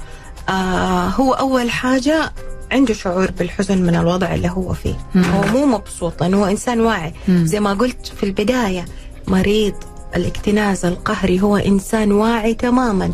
آه 0.49 1.09
هو 1.09 1.33
أول 1.33 1.71
حاجة 1.71 2.33
عنده 2.73 2.95
شعور 2.95 3.31
بالحزن 3.31 3.83
من 3.83 3.95
الوضع 3.97 4.35
اللي 4.35 4.49
هو 4.49 4.73
فيه 4.73 4.95
مم. 5.15 5.25
هو 5.25 5.43
مو 5.59 5.67
مبسوط 5.67 6.23
لأنه 6.23 6.37
هو 6.41 6.47
إنسان 6.47 6.81
واعي 6.81 7.15
مم. 7.29 7.47
زي 7.47 7.61
ما 7.61 7.73
قلت 7.75 8.07
في 8.17 8.23
البداية 8.27 8.85
مريض 9.29 9.75
الاكتناز 10.17 10.85
القهري 10.85 11.41
هو 11.41 11.57
إنسان 11.57 12.13
واعي 12.13 12.55
تماما 12.55 13.11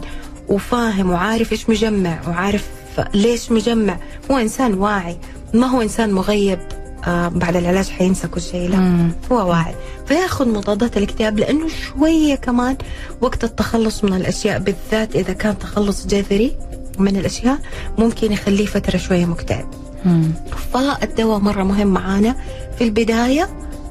وفاهم 0.48 1.10
وعارف 1.10 1.52
إيش 1.52 1.70
مجمع 1.70 2.18
وعارف 2.28 2.68
ليش 3.14 3.52
مجمع 3.52 3.96
هو 4.30 4.38
إنسان 4.38 4.74
واعي 4.74 5.16
ما 5.54 5.66
هو 5.66 5.82
إنسان 5.82 6.12
مغيب 6.12 6.58
آه 7.06 7.28
بعد 7.28 7.56
العلاج 7.56 7.88
حينسى 7.88 8.28
كل 8.28 8.40
شيء 8.40 8.68
لا 8.68 8.76
مم. 8.76 9.12
هو 9.32 9.50
واعي 9.50 9.74
فيأخذ 10.06 10.48
مضادات 10.48 10.96
الاكتئاب 10.96 11.38
لأنه 11.38 11.66
شوية 11.68 12.34
كمان 12.34 12.76
وقت 13.20 13.44
التخلص 13.44 14.04
من 14.04 14.12
الأشياء 14.14 14.58
بالذات 14.58 15.16
إذا 15.16 15.32
كان 15.32 15.58
تخلص 15.58 16.06
جذري 16.06 16.56
من 16.98 17.16
الأشياء 17.16 17.58
ممكن 17.98 18.32
يخليه 18.32 18.66
فترة 18.66 18.96
شوية 18.96 19.24
مكتئب 19.26 19.66
مم. 20.04 20.30
فالدواء 20.72 21.38
مرة 21.38 21.62
مهم 21.62 21.86
معانا 21.86 22.36
في 22.78 22.84
البداية 22.84 23.48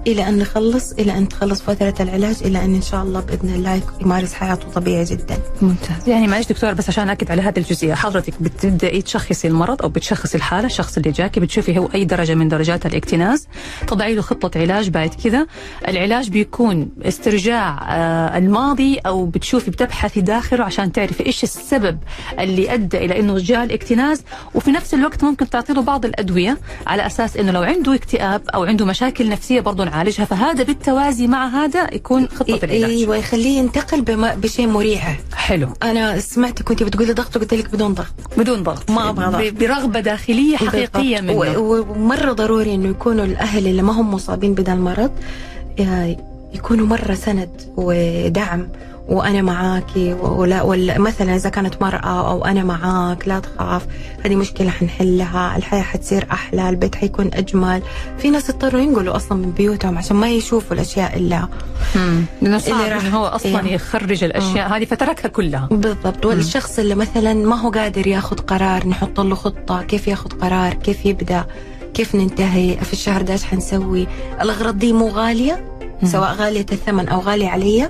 إلى 0.08 0.30
أن 0.30 0.38
نخلص 0.38 0.92
إلى 0.92 1.18
أن 1.18 1.30
تخلص 1.30 1.62
فترة 1.62 1.94
العلاج 2.00 2.36
إلى 2.46 2.66
أن 2.66 2.76
إن 2.76 2.82
شاء 2.82 3.04
الله 3.04 3.20
بإذن 3.20 3.50
الله 3.56 3.82
يمارس 4.02 4.34
حياته 4.34 4.70
طبيعي 4.70 5.04
جدا. 5.04 5.38
ممتاز. 5.62 6.10
يعني 6.10 6.28
معلش 6.28 6.48
دكتور 6.48 6.74
بس 6.74 6.90
عشان 6.90 7.10
أكد 7.10 7.32
على 7.32 7.42
هذه 7.42 7.58
الجزئية 7.60 7.94
حضرتك 7.94 8.34
بتبدأي 8.42 9.02
تشخصي 9.02 9.48
المرض 9.48 9.82
أو 9.82 9.90
بتشخصي 9.90 10.38
الحالة 10.38 10.66
الشخص 10.66 10.98
اللي 10.98 11.12
جاكي 11.12 11.40
بتشوفي 11.40 11.78
هو 11.78 11.90
أي 11.96 12.06
درجة 12.06 12.36
من 12.36 12.48
درجات 12.48 12.86
الاكتناز 12.86 13.48
تضعي 13.88 14.16
له 14.16 14.22
خطة 14.22 14.60
علاج 14.60 14.90
بعد 14.90 15.10
كذا. 15.24 15.48
العلاج 15.88 16.30
بيكون 16.30 16.90
استرجاع 17.02 17.80
آه، 17.96 18.38
الماضي 18.38 18.98
أو 18.98 19.26
بتشوفي 19.26 19.72
بتبحثي 19.72 20.22
داخله 20.22 20.64
عشان 20.66 20.92
تعرفي 20.92 21.26
إيش 21.26 21.44
السبب 21.44 21.98
اللي 22.40 22.74
أدى 22.74 22.98
إلى 22.98 23.20
إنه 23.20 23.38
جاء 23.38 23.64
الاكتناز 23.64 24.24
وفي 24.56 24.72
نفس 24.72 24.94
الوقت 24.94 25.24
ممكن 25.24 25.50
تعطي 25.50 25.74
له 25.74 25.82
بعض 25.82 26.06
الأدوية 26.06 26.58
على 26.88 27.06
أساس 27.06 27.38
إنه 27.38 27.52
لو 27.52 27.62
عنده 27.62 27.96
اكتئاب 27.96 28.42
أو 28.54 28.64
عنده 28.64 28.86
مشاكل 28.86 29.30
نفسية 29.30 29.62
برضه 29.62 29.84
نعالجها 29.98 30.26
فهذا 30.26 30.64
بالتوازي 30.64 31.28
مع 31.28 31.48
هذا 31.48 31.94
يكون 31.94 32.28
خطة 32.28 32.60
العلاج. 32.64 32.84
أيوه 32.84 33.16
يخليه 33.18 33.58
ينتقل 33.60 34.02
بشيء 34.36 34.68
مريح. 34.68 35.20
حلو. 35.36 35.68
أنا 35.84 36.20
سمعت 36.20 36.62
كنت 36.62 36.84
بتقولي 36.84 37.14
ضغط 37.14 37.38
قلت 37.38 37.54
لك 37.54 37.70
بدون 37.72 37.94
ضغط. 37.94 38.14
بدون 38.38 38.64
ضغط. 38.64 38.92
ما 38.92 39.10
أبغى 39.10 39.26
ضغط. 39.26 39.42
ب- 39.54 39.58
برغبة 39.60 40.00
داخلية 40.00 40.58
حقيقية 40.58 41.20
بالضبط. 41.20 41.46
منه 41.48 41.58
ومرة 41.60 42.32
ضروري 42.32 42.76
إنه 42.76 42.90
يكونوا 42.90 43.26
الأهل 43.26 43.68
اللي 43.68 43.82
ما 43.82 43.94
هم 43.94 44.14
مصابين 44.14 44.54
بهذا 44.54 44.74
المرض 44.74 45.12
آه، 45.80 46.18
يكونوا 46.54 46.88
مرة 46.88 47.14
سند 47.14 47.50
ودعم 47.78 48.68
وأنا 49.08 49.42
معاكي 49.42 50.14
ولا 50.14 50.62
ولا 50.62 51.00
مثلا 51.00 51.36
إذا 51.36 51.50
كانت 51.50 51.82
مرأة 51.82 52.30
أو 52.32 52.46
أنا 52.46 52.64
معاك 52.64 53.28
لا 53.28 53.40
تخاف 53.40 53.88
هذه 54.26 54.36
مشكلة 54.36 54.70
حنحلها 54.70 55.58
الحياة 55.58 55.82
حتصير 55.82 56.28
أحلى 56.32 56.70
البيت 56.70 56.96
حيكون 56.96 57.30
أجمل. 57.34 57.82
في 58.18 58.30
ناس 58.30 58.50
اضطروا 58.50 58.82
ينقلوا 58.82 59.16
أصلا 59.16 59.38
من 59.38 59.52
بيوتهم 59.52 59.98
عشان 59.98 60.16
ما 60.18 60.30
يشوفوا 60.30 60.76
الأشياء 60.76 61.18
إلا 61.18 61.48
مم. 61.96 62.26
صعب 62.60 62.82
اللي 62.82 62.92
راح- 62.94 63.14
هو 63.14 63.26
أصلا 63.26 63.66
إيه. 63.66 63.74
يخرج 63.74 64.24
الأشياء 64.24 64.78
هذه 64.78 64.86
فتركها 64.86 65.28
كلها. 65.30 65.68
بالضبط. 65.72 66.26
والشخص 66.26 66.80
اللي 66.80 66.96
مثلا 66.96 67.34
ما 67.34 67.56
هو 67.62 67.70
قادر 67.70 68.08
ياخذ 68.08 68.36
قرار 68.40 68.88
نحط 68.88 69.20
له 69.20 69.36
خطة 69.36 69.82
كيف 69.82 70.08
ياخذ 70.08 70.30
قرار 70.30 70.74
كيف 70.74 71.06
يبدأ 71.06 71.46
كيف 71.94 72.16
ننتهي 72.16 72.78
في 72.78 72.94
الشهر 72.94 73.22
ده 73.22 73.34
إيش 73.34 73.44
حنسوي؟ 73.44 74.08
الأغراض 74.42 74.78
دي 74.78 74.94
مو 74.94 75.08
غالية؟ 75.10 75.66
سواء 76.04 76.34
غالية 76.34 76.66
الثمن 76.72 77.08
أو 77.10 77.20
غالية 77.20 77.48
علي؟ 77.50 77.90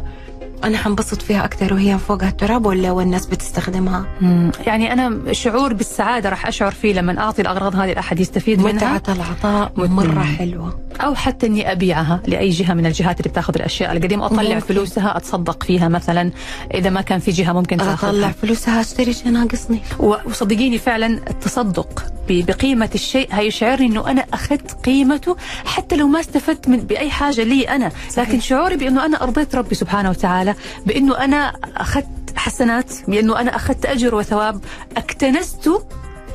أنا 0.64 0.78
حنبسط 0.78 1.22
فيها 1.22 1.46
أكثر 1.46 1.74
وهي 1.74 1.98
فوقها 1.98 2.30
التراب 2.30 2.66
ولا 2.66 2.92
والناس 2.92 3.26
بتستخدمها؟ 3.26 4.06
مم. 4.22 4.52
يعني 4.68 4.94
أنا 4.94 5.34
شعور 5.34 5.74
بالسعادة 5.74 6.30
راح 6.30 6.48
أشعر 6.48 6.72
فيه 6.72 6.94
لما 6.94 7.20
أعطي 7.20 7.42
الأغراض 7.42 7.76
هذه 7.76 7.92
الأحد 7.92 8.20
يستفيد 8.20 8.60
منها. 8.60 8.74
متعة 8.74 9.16
العطاء 9.16 9.72
مرة 9.78 10.24
حلوة. 10.24 10.80
أو 11.02 11.16
حتى 11.16 11.48
إني 11.48 11.72
أبيعها 11.72 12.22
لأي 12.28 12.50
جهة 12.50 12.74
من 12.74 12.86
الجهات 12.86 13.20
اللي 13.20 13.30
بتاخذ 13.30 13.54
الأشياء 13.56 13.92
القديمة 13.98 14.26
أطلع 14.26 14.44
ممكن. 14.44 14.60
فلوسها 14.60 15.18
أتصدق 15.18 15.64
فيها 15.64 15.88
مثلا. 15.88 16.32
إذا 16.74 16.90
ما 16.90 17.02
كان 17.02 17.20
في 17.20 17.32
جهة 17.32 17.54
ممكن 17.54 17.76
أطلع 17.80 17.92
تاخذها 17.92 18.32
فلوسها 18.42 18.82
أشتري 18.82 19.14
شيء 19.14 19.32
ناقصني. 19.32 19.80
وصدقيني 20.00 20.78
فعلا 20.78 21.08
التصدق 21.30 22.04
ب- 22.30 22.46
بقيمة 22.46 22.90
الشيء 22.96 23.28
هيشعرني 23.32 23.86
إنه 23.88 24.12
أنا 24.12 24.26
أخذت 24.34 24.72
قيمته 24.86 25.36
حتى 25.66 25.96
لو 25.96 26.08
ما 26.08 26.20
استفدت 26.20 26.68
من 26.68 26.78
بأي 26.78 27.10
حاجة 27.10 27.44
لي 27.44 27.64
أنا. 27.64 27.92
صحيح. 28.10 28.30
لكن 28.30 28.40
شعوري 28.40 28.76
بإنه 28.78 29.06
أنا 29.06 29.24
أرضيت 29.24 29.56
ربي 29.56 29.76
سبحانه 29.76 30.10
وتعالى. 30.10 30.47
بأنه 30.86 31.18
أنا 31.18 31.54
أخذت 31.78 32.08
حسنات 32.36 32.94
بأنه 33.08 33.40
أنا 33.40 33.56
أخذت 33.56 33.86
أجر 33.86 34.16
وثواب 34.16 34.62
اكتنزته 34.98 35.84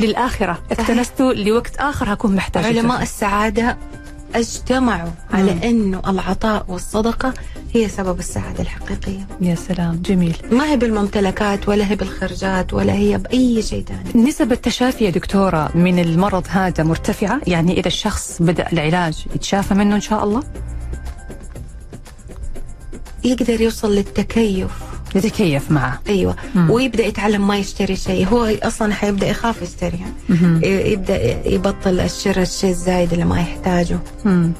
للآخرة 0.00 0.58
اكتنزته 0.70 1.32
لوقت 1.32 1.76
آخر 1.76 2.12
هكون 2.12 2.36
محتاجة. 2.36 2.66
علماء 2.66 3.02
السعادة 3.02 3.76
اجتمعوا 4.34 5.10
على 5.30 5.70
أنه 5.70 6.02
العطاء 6.08 6.64
والصدقة 6.68 7.34
هي 7.74 7.88
سبب 7.88 8.18
السعادة 8.18 8.62
الحقيقية. 8.62 9.26
يا 9.40 9.54
سلام 9.54 10.02
جميل. 10.04 10.36
ما 10.52 10.66
هي 10.66 10.76
بالممتلكات 10.76 11.68
ولا 11.68 11.90
هي 11.90 11.96
بالخرجات 11.96 12.74
ولا 12.74 12.92
هي 12.92 13.18
بأي 13.18 13.62
شيء 13.62 13.84
ثاني. 13.84 14.26
نسب 14.28 14.52
التشافي 14.52 15.04
يا 15.04 15.10
دكتورة 15.10 15.70
من 15.74 15.98
المرض 15.98 16.46
هذا 16.48 16.84
مرتفعة؟ 16.84 17.40
يعني 17.46 17.80
إذا 17.80 17.86
الشخص 17.86 18.42
بدأ 18.42 18.72
العلاج 18.72 19.26
يتشافى 19.34 19.74
منه 19.74 19.94
إن 19.94 20.00
شاء 20.00 20.24
الله؟ 20.24 20.42
يقدر 23.24 23.60
يوصل 23.60 23.94
للتكيف 23.94 24.70
يتكيف 25.14 25.70
معه 25.70 26.00
أيوه 26.08 26.36
مم. 26.54 26.70
ويبدأ 26.70 27.06
يتعلم 27.06 27.46
ما 27.46 27.56
يشتري 27.56 27.96
شيء 27.96 28.26
هو 28.28 28.44
أصلا 28.62 28.94
حيبدأ 28.94 29.26
يخاف 29.28 29.62
يشتري 29.62 30.00
مهم. 30.28 30.60
ي- 30.64 30.92
يبدأ 30.92 31.48
يبطل 31.48 32.00
الشراء 32.00 32.42
الشيء 32.42 32.70
الزايد 32.70 33.12
اللي 33.12 33.24
ما 33.24 33.40
يحتاجه 33.40 33.98
مم. 34.24 34.52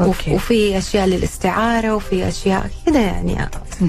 أوكي. 0.00 0.34
وفي 0.34 0.78
أشياء 0.78 1.06
للاستعارة 1.06 1.94
وفي 1.94 2.28
أشياء 2.28 2.66
كذا 2.86 3.00
يعني. 3.00 3.36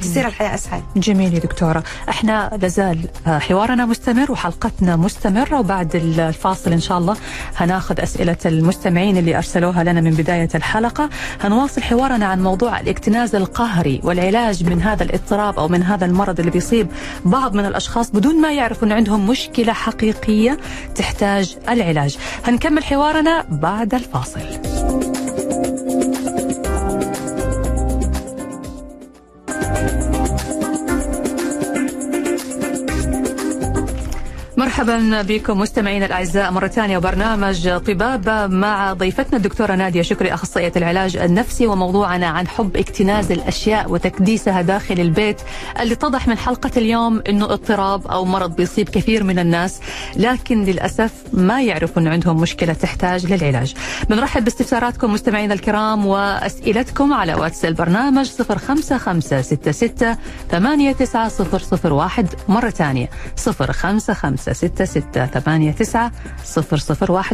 تصير 0.01 0.27
الحياة 0.27 0.53
أسهل. 0.55 0.81
جميل 0.95 1.33
يا 1.33 1.39
دكتورة. 1.39 1.83
إحنا 2.09 2.57
لازال 2.61 2.99
آه، 3.27 3.39
حوارنا 3.39 3.85
مستمر 3.85 4.31
وحلقتنا 4.31 4.95
مستمرة 4.95 5.59
وبعد 5.59 5.95
ال- 5.95 6.19
الفاصل 6.19 6.71
إن 6.71 6.79
شاء 6.79 6.97
الله 6.97 7.15
هناخذ 7.57 7.99
أسئلة 8.01 8.37
المستمعين 8.45 9.17
اللي 9.17 9.37
أرسلوها 9.37 9.83
لنا 9.83 10.01
من 10.01 10.11
بداية 10.11 10.49
الحلقة. 10.55 11.09
هنواصل 11.41 11.81
حوارنا 11.81 12.25
عن 12.25 12.43
موضوع 12.43 12.79
الاكتناز 12.79 13.35
القهري 13.35 14.01
والعلاج 14.03 14.63
من 14.69 14.81
هذا 14.81 15.03
الاضطراب 15.03 15.59
أو 15.59 15.67
من 15.67 15.83
هذا 15.83 16.05
المرض 16.05 16.39
اللي 16.39 16.51
بيصيب 16.51 16.87
بعض 17.25 17.53
من 17.55 17.65
الأشخاص 17.65 18.09
بدون 18.11 18.41
ما 18.41 18.51
يعرفوا 18.53 18.87
إن 18.87 18.91
عندهم 18.91 19.27
مشكلة 19.29 19.73
حقيقية 19.73 20.57
تحتاج 20.95 21.57
العلاج. 21.69 22.17
هنكمل 22.47 22.83
حوارنا 22.83 23.45
بعد 23.49 23.93
الفاصل. 23.93 25.11
مرحبا 34.72 35.22
بكم 35.22 35.59
مستمعينا 35.59 36.05
الأعزاء. 36.05 36.51
مرة 36.51 36.67
ثانية 36.67 36.97
وبرنامج 36.97 37.69
طبابه 37.78 38.47
مع 38.47 38.93
ضيفتنا 38.93 39.38
الدكتورة 39.38 39.76
نادية. 39.76 40.01
شكري 40.01 40.34
أخصائية 40.34 40.72
العلاج 40.76 41.17
النفسي 41.17 41.67
وموضوعنا 41.67 42.28
عن 42.28 42.47
حب 42.47 42.78
اكتناز 42.78 43.32
الأشياء 43.32 43.91
وتكديسها 43.91 44.61
داخل 44.61 44.99
البيت 44.99 45.41
اللي 45.80 45.93
اتضح 45.93 46.28
من 46.28 46.38
حلقة 46.38 46.72
اليوم 46.78 47.22
إنه 47.30 47.45
اضطراب 47.45 48.07
أو 48.07 48.26
مرض 48.26 48.55
بيصيب 48.55 48.89
كثير 48.89 49.24
من 49.24 49.39
الناس 49.39 49.80
لكن 50.15 50.63
للأسف 50.63 51.11
ما 51.34 51.61
يعرفوا 51.61 52.01
ان 52.01 52.07
عندهم 52.07 52.41
مشكلة 52.41 52.74
تحتاج 52.74 53.34
للعلاج. 53.34 53.74
بنرحب 54.09 54.43
باستفساراتكم 54.43 55.13
مستمعينا 55.13 55.53
الكرام 55.53 56.05
وأسئلتكم 56.05 57.13
على 57.13 57.34
واتس 57.34 57.65
البرنامج 57.65 58.30
055 58.30 59.22
66 59.41 60.15
مرة 62.47 62.69
ثانية 62.69 63.09
055 63.38 64.38
0546689 64.62 64.70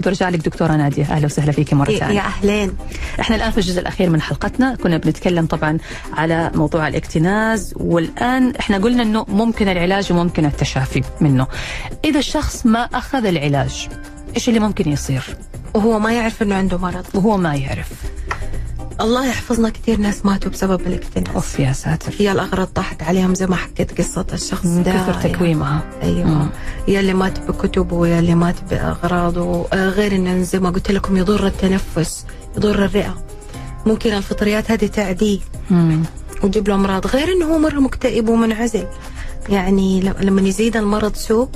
ورجع 0.06 0.30
لك 0.30 0.40
دكتورة 0.40 0.74
نادية. 0.74 1.04
أهلا 1.04 1.26
وسهلا 1.26 1.52
فيك 1.52 1.74
مرة 1.74 1.92
ثانية. 1.92 2.16
يا 2.16 2.22
أهلين. 2.22 2.74
إحنا 3.20 3.36
الآن 3.36 3.52
في 3.52 3.58
الجزء 3.58 3.82
الأخير 3.82 4.10
من 4.10 4.22
حلقتنا. 4.22 4.76
كنا 4.76 4.98
بنتكلم 4.98 5.46
طبعا 5.46 5.78
على 6.14 6.52
موضوع 6.56 6.88
الاكتناز 6.88 7.74
والآن 7.76 8.54
إحنا 8.60 8.78
قلنا 8.78 9.04
أنه 9.04 9.26
ممكن 9.28 9.68
العلاج 9.68 10.12
وممكن 10.12 10.46
التشافي 10.46 11.02
منه. 11.22 11.48
إذا 12.06 12.20
الشخص 12.20 12.66
ما 12.66 12.80
أخذ 12.80 13.26
العلاج 13.26 13.88
إيش 14.36 14.50
اللي 14.50 14.60
ممكن 14.60 14.92
يصير؟ 14.92 15.24
وهو 15.74 16.00
ما 16.00 16.14
يعرف 16.14 16.44
إنه 16.44 16.56
عنده 16.56 16.78
مرض. 16.78 17.06
وهو 17.14 17.38
ما 17.38 17.56
يعرف. 17.56 17.92
الله 19.02 19.28
يحفظنا. 19.28 19.70
كثير 19.70 20.00
ناس 20.00 20.26
ماتوا 20.26 20.52
بسبب 20.52 20.82
الاكتناز 20.82 21.36
أوف 21.36 21.60
يا 21.60 21.74
ساتر. 21.74 22.14
هي 22.20 22.32
الأغراض 22.32 22.68
طاحت 22.68 23.04
عليهم 23.04 23.36
زي 23.36 23.48
ما 23.48 23.56
حكيت 23.56 24.02
قصة 24.02 24.26
الشخص 24.34 24.66
من 24.66 24.84
ده. 24.84 24.92
كثر 24.92 25.14
تكويمها. 25.30 25.84
أيوه. 26.04 26.28
مم. 26.28 26.50
يا 26.88 27.00
اللي 27.00 27.14
مات 27.14 27.40
بكتبه 27.40 28.08
يا 28.08 28.20
اللي 28.20 28.36
مات 28.36 28.56
باغراضه 28.70 29.66
آه، 29.74 29.90
غير 29.90 30.16
انه 30.16 30.42
زي 30.42 30.60
ما 30.60 30.70
قلت 30.70 30.92
لكم 30.92 31.18
يضر 31.18 31.48
التنفس 31.48 32.26
يضر 32.58 32.86
الرئة. 32.86 33.24
ممكن 33.86 34.14
الفطريات 34.14 34.72
هذه 34.72 34.86
تعديه. 34.86 35.40
وتجيب 36.44 36.68
له 36.68 36.76
أمراض 36.76 37.08
غير 37.08 37.32
إنه 37.32 37.46
هو 37.46 37.58
مره 37.60 37.80
مكتئب 37.80 38.30
ومنعزل. 38.30 38.88
يعني 39.50 40.14
لما 40.22 40.42
يزيد 40.42 40.78
المرض 40.78 41.16
سوء 41.16 41.50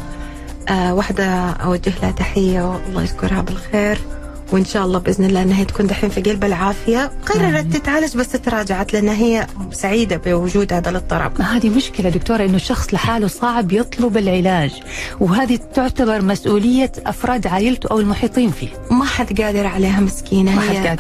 آه 0.69 0.93
واحدة 0.93 1.49
أوجه 1.49 1.93
لها 2.01 2.11
تحية 2.11 2.75
الله 2.87 3.01
يذكرها 3.01 3.41
بالخير. 3.41 3.99
وإن 4.51 4.65
شاء 4.65 4.85
الله 4.85 4.99
بإذن 4.99 5.25
الله 5.25 5.41
إنها 5.41 5.63
تكون 5.63 5.87
دحين 5.87 6.09
في 6.09 6.21
قلب 6.21 6.43
العافية 6.43 7.11
قررت 7.25 7.65
تتعالج 7.73 8.17
بس 8.17 8.31
تراجعت 8.31 8.93
لانها 8.93 9.13
هي 9.13 9.47
سعيدة 9.71 10.17
بوجود 10.17 10.73
هذا 10.73 10.89
الاضطراب 10.89 11.41
هذه 11.41 11.69
مشكلة 11.69 12.09
دكتورة 12.09 12.45
إنه 12.45 12.55
الشخص 12.55 12.93
لحاله 12.93 13.27
صعب 13.27 13.71
يطلب 13.71 14.17
العلاج 14.17 14.71
وهذه 15.19 15.59
تعتبر 15.73 16.21
مسؤولية 16.21 16.91
أفراد 17.05 17.47
عائلته 17.47 17.87
أو 17.91 17.99
المحيطين 17.99 18.51
فيه 18.51 18.67
ما 18.91 19.05
حد 19.05 19.41
قادر 19.41 19.67
عليها 19.67 19.99
مسكينة 19.99 20.55
ما 20.55 20.61
حد 20.61 20.75
هي. 20.75 20.95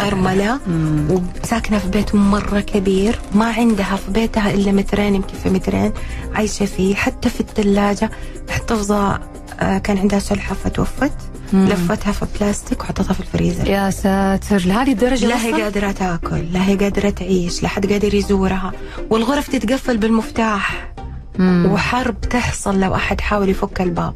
مم. 0.67 1.21
وساكنة 1.43 1.77
في 1.77 1.87
بيت 1.89 2.15
مرة 2.15 2.59
كبير 2.59 3.19
ما 3.35 3.45
عندها 3.45 3.95
في 3.95 4.11
بيتها 4.11 4.53
إلا 4.53 4.71
مترين 4.71 5.15
يمكن 5.15 5.33
في 5.43 5.49
مترين 5.49 5.91
عايشة 6.35 6.65
فيه 6.65 6.95
حتى 6.95 7.29
في 7.29 7.39
الثلاجة 7.41 8.09
محتفظة 8.49 9.19
آه، 9.59 9.77
كان 9.77 9.97
عندها 9.97 10.19
سلحفة 10.19 10.69
توفت. 10.69 11.11
لفتها 11.53 12.11
في 12.11 12.25
بلاستيك 12.39 12.81
وحطتها 12.81 13.13
في 13.13 13.19
الفريزر. 13.19 13.67
يا 13.67 13.89
ساتر 13.89 14.65
لهذه 14.65 14.91
الدرجة 14.91 15.25
لا 15.25 15.45
هي 15.45 15.53
وصل؟ 15.53 15.61
قادرة 15.61 15.91
تاكل 15.91 16.53
لا 16.53 16.67
هي 16.67 16.75
قادرة 16.75 17.09
تعيش 17.09 17.63
لا 17.63 17.69
حد 17.69 17.91
قادر 17.91 18.13
يزورها. 18.13 18.71
والغرف 19.09 19.47
تتقفل 19.47 19.97
بالمفتاح. 19.97 20.93
مم. 21.39 21.71
وحرب 21.71 22.21
تحصل 22.21 22.79
لو 22.79 22.95
أحد 22.95 23.21
حاول 23.21 23.49
يفك 23.49 23.81
الباب. 23.81 24.13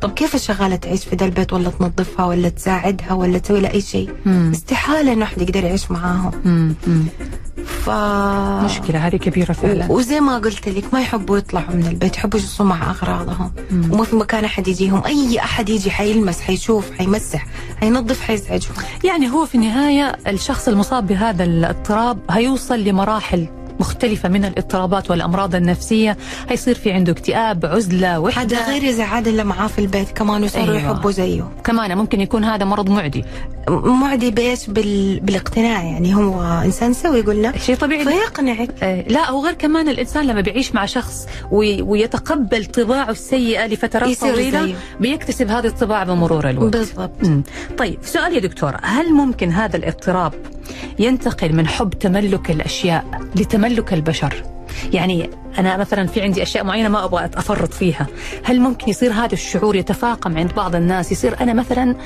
طب 0.00 0.12
كيف 0.14 0.34
الشغالة 0.34 0.76
تعيش 0.76 1.04
في 1.04 1.16
ذا 1.16 1.24
البيت 1.26 1.52
ولا 1.52 1.70
تنظفها 1.70 2.24
ولا 2.26 2.48
تساعدها 2.48 3.12
ولا 3.12 3.38
تسوي 3.38 3.60
لها 3.60 3.74
أي 3.74 3.80
شيء 3.80 4.10
مم. 4.26 4.50
استحالة 4.54 5.12
إنه 5.12 5.24
أحد 5.24 5.42
يقدر 5.42 5.64
يعيش 5.64 5.90
معاهم. 5.90 6.30
ف 7.84 7.90
مشكلة 8.64 9.06
هذه 9.06 9.16
كبيرة 9.16 9.52
فعلا 9.52 9.92
وزي 9.92 10.20
ما 10.20 10.38
قلت 10.38 10.68
لك 10.68 10.94
ما 10.94 11.00
يحبوا 11.00 11.38
يطلعوا 11.38 11.74
من 11.76 11.86
البيت 11.86 12.16
يحبوا 12.16 12.38
يجلسوا 12.38 12.66
مع 12.66 12.90
أغراضهم 12.90 13.52
مم. 13.70 13.92
وما 13.92 14.04
في 14.04 14.16
مكان 14.16 14.44
أحد 14.44 14.68
يجيهم 14.68 15.04
أي 15.04 15.38
أحد 15.38 15.68
يجي 15.68 15.90
حيلمس 15.90 16.40
حيشوف 16.40 16.90
حيمسح 16.98 17.46
حينظف 17.80 18.20
حيزعجهم 18.20 18.74
يعني 19.04 19.30
هو 19.30 19.46
في 19.46 19.54
النهاية 19.54 20.16
الشخص 20.26 20.68
المصاب 20.68 21.06
بهذا 21.06 21.44
الاضطراب 21.44 22.18
هيوصل 22.30 22.80
لمراحل 22.80 23.46
مختلفة 23.80 24.28
من 24.28 24.44
الاضطرابات 24.44 25.10
والأمراض 25.10 25.54
النفسية. 25.54 26.16
هيصير 26.48 26.74
في 26.74 26.92
عنده 26.92 27.12
اكتئاب 27.12 27.66
عزلة 27.66 28.20
وحدة. 28.20 28.56
حاجة 28.56 28.70
غير 28.70 28.84
يزعل 28.84 29.28
اللي 29.28 29.44
معاه 29.44 29.66
في 29.66 29.78
البيت 29.78 30.10
كمان 30.10 30.44
وصاروا 30.44 30.76
أيوة. 30.76 30.90
يحبوا 30.92 31.10
زيه. 31.10 31.48
كمان 31.64 31.98
ممكن 31.98 32.20
يكون 32.20 32.44
هذا 32.44 32.64
مرض 32.64 32.90
معدي. 32.90 33.24
معدي 33.84 34.30
بإيش؟ 34.30 34.66
بال... 34.66 35.20
بالاقتناع 35.20 35.82
يعني 35.82 36.14
هو 36.14 36.62
إنسان 36.64 36.92
سوي 36.92 37.20
قلنا 37.20 37.58
شيء 37.58 37.76
طبيعي. 37.76 38.04
فيقنعك. 38.04 38.70
آه، 38.82 39.02
لا 39.08 39.30
وغير 39.30 39.52
كمان 39.54 39.88
الإنسان 39.88 40.26
لما 40.26 40.40
بيعيش 40.40 40.74
مع 40.74 40.86
شخص 40.86 41.26
وي- 41.50 41.82
ويتقبل 41.82 42.64
طباعه 42.64 43.10
السيئة 43.10 43.66
لفترات 43.66 44.20
طويلة 44.20 44.66
زيه. 44.66 44.74
بيكتسب 45.00 45.48
هذه 45.50 45.66
الطباع 45.66 46.04
بمرور 46.04 46.50
الوقت. 46.50 46.72
بالضبط. 46.76 47.10
مم. 47.22 47.42
طيب 47.78 47.98
سؤال 48.02 48.34
يا 48.34 48.40
دكتورة. 48.40 48.78
هل 48.82 49.12
ممكن 49.12 49.50
هذا 49.50 49.76
الاضطراب 49.76 50.32
ينتقل 50.98 51.52
من 51.52 51.66
حب 51.68 51.90
تملك 51.90 52.50
الأشياء 52.50 53.04
لتملك 53.36 53.65
البشر. 53.66 54.42
يعني 54.92 55.30
أنا 55.58 55.76
مثلا 55.76 56.06
في 56.06 56.22
عندي 56.22 56.42
أشياء 56.42 56.64
معينة 56.64 56.88
ما 56.88 57.04
أبغى 57.04 57.30
أفرط 57.34 57.74
فيها. 57.74 58.06
هل 58.44 58.60
ممكن 58.60 58.90
يصير 58.90 59.12
هذا 59.12 59.32
الشعور 59.32 59.76
يتفاقم 59.76 60.38
عند 60.38 60.52
بعض 60.54 60.74
الناس؟ 60.74 61.12
يصير 61.12 61.40
أنا 61.40 61.52
مثلا 61.52 61.96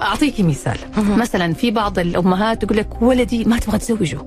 أعطيكي 0.00 0.42
مثال. 0.42 0.78
مثلا 0.96 1.54
في 1.54 1.70
بعض 1.70 1.98
الأمهات 1.98 2.64
تقول 2.64 2.78
لك 2.78 3.02
ولدي 3.02 3.44
ما 3.44 3.58
تبغى 3.58 3.78
تزوجه. 3.78 4.18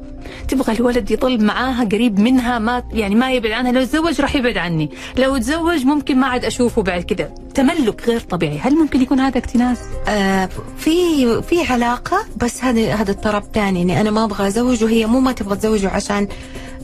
تبغى 0.48 0.74
الولد 0.74 1.12
يضل 1.12 1.46
معاها 1.46 1.84
قريب 1.84 2.20
منها 2.20 2.60
ما 2.60 2.84
يعني 2.92 3.16
ما 3.16 3.32
يبعد 3.32 3.52
عنها. 3.52 3.72
لو 3.72 3.84
تزوج 3.84 4.22
راح 4.22 4.36
يبعد 4.36 4.58
عني. 4.58 4.90
لو 5.18 5.38
تزوج 5.38 5.86
ممكن 5.86 6.18
ما 6.18 6.28
عاد 6.28 6.46
أشوفه 6.46 6.82
بعد 6.82 7.02
كده. 7.02 7.34
تملك 7.54 8.10
غير 8.10 8.20
طبيعي. 8.20 8.60
هل 8.60 8.76
ممكن 8.76 9.02
يكون 9.02 9.20
هذا 9.20 9.38
اكتناز؟ 9.38 9.78
آه 10.08 10.50
في 10.78 11.42
في 11.42 11.74
علاقة 11.74 12.26
بس 12.38 12.64
هذا 12.64 12.94
هذا 12.94 13.12
اضطراب 13.12 13.44
ثاني 13.54 13.82
إني 13.82 14.02
أنا 14.02 14.12
ما 14.12 14.24
أبغى 14.24 14.48
ازوج 14.48 14.84
وهي 14.84 15.06
مو 15.06 15.20
ما 15.20 15.32
تبغى 15.32 15.56
تزوجه 15.56 15.90
عشان 15.90 16.28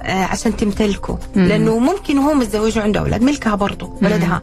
عشان 0.05 0.57
تمتلكه. 0.57 1.19
لأنه 1.35 1.79
ممكن 1.79 2.17
هو 2.17 2.33
متزوج 2.33 2.77
وعنده 2.77 2.99
أولاد 2.99 3.21
ملكها 3.21 3.55
برضه 3.55 3.93
ولدها. 4.01 4.41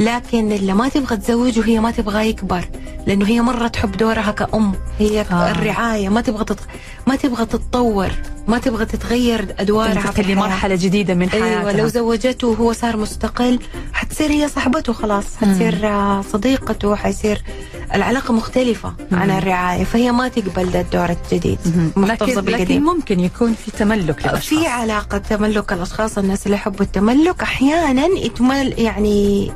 لكن 0.00 0.52
اللي 0.52 0.74
ما 0.74 0.88
تبغى 0.88 1.16
تزوج 1.16 1.58
وهي 1.58 1.80
ما 1.80 1.90
تبغى 1.90 2.28
يكبر 2.28 2.64
لأنه 3.06 3.26
هي 3.26 3.40
مرة 3.40 3.68
تحب 3.68 3.92
دورها 3.96 4.30
كأم 4.30 4.72
هي 4.98 5.20
آه. 5.20 5.24
آه. 5.32 5.50
الرعاية 5.50 6.08
ما 6.08 6.20
تبغى 6.20 6.44
تت... 6.44 6.60
ما 7.06 7.16
تبغى 7.16 7.46
تتطور 7.46 8.10
ما 8.48 8.58
تبغى 8.58 8.84
تتغير 8.84 9.54
أدوارها 9.58 10.10
في. 10.10 10.22
لمرحلة 10.22 10.74
جديدة 10.74 11.14
من 11.14 11.30
حياتها 11.30 11.60
أيوه 11.60 11.72
لو 11.72 11.88
زوجته 11.88 12.48
وهو 12.48 12.72
صار 12.72 12.96
مستقل 12.96 13.58
حتصير 13.92 14.30
هي 14.30 14.48
صاحبته 14.48 14.92
خلاص 14.92 15.36
حتصير 15.36 15.86
آه، 15.86 16.22
صديقته 16.32 16.94
حيصير 16.94 17.42
العلاقة 17.94 18.34
مختلفة 18.34 18.94
عن 19.12 19.30
الرعاية 19.30 19.84
فهي 19.84 20.12
ما 20.12 20.28
تقبل 20.28 20.70
ده 20.70 20.80
الدور 20.80 21.10
الجديد. 21.10 21.58
محتفظه 21.96 22.40
لكن, 22.40 22.82
ممكن 22.82 23.20
يكون 23.20 23.54
في 23.54 23.70
تملك 23.70 24.26
للأشخاص. 24.26 24.48
في 24.48 24.66
علاقة 24.66 25.18
تملك 25.18 25.72
الأشخاص 25.72 26.18
الناس 26.18 26.46
اللي 26.46 26.56
يحبوا 26.56 26.84
التملك 26.84 27.42
أحيانا 27.42 28.06
يتمل 28.06 28.74
يعني 28.78 29.52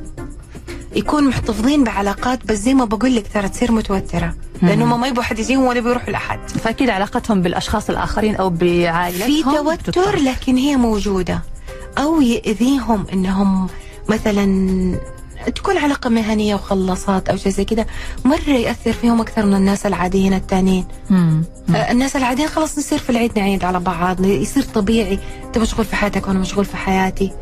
يكون 0.97 1.29
محتفظين 1.29 1.85
بعلاقات 1.85 2.47
بس 2.47 2.59
زي 2.59 2.75
ما 2.75 2.85
بقول 2.85 3.17
لك 3.17 3.27
ترى 3.35 3.49
تصير 3.49 3.73
متوترة. 3.73 4.35
لأنه 4.63 4.97
ما 4.97 5.07
يبغوا 5.07 5.25
حد 5.25 5.39
يجيهم 5.39 5.65
ولا 5.65 5.81
بيروحوا 5.81 6.11
لأحد. 6.11 6.39
فأكيد 6.49 6.91
علاقتهم 6.91 7.43
بالأشخاص 7.43 7.91
الآخرين 7.91 8.37
أو 8.37 8.51
بعائلتهم 8.51 9.77
في 9.77 9.87
توتر. 9.93 10.17
لكن 10.17 10.57
هي 10.57 10.77
موجودة. 10.77 11.43
أو 11.99 12.21
يأذيهم 12.21 13.07
إنهم 13.13 13.69
مثلا 14.09 14.45
تكون 15.51 15.79
علاقة 15.79 16.11
مهنية 16.11 16.55
وخلصات 16.55 17.29
أو 17.29 17.37
شيء 17.37 17.53
زي 17.53 17.65
كذا 17.65 17.87
مرة 18.25 18.51
يأثر 18.51 18.93
فيهم 18.93 19.21
أكثر 19.21 19.47
من 19.47 19.55
الناس 19.55 19.87
العاديين. 19.87 20.41
مم. 21.11 21.45
آه، 21.75 21.93
الناس 21.93 22.17
العاديين 22.17 22.49
خلاص 22.49 22.79
نصير 22.79 22.99
في 22.99 23.11
العيد 23.11 23.39
نعيد 23.39 23.65
على 23.65 23.81
بعض 23.81 24.25
يصير 24.25 24.63
طبيعي 24.63 25.19
أنت 25.45 25.59
مشغول 25.59 25.87
في 25.87 25.97
حياتك 25.97 26.29
وأنا 26.29 26.39
مشغول 26.39 26.65
في 26.65 26.77
حياتي. 26.77 27.33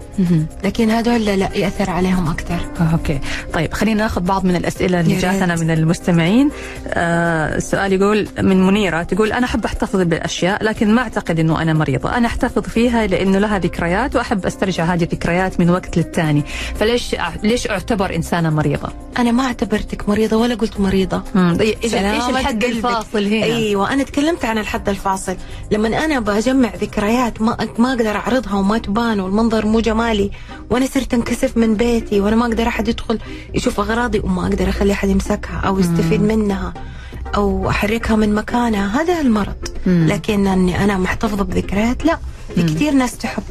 لكن 0.65 0.91
هذول 0.91 1.25
لا, 1.25 1.57
يأثر 1.57 1.91
عليهم 1.91 2.29
أكثر 2.29 2.59
آه، 2.81 2.93
أوكي 2.93 3.21
طيب 3.53 3.73
خلينا 3.73 4.03
ناخذ 4.03 4.21
بعض 4.21 4.45
من 4.45 4.57
الأسئلة 4.57 5.01
اللي 5.01 5.17
جاتنا. 5.17 5.57
من 5.57 5.71
المستمعين 5.71 6.51
آه 6.89 7.57
السؤال 7.57 7.93
يقول 7.93 8.29
من 8.39 8.67
منيرة 8.67 9.03
تقول 9.03 9.33
أنا 9.33 9.47
أحب 9.47 9.65
أحتفظ 9.65 10.01
بالأشياء 10.01 10.65
لكن 10.65 10.95
ما 10.95 11.03
أعتقد 11.03 11.39
إنه 11.39 11.63
أنا 11.63 11.73
مريضة 11.73 12.17
أنا 12.17 12.27
أحتفظ 12.27 12.63
فيها 12.63 13.07
لأنه 13.07 13.39
لها 13.39 13.59
ذكريات 13.59 14.17
وأحب 14.17 14.47
أسترجع 14.47 14.85
هذه 14.85 15.03
الذكريات 15.03 15.61
من 15.61 15.71
وقت 15.71 15.97
للتاني 15.97 16.43
فليش 16.75 17.17
ليش 17.43 17.67
اعتبر 17.91 18.15
إنسانة 18.17 18.51
مريضة. 18.51 18.89
أنا 19.19 19.31
ما 19.33 19.45
اعتبرتك 19.45 20.09
مريضة 20.09 20.37
ولا 20.37 20.55
قلت 20.55 20.81
مريضة. 20.81 21.23
سلامة 21.35 21.63
إيش 21.63 21.95
الحد. 22.29 22.65
الفاصل 22.65 23.27
هنا؟ 23.27 23.45
أيوه 23.45 23.93
أنا 23.93 24.03
تكلمت 24.03 24.45
عن 24.45 24.59
الحد 24.59 24.89
الفاصل. 24.89 25.37
لما 25.71 26.05
أنا 26.05 26.21
بجمع 26.21 26.75
ذكريات 26.81 27.43
ما 27.43 27.57
ما 27.79 27.91
أقدر 27.93 28.17
أعرضها 28.17 28.55
وما 28.55 28.79
تبان 28.79 29.21
والمنظر 29.21 29.67
مو 29.67 29.81
جمالي 29.81 30.31
وأنا 30.71 30.87
صرت 30.87 31.15
انكسف 31.15 31.57
من 31.57 31.75
بيتي 31.75 32.21
وأنا 32.21 32.37
ما 32.37 32.47
أقدر 32.47 32.69
أحد 32.69 32.89
يدخل 32.89 33.19
يشوف 33.55 33.81
أغراضي 33.81 34.19
وما 34.19 34.43
أقدر 34.43 34.69
أخلي 34.69 34.93
أحد 34.93 35.09
يمسكها 35.09 35.61
أو 35.67 35.79
يستفيد 35.79 36.23
منها 36.23 36.75
أو 37.35 37.71
أحركها 37.71 38.17
من 38.17 38.35
مكانها. 38.35 39.03
هذا 39.03 39.21
المرض. 39.21 39.69
مم. 39.87 40.07
لكن 40.09 40.47
إني 40.47 40.85
أنا 40.85 40.99
محتفظة 40.99 41.45
بذكريات 41.45 42.05
لا. 42.05 42.19
كثير 42.57 42.93
ناس 42.93 43.19
تحب 43.19 43.43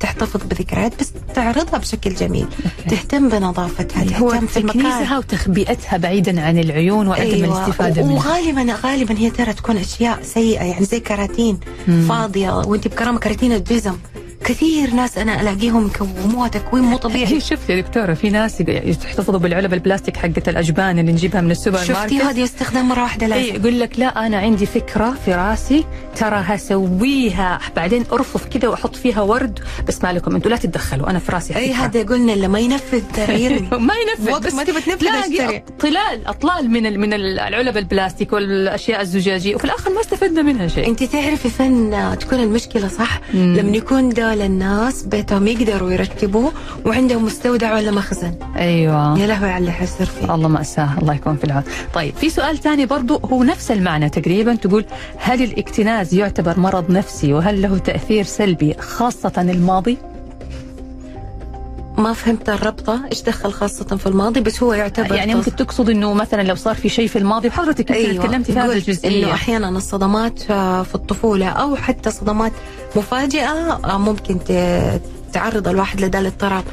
تحتفظ 0.00 0.40
بذكريات 0.50 1.00
بس 1.00 1.12
تعرضها 1.34 1.78
بشكل 1.78 2.14
جميل. 2.14 2.46
okay. 2.46 2.96
تهتم 2.96 3.28
بنظافتها 3.28 4.18
هو 4.18 4.30
تهتم 4.30 4.46
في 4.46 4.56
المكان. 4.56 5.18
وتخبئتها 5.18 5.96
بعيدا 5.96 6.40
عن 6.40 6.58
العيون 6.58 7.08
وعدم 7.08 7.44
الاستفادة 7.44 8.02
منها. 8.02 8.14
وغالبا 8.14 8.76
غالبا 8.84 9.18
هي 9.18 9.30
ترى 9.30 9.52
تكون 9.52 9.76
أشياء 9.76 10.18
سيئة 10.22 10.62
يعني 10.64 10.84
زي 10.84 11.00
كراتين 11.00 11.58
مم. 11.88 12.06
فاضية 12.08 12.50
وأنت 12.50 12.88
بكرامة 12.88 13.18
كراتين 13.18 13.52
الجزم. 13.52 13.94
كثير 14.46 14.94
ناس 14.94 15.18
أنا 15.18 15.40
ألاقيهم 15.40 15.86
يكوموها 15.86 16.48
تكويم 16.48 16.84
مو 16.84 16.96
طبيعي. 16.96 17.26
هي 17.26 17.40
شفت 17.40 17.70
يا 17.70 17.80
دكتورة 17.80 18.14
في 18.14 18.30
ناس 18.30 18.60
يحتفظوا 18.60 19.38
بالعلب 19.38 19.74
البلاستيك 19.74 20.16
حقت 20.16 20.48
الأجبان 20.48 20.98
اللي 20.98 21.12
نجيبها 21.12 21.40
من 21.40 21.50
السوبر 21.50 21.78
ماركت. 21.78 21.92
شفتي 21.92 22.18
هذه 22.18 22.44
استخدام 22.44 22.88
مره 22.88 23.02
واحدة 23.02 23.26
اي 23.26 23.30
لازم 23.30 23.54
يقول 23.54 23.80
لك 23.80 23.98
لا 23.98 24.26
أنا 24.26 24.38
عندي 24.38 24.66
فكرة 24.66 25.14
في 25.24 25.34
راسي 25.34 25.84
ترى 26.16 26.42
هسويها. 26.46 27.58
بعدين 27.76 28.04
أرفف 28.12 28.46
كذا 28.46 28.68
وأحط 28.68 28.96
فيها 28.96 29.22
ورد 29.22 29.58
بس 29.88 30.04
ما 30.04 30.12
لكم 30.12 30.34
أنتم 30.34 30.50
لا 30.50 30.56
تتدخلوا 30.56 31.10
أنا 31.10 31.18
في 31.18 31.32
راسي 31.32 31.56
اي. 31.56 31.72
هذا 31.72 32.02
قلنا 32.02 32.32
اللي 32.32 32.48
ما 32.48 32.58
ينفذ 32.58 33.02
يرمي 33.28 33.68
ما 33.88 33.94
ينفذ 33.94 34.32
وقت 34.32 34.54
ما 34.54 34.64
تبي 34.64 34.80
تنفذ 34.80 35.06
اشتري. 35.06 35.62
طلال 35.80 36.26
أطلال 36.26 36.70
من 36.70 37.00
من 37.00 37.12
العلب 37.12 37.76
البلاستيك 37.76 38.32
والأشياء 38.32 39.00
الزجاجية 39.00 39.54
وفي 39.54 39.64
الآخر 39.64 39.92
ما 39.92 40.00
استفدنا 40.00 40.42
منها 40.42 40.68
شيء. 40.68 40.88
أنت 40.88 41.04
تعرفي 41.04 41.48
فين 41.48 41.90
تكون 42.18 42.40
المشكلة 42.40 42.88
صح. 42.88 43.20
لما 43.34 43.76
يكون 43.76 44.08
دول 44.36 44.44
الناس 44.44 45.02
بيتهم 45.02 45.46
يقدروا 45.46 45.90
يرتبوه 45.90 46.52
وعندهم 46.86 47.24
مستودع 47.24 47.74
ولا 47.74 47.90
مخزن. 47.90 48.34
أيوه. 48.56 49.18
يا 49.18 49.26
لهوي 49.26 49.50
على 49.50 49.58
اللي 49.58 49.72
حيصير 49.72 50.06
فيه. 50.06 50.34
الله 50.34 50.48
مأساة 50.48 50.98
الله 50.98 51.14
يكون 51.14 51.36
في 51.36 51.44
العون. 51.44 51.62
طيب 51.94 52.14
في 52.14 52.30
سؤال 52.30 52.58
ثاني 52.58 52.86
برضو 52.86 53.16
هو 53.16 53.42
نفس 53.42 53.70
المعنى 53.70 54.08
تقريبا 54.10 54.54
تقول 54.54 54.84
هل 55.18 55.42
الاكتناز 55.42 56.14
يعتبر 56.14 56.60
مرض 56.60 56.90
نفسي 56.90 57.32
وهل 57.32 57.62
له 57.62 57.78
تأثير 57.78 58.24
سلبي 58.24 58.74
خاصة 58.74 59.32
الماضي؟ 59.38 59.98
ما 61.98 62.12
فهمت 62.12 62.48
الربطة 62.48 63.00
إيش 63.12 63.22
دخل 63.22 63.52
خاصة 63.52 63.96
في 63.96 64.06
الماضي 64.06 64.40
بس 64.40 64.62
هو 64.62 64.72
يعتبر 64.72 65.14
يعني 65.14 65.34
ممكن 65.34 65.56
تقصد 65.56 65.90
إنه 65.90 66.14
مثلا 66.14 66.42
لو 66.42 66.54
صار 66.54 66.74
في 66.74 66.88
شيء 66.88 67.08
في 67.08 67.18
الماضي 67.18 67.48
وحضرتك 67.48 67.92
أيوة. 67.92 68.24
تكلمتي 68.24 68.52
في 68.52 68.58
هذه 68.58 68.66
قلت 68.66 68.88
الجزئية 68.88 69.24
إنه 69.24 69.34
أحيانا 69.34 69.68
الصدمات 69.68 70.50
آه، 70.50 70.82
في 70.82 70.94
الطفولة 70.94 71.48
أو 71.48 71.76
حتى 71.76 72.10
صدمات 72.10 72.52
مفاجئة 72.96 73.80
آه، 73.84 73.98
ممكن 73.98 74.38
تعرض 75.32 75.68
الواحد 75.68 76.00
لده 76.00 76.18
الاضطراب 76.18 76.64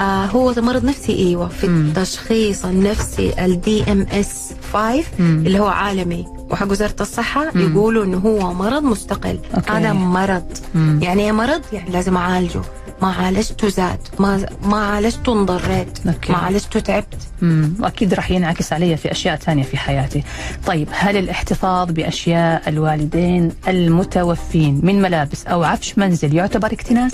آه 0.00 0.24
هو 0.26 0.54
مرض 0.56 0.84
نفسي 0.84 1.12
أيوه 1.12 1.48
في 1.48 1.68
مم. 1.68 1.86
التشخيص 1.86 2.64
النفسي 2.64 3.44
ال 3.44 3.92
DSM 3.92 4.52
5 4.72 5.04
مم. 5.18 5.42
اللي 5.46 5.60
هو 5.60 5.66
عالمي 5.66 6.26
وحق 6.50 6.70
وزارة 6.70 6.94
الصحة 7.00 7.50
مم. 7.54 7.72
يقولوا 7.72 8.04
إنه 8.04 8.18
هو 8.18 8.54
مرض 8.54 8.82
مستقل 8.82 9.38
okay. 9.54 9.70
هذا 9.70 9.92
مرض 9.92 10.44
مم. 10.74 11.00
يعني 11.02 11.32
مرض 11.32 11.62
يعني 11.72 11.90
لازم 11.90 12.16
أعالجه 12.16 12.60
ما 13.02 13.12
عالجته 13.12 13.68
زاد 13.68 13.98
ما 14.18 14.46
ما 14.62 14.76
عالجته 14.76 15.32
انضريت. 15.32 15.98
ما 16.06 16.36
عالجته 16.36 16.80
تعبت 16.80 17.16
مم. 17.42 17.74
واكيد 17.80 18.14
راح 18.14 18.30
ينعكس 18.30 18.72
علي 18.72 18.96
في 18.96 19.10
أشياء 19.12 19.36
ثانية 19.36 19.62
في 19.62 19.76
حياتي. 19.76 20.22
طيب 20.66 20.88
هل 20.92 21.16
الاحتفاظ 21.16 21.90
بأشياء 21.90 22.68
الوالدين 22.68 23.52
المتوفين 23.68 24.80
من 24.82 25.02
ملابس 25.02 25.46
أو 25.46 25.62
عفش 25.64 25.98
منزل 25.98 26.34
يعتبر 26.34 26.72
اكتناز؟ 26.72 27.12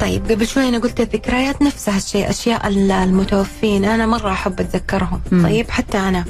طيب 0.00 0.30
قبل 0.30 0.46
شوي 0.46 0.68
أنا 0.68 0.78
قلت 0.78 1.00
الذكريات 1.00 1.62
نفسها 1.62 1.96
الشيء 1.96 2.30
أشياء 2.30 2.68
ال- 2.68 2.90
المتوفين 2.90 3.84
أنا 3.84 4.06
مرة 4.06 4.32
أحب 4.32 4.60
أتذكرهم 4.60 5.20
مم. 5.32 5.42
طيب 5.46 5.70
حتى 5.70 5.98
أنا 5.98 6.24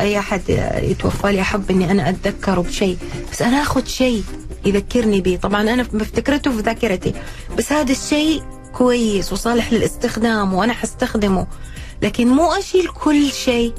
أي 0.00 0.18
أحد 0.18 0.40
يتوفى 0.82 1.32
لي 1.32 1.40
أحب 1.40 1.70
إني 1.70 1.90
أنا 1.90 2.08
أتذكره 2.08 2.60
بشيء 2.60 2.98
بس 3.32 3.42
أنا 3.42 3.62
آخذ 3.62 3.84
شيء 3.86 4.22
يذكرني 4.66 5.20
به 5.20 5.38
طبعا 5.42 5.62
أنا 5.62 5.86
مفتكرته 5.92 6.50
في 6.50 6.60
ذاكرتي. 6.62 7.14
بس 7.58 7.72
هذا 7.72 7.92
الشيء 7.92 8.42
كويس 8.74 9.32
وصالح 9.32 9.72
للاستخدام 9.72 10.54
وأنا 10.54 10.72
حستخدمه. 10.72 11.46
لكن 12.02 12.28
مو 12.28 12.52
أشيل 12.52 12.88
كل 12.88 13.30
شيء. 13.32 13.72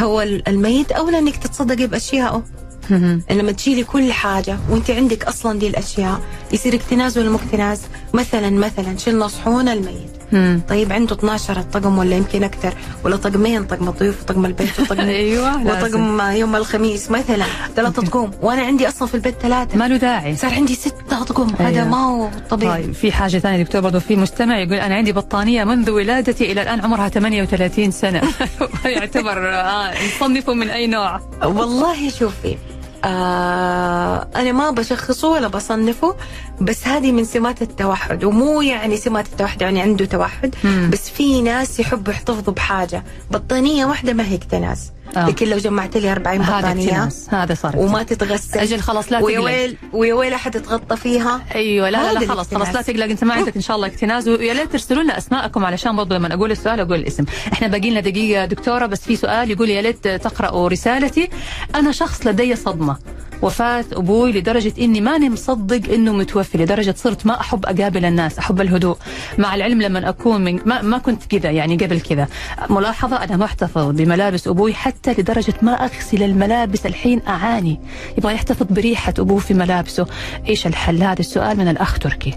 هو 0.00 0.22
ال- 0.22 0.48
الميت 0.48 0.92
اولى 0.92 1.18
انك 1.18 1.36
تتصدقي 1.36 1.86
بأشيائه. 1.86 2.42
مم. 2.90 3.22
لما 3.30 3.52
تشيلي 3.52 3.84
كل 3.84 4.12
حاجة 4.12 4.58
وأنت 4.70 4.90
عندك 4.90 5.24
أصلا 5.24 5.58
دي 5.58 5.66
الأشياء 5.66 6.20
يصير 6.52 6.74
اكتناز 6.74 7.18
ولا 7.18 7.30
مو 7.30 7.36
اكتناز 7.36 7.80
مثلا 8.14 8.50
مثلا 8.50 8.96
شلنا 8.96 9.28
صحون 9.28 9.68
الميت. 9.68 10.17
مم. 10.32 10.60
طيب 10.68 10.92
عنده 10.92 11.14
12 11.14 11.62
طقم 11.62 11.98
ولا 11.98 12.16
يمكن 12.16 12.44
أكثر؟ 12.44 12.74
ولا 13.04 13.16
طقمين 13.16 13.64
طقم 13.64 13.88
الضيوف 13.88 14.22
وطقم 14.22 14.46
البيت 14.46 14.80
وطقم 14.80 15.00
أيوه. 15.08 15.62
وطقم 15.66 16.20
يوم 16.20 16.56
الخميس؟ 16.56 17.10
مثلا 17.10 17.44
ثلاثة 17.76 18.02
طقم 18.08 18.30
وأنا 18.42 18.62
عندي 18.62 18.88
أصلا 18.88 19.08
في 19.08 19.14
البيت 19.14 19.34
ثلاثة. 19.40 19.78
ما 19.78 19.88
له 19.88 19.96
داعي. 19.96 20.36
صار 20.36 20.54
عندي 20.54 20.74
ستة 20.74 21.24
طقم 21.24 21.48
هذا 21.58 21.68
أيوة. 21.68 21.88
ما 21.88 22.04
هو 22.06 22.28
طبيعي. 22.50 22.82
طيب 22.82 22.92
في 22.94 23.12
حاجة 23.12 23.38
ثانية 23.38 23.62
دكتور 23.62 23.80
برضو 23.80 24.00
في 24.00 24.16
مستمع 24.16 24.58
يقول 24.58 24.74
أنا 24.74 24.94
عندي 24.94 25.12
بطانية 25.12 25.64
منذ 25.64 25.90
ولادتي 25.90 26.52
إلى 26.52 26.62
الآن 26.62 26.80
عمرها 26.80 27.08
38 27.08 27.90
سنة. 27.90 28.22
يعتبر 28.84 29.48
آه 29.54 29.92
نصنفه 30.06 30.54
من 30.54 30.70
أي 30.70 30.86
نوع. 30.86 31.20
والله 31.44 32.10
شوفي 32.10 32.56
آه 33.04 34.28
أنا 34.36 34.52
ما 34.52 34.70
بشخصه 34.70 35.28
ولا 35.28 35.48
بصنفه 35.48 36.14
بس 36.60 36.86
هذه 36.88 37.12
من 37.12 37.24
سمات 37.24 37.62
التوحد 37.62 38.24
ومو 38.24 38.62
يعني 38.62 38.96
سمات 38.96 39.26
التوحد 39.26 39.62
يعني 39.62 39.80
عنده 39.80 40.04
توحد 40.04 40.54
مم. 40.64 40.90
بس 40.92 41.10
في 41.10 41.42
ناس 41.42 41.80
يحبوا 41.80 42.12
يحتفظوا 42.12 42.54
بحاجة 42.54 43.04
بطانية 43.30 43.84
واحدة 43.86 44.12
ما 44.12 44.24
هي 44.28 44.34
اكتناز 44.34 44.92
آه. 45.16 45.28
لكن 45.28 45.48
لو 45.48 45.58
جمعت 45.58 45.96
لي 45.96 46.12
40 46.12 46.40
هذا 46.40 46.58
بطانية 46.58 46.88
اكتناز 46.88 47.28
هذا 47.30 47.54
صار 47.54 47.76
وما 47.76 48.02
تتغسل. 48.02 48.58
أجل 48.58 48.80
خلاص 48.80 49.12
لا 49.12 49.18
ويا 49.24 49.38
تقلق. 49.38 49.44
ويل 49.44 49.76
ويا 49.92 50.14
ويل 50.14 50.32
يتغطى 50.32 50.96
فيها؟ 50.96 51.40
أيوه 51.54 51.90
لا 51.90 52.12
لا, 52.12 52.26
خلاص 52.28 52.54
خلاص 52.54 52.74
لا. 52.74 52.82
تقلق. 52.82 53.04
أنت 53.04 53.24
ما 53.24 53.34
عندك 53.34 53.56
إن 53.56 53.62
شاء 53.62 53.76
الله 53.76 53.86
اكتناز 53.86 54.28
ويا 54.28 54.54
ليت 54.54 54.72
ترسلوا 54.72 55.02
لنا 55.02 55.18
أسماءكم 55.18 55.64
علشان 55.64 55.96
برضه 55.96 56.16
لما 56.16 56.34
أقول 56.34 56.50
السؤال 56.50 56.80
أقول 56.80 56.94
الاسم. 56.98 57.24
إحنا 57.52 57.68
باقي 57.68 57.90
لنا 57.90 58.00
دقيقة 58.00 58.44
دكتورة 58.44 58.86
بس 58.86 59.00
في 59.00 59.16
سؤال 59.16 59.50
يقول 59.50 59.70
يا 59.70 59.82
ليت 59.82 60.08
تقرأوا 60.08 60.68
رسالتي. 60.68 61.28
أنا 61.74 61.92
شخص 61.92 62.26
لدي 62.26 62.56
صدمة. 62.56 62.96
وفاة 63.42 63.84
أبوي 63.92 64.32
لدرجة 64.32 64.72
إني 64.80 65.00
ماني 65.00 65.30
مصدق 65.30 65.92
إنه 65.92 66.12
متوفي 66.12 66.58
لدرجة 66.58 66.94
صرت 66.98 67.26
ما 67.26 67.40
أحب 67.40 67.66
أقابل 67.66 68.04
الناس 68.04 68.38
أحب 68.38 68.60
الهدوء. 68.60 68.96
مع 69.38 69.54
العلم 69.54 69.82
لما 69.82 70.08
أكون 70.08 70.44
من 70.44 70.60
ما, 70.66 70.82
ما 70.82 70.98
كنت 70.98 71.24
كذا 71.24 71.50
يعني 71.50 71.76
قبل 71.76 72.00
كذا. 72.00 72.28
ملاحظة 72.70 73.16
أنا 73.16 73.36
محتفظ 73.36 73.90
بملابس 73.90 74.48
أبوي 74.48 74.74
حتى 74.74 75.12
لدرجة 75.12 75.54
ما 75.62 75.72
أغسل 75.72 76.22
الملابس 76.22 76.86
الحين 76.86 77.22
أعاني. 77.28 77.80
يبغى 78.18 78.34
يحتفظ 78.34 78.66
بريحة 78.70 79.14
أبوه 79.18 79.38
في 79.38 79.54
ملابسه. 79.54 80.06
إيش 80.48 80.66
الحل؟ 80.66 81.02
هذا 81.02 81.20
السؤال 81.20 81.56
من 81.56 81.68
الأخ 81.68 81.98
تركي. 81.98 82.34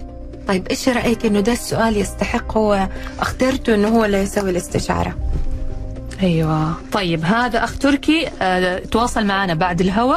طيب 0.48 0.66
إيش 0.68 0.88
رأيك 0.88 1.26
إنه 1.26 1.40
ده 1.40 1.52
السؤال 1.52 1.96
يستحق 1.96 2.56
هو 2.56 2.88
أخترته 3.20 3.74
إنه 3.74 3.88
هو 3.88 4.04
اللي 4.04 4.18
يسوي 4.18 4.50
الاستشارة؟ 4.50 5.14
أيوه. 6.22 6.74
طيب 6.92 7.24
هذا 7.24 7.64
أخ 7.64 7.78
تركي 7.78 8.28
آه 8.42 8.78
تواصل 8.78 9.26
معنا 9.26 9.54
بعد 9.54 9.80
الهوا. 9.80 10.16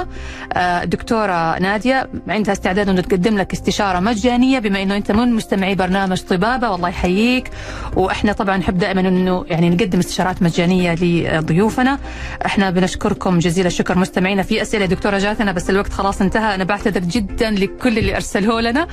آه 0.53 0.83
دكتورة 0.83 1.59
نادية 1.59 2.09
عندها 2.27 2.53
استعداد 2.53 2.89
انه 2.89 3.01
تقدم 3.01 3.37
لك 3.37 3.53
استشارة 3.53 3.99
مجانية 3.99 4.59
بما 4.59 4.83
إنه 4.83 4.95
أنت 4.97 5.11
من 5.11 5.33
مستمعي 5.33 5.75
برنامج 5.75 6.21
طبابة 6.21 6.69
والله 6.69 6.89
يحييك. 6.89 7.49
وإحنا 7.95 8.33
طبعا 8.33 8.57
نحب 8.57 8.77
دائما 8.77 9.01
أنه 9.01 9.45
يعني 9.49 9.69
نقدم 9.69 9.99
استشارات 9.99 10.41
مجانية 10.41 10.95
لضيوفنا. 10.95 11.99
إحنا 12.45 12.69
بنشكركم 12.69 13.39
جزيل 13.39 13.65
الشكر 13.65 13.97
مستمعينا. 13.97 14.43
في 14.43 14.61
أسئلة 14.61 14.85
دكتورة 14.85 15.17
جاتنا 15.17 15.51
بس 15.51 15.69
الوقت 15.69 15.93
خلاص 15.93 16.21
انتهى. 16.21 16.55
أنا 16.55 16.63
بعتذر 16.63 17.01
جدا 17.01 17.51
لكل 17.51 17.97
اللي 17.97 18.15
أرسلوه 18.15 18.61
لنا. 18.61 18.87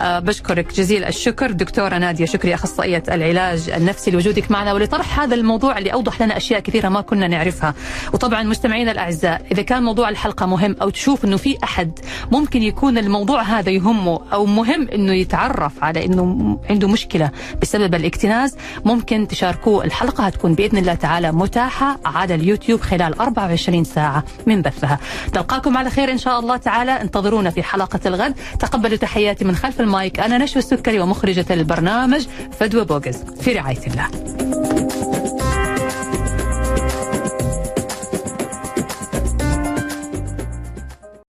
آه 0.00 0.18
بشكرك 0.18 0.74
جزيل 0.74 1.04
الشكر. 1.04 1.50
دكتورة 1.52 1.98
نادية 1.98 2.24
شكري 2.24 2.54
أخصائية 2.54 3.02
العلاج 3.08 3.70
النفسي 3.70 4.10
لوجودك 4.10 4.50
معنا. 4.50 4.72
ولطرح 4.72 5.20
هذا 5.20 5.34
الموضوع 5.34 5.78
اللي 5.78 5.92
أوضح 5.92 6.22
لنا 6.22 6.36
أشياء 6.36 6.55
كثيرة 6.60 6.88
ما 6.88 7.00
كنا 7.00 7.28
نعرفها. 7.28 7.74
وطبعا 8.12 8.42
مستمعينا 8.42 8.92
الأعزاء 8.92 9.42
إذا 9.52 9.62
كان 9.62 9.82
موضوع 9.82 10.08
الحلقة 10.08 10.46
مهم 10.46 10.76
أو 10.82 10.90
تشوف 10.90 11.24
إنه 11.24 11.36
في 11.36 11.56
أحد 11.64 11.98
ممكن 12.32 12.62
يكون 12.62 12.98
الموضوع 12.98 13.42
هذا 13.42 13.70
يهمه 13.70 14.20
أو 14.32 14.46
مهم 14.46 14.88
إنه 14.88 15.12
يتعرف 15.12 15.72
على 15.84 16.04
إنه 16.04 16.58
عنده 16.70 16.88
مشكلة 16.88 17.30
بسبب 17.62 17.94
الاكتناز 17.94 18.56
ممكن 18.84 19.28
تشاركوه. 19.28 19.84
الحلقة 19.84 20.24
هتكون 20.24 20.54
بإذن 20.54 20.78
الله 20.78 20.94
تعالى 20.94 21.32
متاحة 21.32 21.98
على 22.04 22.34
اليوتيوب 22.34 22.80
خلال 22.80 23.20
24 23.20 23.84
ساعة 23.84 24.24
من 24.46 24.62
بثها. 24.62 24.98
نلقاكم 25.36 25.76
على 25.76 25.90
خير 25.90 26.12
إن 26.12 26.18
شاء 26.18 26.40
الله 26.40 26.56
تعالى. 26.56 26.92
انتظرونا 26.92 27.50
في 27.50 27.62
حلقة 27.62 28.00
الغد. 28.06 28.34
تقبلوا 28.58 28.96
تحياتي 28.96 29.44
من 29.44 29.56
خلف 29.56 29.80
المايك. 29.80 30.20
أنا 30.20 30.38
نشوى 30.38 30.62
السكري 30.62 31.00
ومخرجة 31.00 31.46
البرنامج 31.50 32.26
فدوى 32.60 32.84
بوغز 32.84 33.16
في 33.40 33.52
رعاية 33.52 33.86
الله. 33.86 34.08